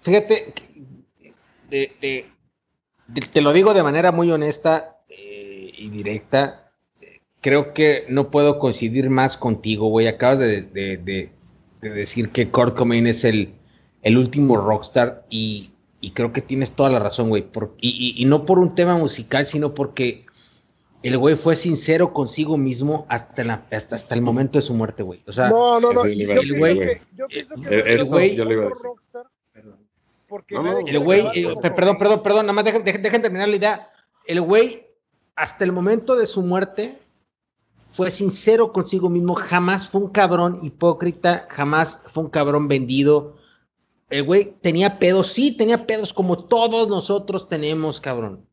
[0.00, 0.52] Fíjate,
[1.70, 6.72] te lo digo de manera muy honesta eh, y directa,
[7.40, 10.08] creo que no puedo coincidir más contigo, güey.
[10.08, 11.30] Acabas de,
[11.80, 13.54] decir que Kurt Cobain es el,
[14.02, 15.71] el último rockstar y,
[16.10, 17.46] creo que tienes toda la razón, güey.
[17.78, 20.26] Y, no por un tema musical, sino porque
[21.02, 25.02] el güey fue sincero consigo mismo hasta, la, hasta, hasta el momento de su muerte,
[25.02, 25.22] güey.
[25.26, 26.04] O sea, no, no, no.
[26.04, 28.84] El güey, yo pienso que el güey, yo le iba a decir.
[28.84, 29.26] Rockstar
[30.32, 30.56] porque
[30.86, 33.90] el güey, eh, perdón, perdón, perdón, nada más dejen, dejen terminar la idea.
[34.26, 34.86] El güey,
[35.36, 36.98] hasta el momento de su muerte,
[37.86, 43.36] fue sincero consigo mismo, jamás fue un cabrón hipócrita, jamás fue un cabrón vendido.
[44.12, 48.46] El güey tenía pedos, sí, tenía pedos como todos nosotros tenemos, cabrón.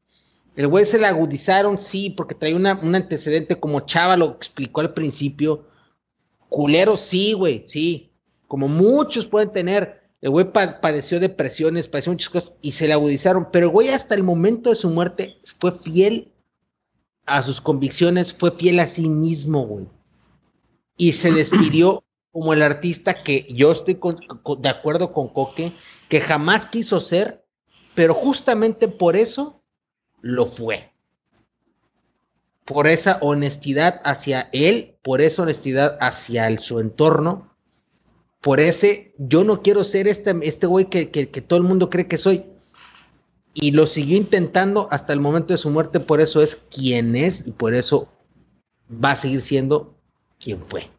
[0.56, 4.94] El güey se le agudizaron, sí, porque traía un antecedente como Chava lo explicó al
[4.94, 5.66] principio.
[6.48, 8.10] Culero, sí, güey, sí.
[8.48, 10.02] Como muchos pueden tener.
[10.22, 13.50] El güey padeció depresiones, padeció muchas cosas y se le agudizaron.
[13.52, 16.32] Pero el güey hasta el momento de su muerte fue fiel
[17.26, 19.88] a sus convicciones, fue fiel a sí mismo, güey.
[20.96, 22.02] Y se despidió
[22.32, 24.00] como el artista que yo estoy
[24.60, 25.72] de acuerdo con Coque,
[26.08, 27.46] que jamás quiso ser,
[27.96, 29.64] pero justamente por eso
[30.22, 30.92] lo fue.
[32.66, 37.56] Por esa honestidad hacia él, por esa honestidad hacia su entorno,
[38.42, 42.08] por ese yo no quiero ser este, este güey que, que todo el mundo cree
[42.08, 42.46] que soy
[43.54, 47.48] y lo siguió intentando hasta el momento de su muerte, por eso es quien es
[47.48, 48.08] y por eso
[49.04, 49.96] va a seguir siendo
[50.40, 50.90] quien fue.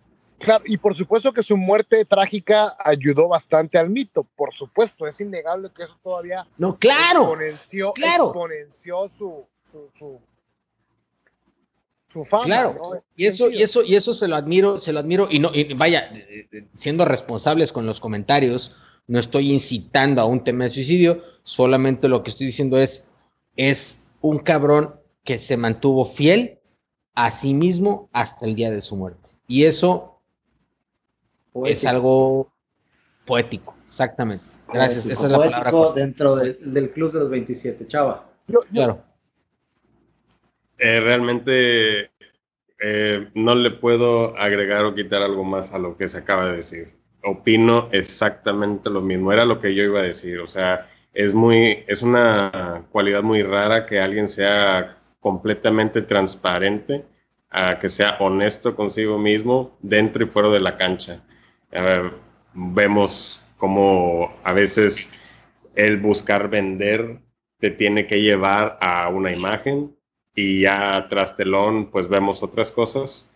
[0.40, 5.20] Claro, y por supuesto que su muerte trágica ayudó bastante al mito, por supuesto, es
[5.20, 8.32] innegable que eso todavía no, claro, exponenció, claro.
[9.18, 10.18] su, su,
[12.10, 12.44] su, fama.
[12.44, 15.50] Claro, y eso, y eso, y eso se lo admiro, se lo admiro, y no,
[15.52, 16.10] y vaya,
[16.74, 18.76] siendo responsables con los comentarios,
[19.08, 23.08] no estoy incitando a un tema de suicidio, solamente lo que estoy diciendo es,
[23.56, 26.60] es un cabrón que se mantuvo fiel
[27.14, 29.28] a sí mismo hasta el día de su muerte.
[29.46, 30.19] Y eso
[31.66, 32.52] es algo
[33.24, 34.44] poético, exactamente.
[34.72, 35.72] Gracias, esa es la palabra.
[35.94, 38.31] Dentro del club de los 27, chava.
[38.72, 39.02] Claro.
[40.78, 42.10] Eh, realmente
[42.81, 46.56] eh, no le puedo agregar o quitar algo más a lo que se acaba de
[46.56, 49.32] decir opino exactamente lo mismo.
[49.32, 50.39] Era lo que yo iba a decir.
[50.40, 57.05] O sea, es muy, es una cualidad muy rara que alguien sea completamente transparente,
[57.51, 61.22] a que sea honesto consigo mismo dentro y fuera de la cancha.
[62.55, 65.10] Vemos como a veces
[65.74, 67.20] el buscar vender
[67.59, 69.94] te tiene que llevar a una imagen
[70.34, 73.30] y ya tras telón pues vemos otras cosas.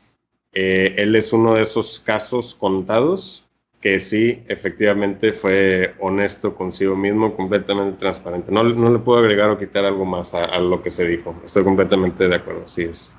[0.53, 3.45] Eh, él es uno de esos casos contados
[3.85, 8.51] que sí, efectivamente fue honesto consigo mismo, completamente transparente.
[8.51, 11.39] No, no le puedo agregar o quitar algo más a, lo que se dijo.
[11.45, 13.13] Estoy completamente de acuerdo, sí es.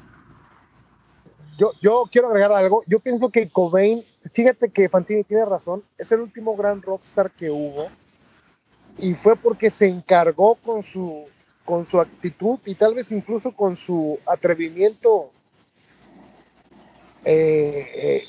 [1.57, 2.83] Yo, yo quiero agregar algo.
[2.87, 4.03] Yo pienso que Cobain,
[4.33, 7.87] fíjate que Fantini tiene razón, es el último gran rockstar que hubo
[8.97, 11.25] y fue porque se encargó con su,
[11.63, 15.31] con su actitud y tal vez incluso con su atrevimiento
[17.23, 18.23] eh, eh,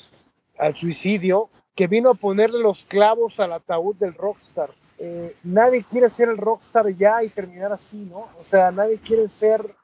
[0.59, 4.71] al suicidio, que vino a ponerle los clavos al ataúd del rockstar.
[4.99, 8.29] Eh, nadie quiere ser el rockstar ya y terminar así, ¿no?
[8.41, 9.75] O sea, nadie quiere ser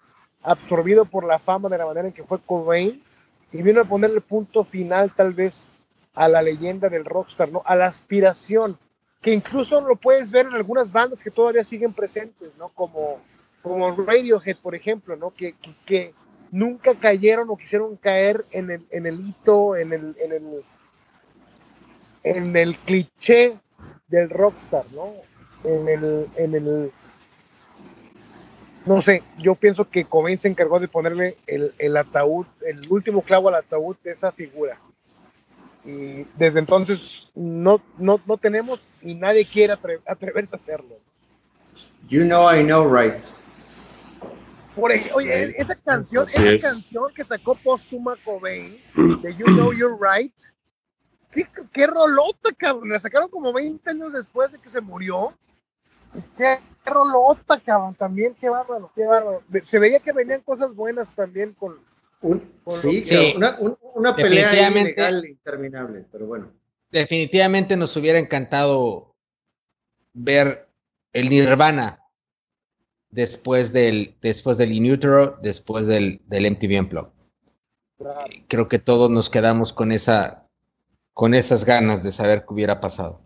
[0.43, 3.02] absorbido por la fama de la manera en que fue Cobain
[3.53, 5.69] y vino a ponerle punto final tal vez
[6.15, 7.62] a la leyenda del rockstar, ¿no?
[7.65, 8.79] A la aspiración
[9.23, 12.70] que incluso lo puedes ver en algunas bandas que todavía siguen presentes, ¿no?
[12.70, 13.20] Como,
[13.62, 15.33] como Radiohead, por ejemplo, ¿no?
[15.33, 15.55] Que,
[15.87, 16.12] que,
[16.51, 20.65] nunca cayeron o quisieron caer en el, en el hito, en el, en el,
[22.24, 23.59] en el cliché
[24.09, 25.15] del rockstar, ¿no?
[25.65, 26.93] En el, en el,
[28.87, 33.23] no sé, yo pienso que Cobain se encargó de ponerle el, el ataúd, el último
[33.23, 34.79] clavo al ataúd de esa figura
[35.85, 39.73] y desde entonces no, no, no tenemos y nadie quiere
[40.07, 40.99] atreverse a hacerlo.
[42.09, 43.23] You know I know right.
[44.75, 50.33] Por oye, esa canción, esa canción que sacó póstuma Cobain, de You Know You're Right,
[51.31, 52.89] qué, qué rolota, cabrón.
[52.89, 55.37] La sacaron como 20 años después de que se murió.
[56.15, 57.95] Y qué rolota, cabrón.
[57.95, 59.43] También, qué bárbaro, qué bárbaro.
[59.65, 61.79] Se veía que venían cosas buenas también con,
[62.69, 63.59] sí, Una,
[63.95, 66.53] una, pelea ilegal interminable, pero bueno.
[66.91, 69.15] Definitivamente nos hubiera encantado
[70.13, 70.69] ver
[71.13, 72.03] el Nirvana
[73.11, 77.13] después del, después del In Utero, después del, del MTV Unplugged.
[78.49, 80.49] Creo que todos nos quedamos con esa,
[81.15, 83.21] con esas ganas de saber qué hubiera pasado.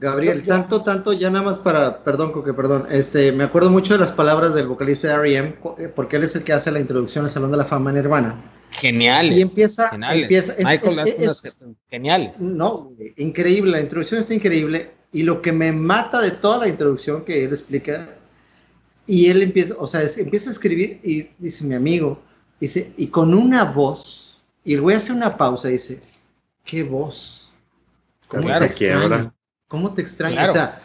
[0.00, 3.98] Gabriel, tanto, tanto, ya nada más para, perdón, Coque, perdón, este, me acuerdo mucho de
[3.98, 7.24] las palabras del vocalista de R.E.M., eh, porque él es el que hace la introducción
[7.24, 8.40] al Salón de la Fama en Nirvana.
[8.70, 9.36] Geniales.
[9.36, 11.42] Y empieza, empieza Michael es,
[11.90, 12.38] geniales.
[12.38, 17.24] No, increíble, la introducción está increíble, y lo que me mata de toda la introducción
[17.24, 18.08] que él explica,
[19.04, 22.22] y él empieza, o sea, empieza a escribir, y dice mi amigo,
[22.60, 26.00] dice, y con una voz, y el güey hace una pausa y dice,
[26.62, 27.52] ¿qué voz?
[28.28, 29.34] ¿Cómo se quiebra?
[29.68, 30.42] ¿Cómo te extraño?
[30.48, 30.80] O sea,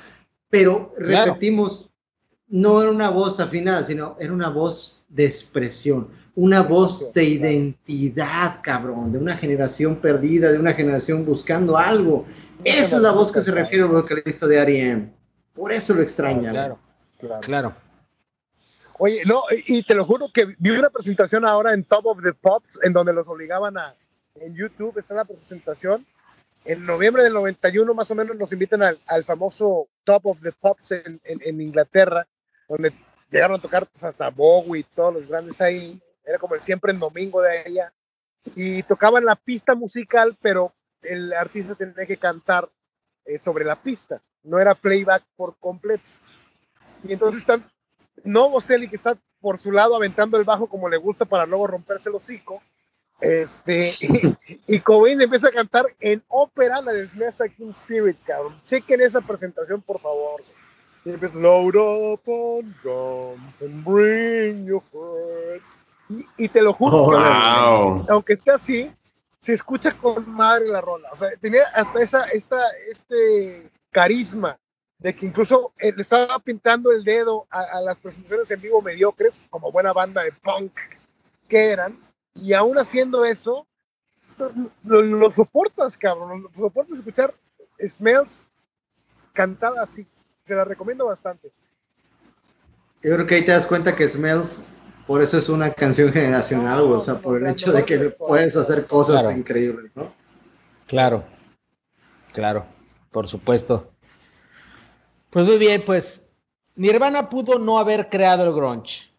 [0.50, 1.90] pero repetimos,
[2.48, 8.60] no era una voz afinada, sino era una voz de expresión, una voz de identidad,
[8.62, 12.26] cabrón, de una generación perdida, de una generación buscando algo.
[12.64, 15.14] Esa es la voz que se refiere al vocalista de R.E.M.
[15.54, 16.52] Por eso lo extraña.
[16.52, 16.80] Claro,
[17.42, 17.76] claro.
[19.00, 22.34] Oye, no, y te lo juro que vi una presentación ahora en Top of the
[22.34, 23.96] Pops, en donde los obligaban a,
[24.36, 26.06] en YouTube está la presentación,
[26.66, 30.92] en noviembre del 91 más o menos nos invitan al, famoso Top of the Pops
[30.92, 32.28] en, Inglaterra,
[32.68, 32.94] donde
[33.30, 36.02] llegaron a tocar pues, hasta Bowie todos los grandes ahí.
[36.24, 37.94] Era como el siempre en domingo de ella.
[38.56, 42.70] Y tocaban la pista musical, pero el artista tenía que cantar
[43.26, 44.22] eh, sobre la pista.
[44.44, 46.04] No era playback por completo.
[47.04, 47.70] Y entonces están
[48.24, 51.68] Novo Celi, que está por su lado aventando el bajo como le gusta para luego
[51.68, 52.62] romperse el hocico
[53.24, 53.94] este,
[54.68, 58.62] y, Cobain empieza a cantar en ópera la de Smash King Spirit, cabrón.
[58.66, 60.44] Chequen esa presentación, por favor.
[61.06, 66.26] Y empieza, load up on guns and bring your friends.
[66.38, 68.94] Y, te lo juro, que, aunque esté así,
[69.42, 71.10] se escucha con madre la rola.
[71.14, 72.58] O sea, tenía hasta esa, esta,
[72.92, 74.60] este carisma
[75.00, 78.82] de que incluso eh, le estaba pintando el dedo a, a las presentaciones en vivo
[78.82, 80.74] mediocres, como buena banda de punk
[81.48, 81.98] que eran
[82.36, 83.68] y aún haciendo eso,
[84.84, 86.44] lo, soportas, cabrón.
[86.44, 87.34] Lo soportas escuchar
[87.80, 88.42] Smells
[89.34, 90.06] cantada así.
[90.46, 91.52] Te la recomiendo bastante.
[93.02, 94.66] Yo creo que ahí te das cuenta que Smells,
[95.06, 98.88] por eso es una canción generacional, o sea, por el hecho de que puedes hacer
[98.88, 100.14] cosas increíbles, ¿no?
[100.88, 101.24] Claro,
[102.34, 102.66] claro,
[103.12, 103.92] por supuesto.
[105.30, 106.34] Pues muy bien, pues
[106.76, 109.13] Nirvana pudo no haber creado el grunge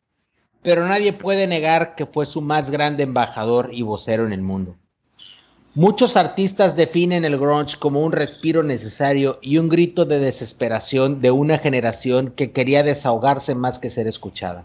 [0.65, 4.74] pero nadie puede negar que fue su más grande embajador y vocero en el mundo.
[5.74, 11.31] Muchos artistas definen el grunge como un respiro necesario y un grito de desesperación de
[11.31, 14.65] una generación que quería desahogarse más que ser escuchada.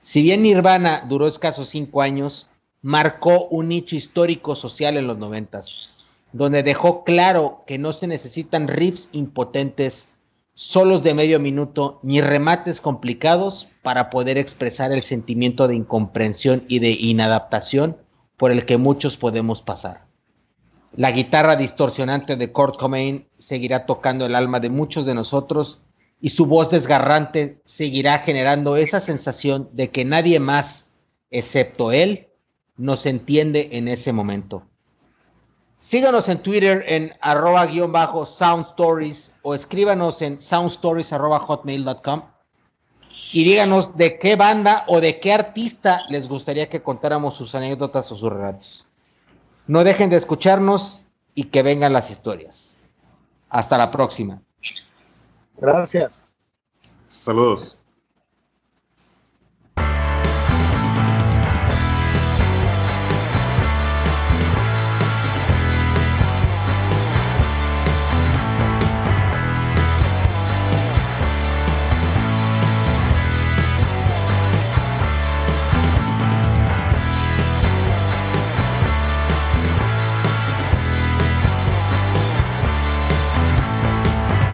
[0.00, 2.46] Si bien Nirvana duró escasos cinco años,
[2.80, 5.90] marcó un nicho histórico social en los noventas,
[6.32, 10.10] donde dejó claro que no se necesitan riffs impotentes
[10.54, 16.78] solos de medio minuto ni remates complicados para poder expresar el sentimiento de incomprensión y
[16.78, 17.96] de inadaptación
[18.36, 20.06] por el que muchos podemos pasar.
[20.96, 25.80] La guitarra distorsionante de Kurt Cobain seguirá tocando el alma de muchos de nosotros
[26.20, 30.94] y su voz desgarrante seguirá generando esa sensación de que nadie más,
[31.30, 32.28] excepto él,
[32.76, 34.66] nos entiende en ese momento.
[35.84, 42.22] Síganos en Twitter en arroba guion bajo soundstories o escríbanos en soundstories arroba hotmail.com
[43.32, 48.10] y díganos de qué banda o de qué artista les gustaría que contáramos sus anécdotas
[48.10, 48.86] o sus relatos.
[49.66, 51.02] No dejen de escucharnos
[51.34, 52.80] y que vengan las historias.
[53.50, 54.40] Hasta la próxima.
[55.58, 56.22] Gracias.
[57.08, 57.76] Saludos.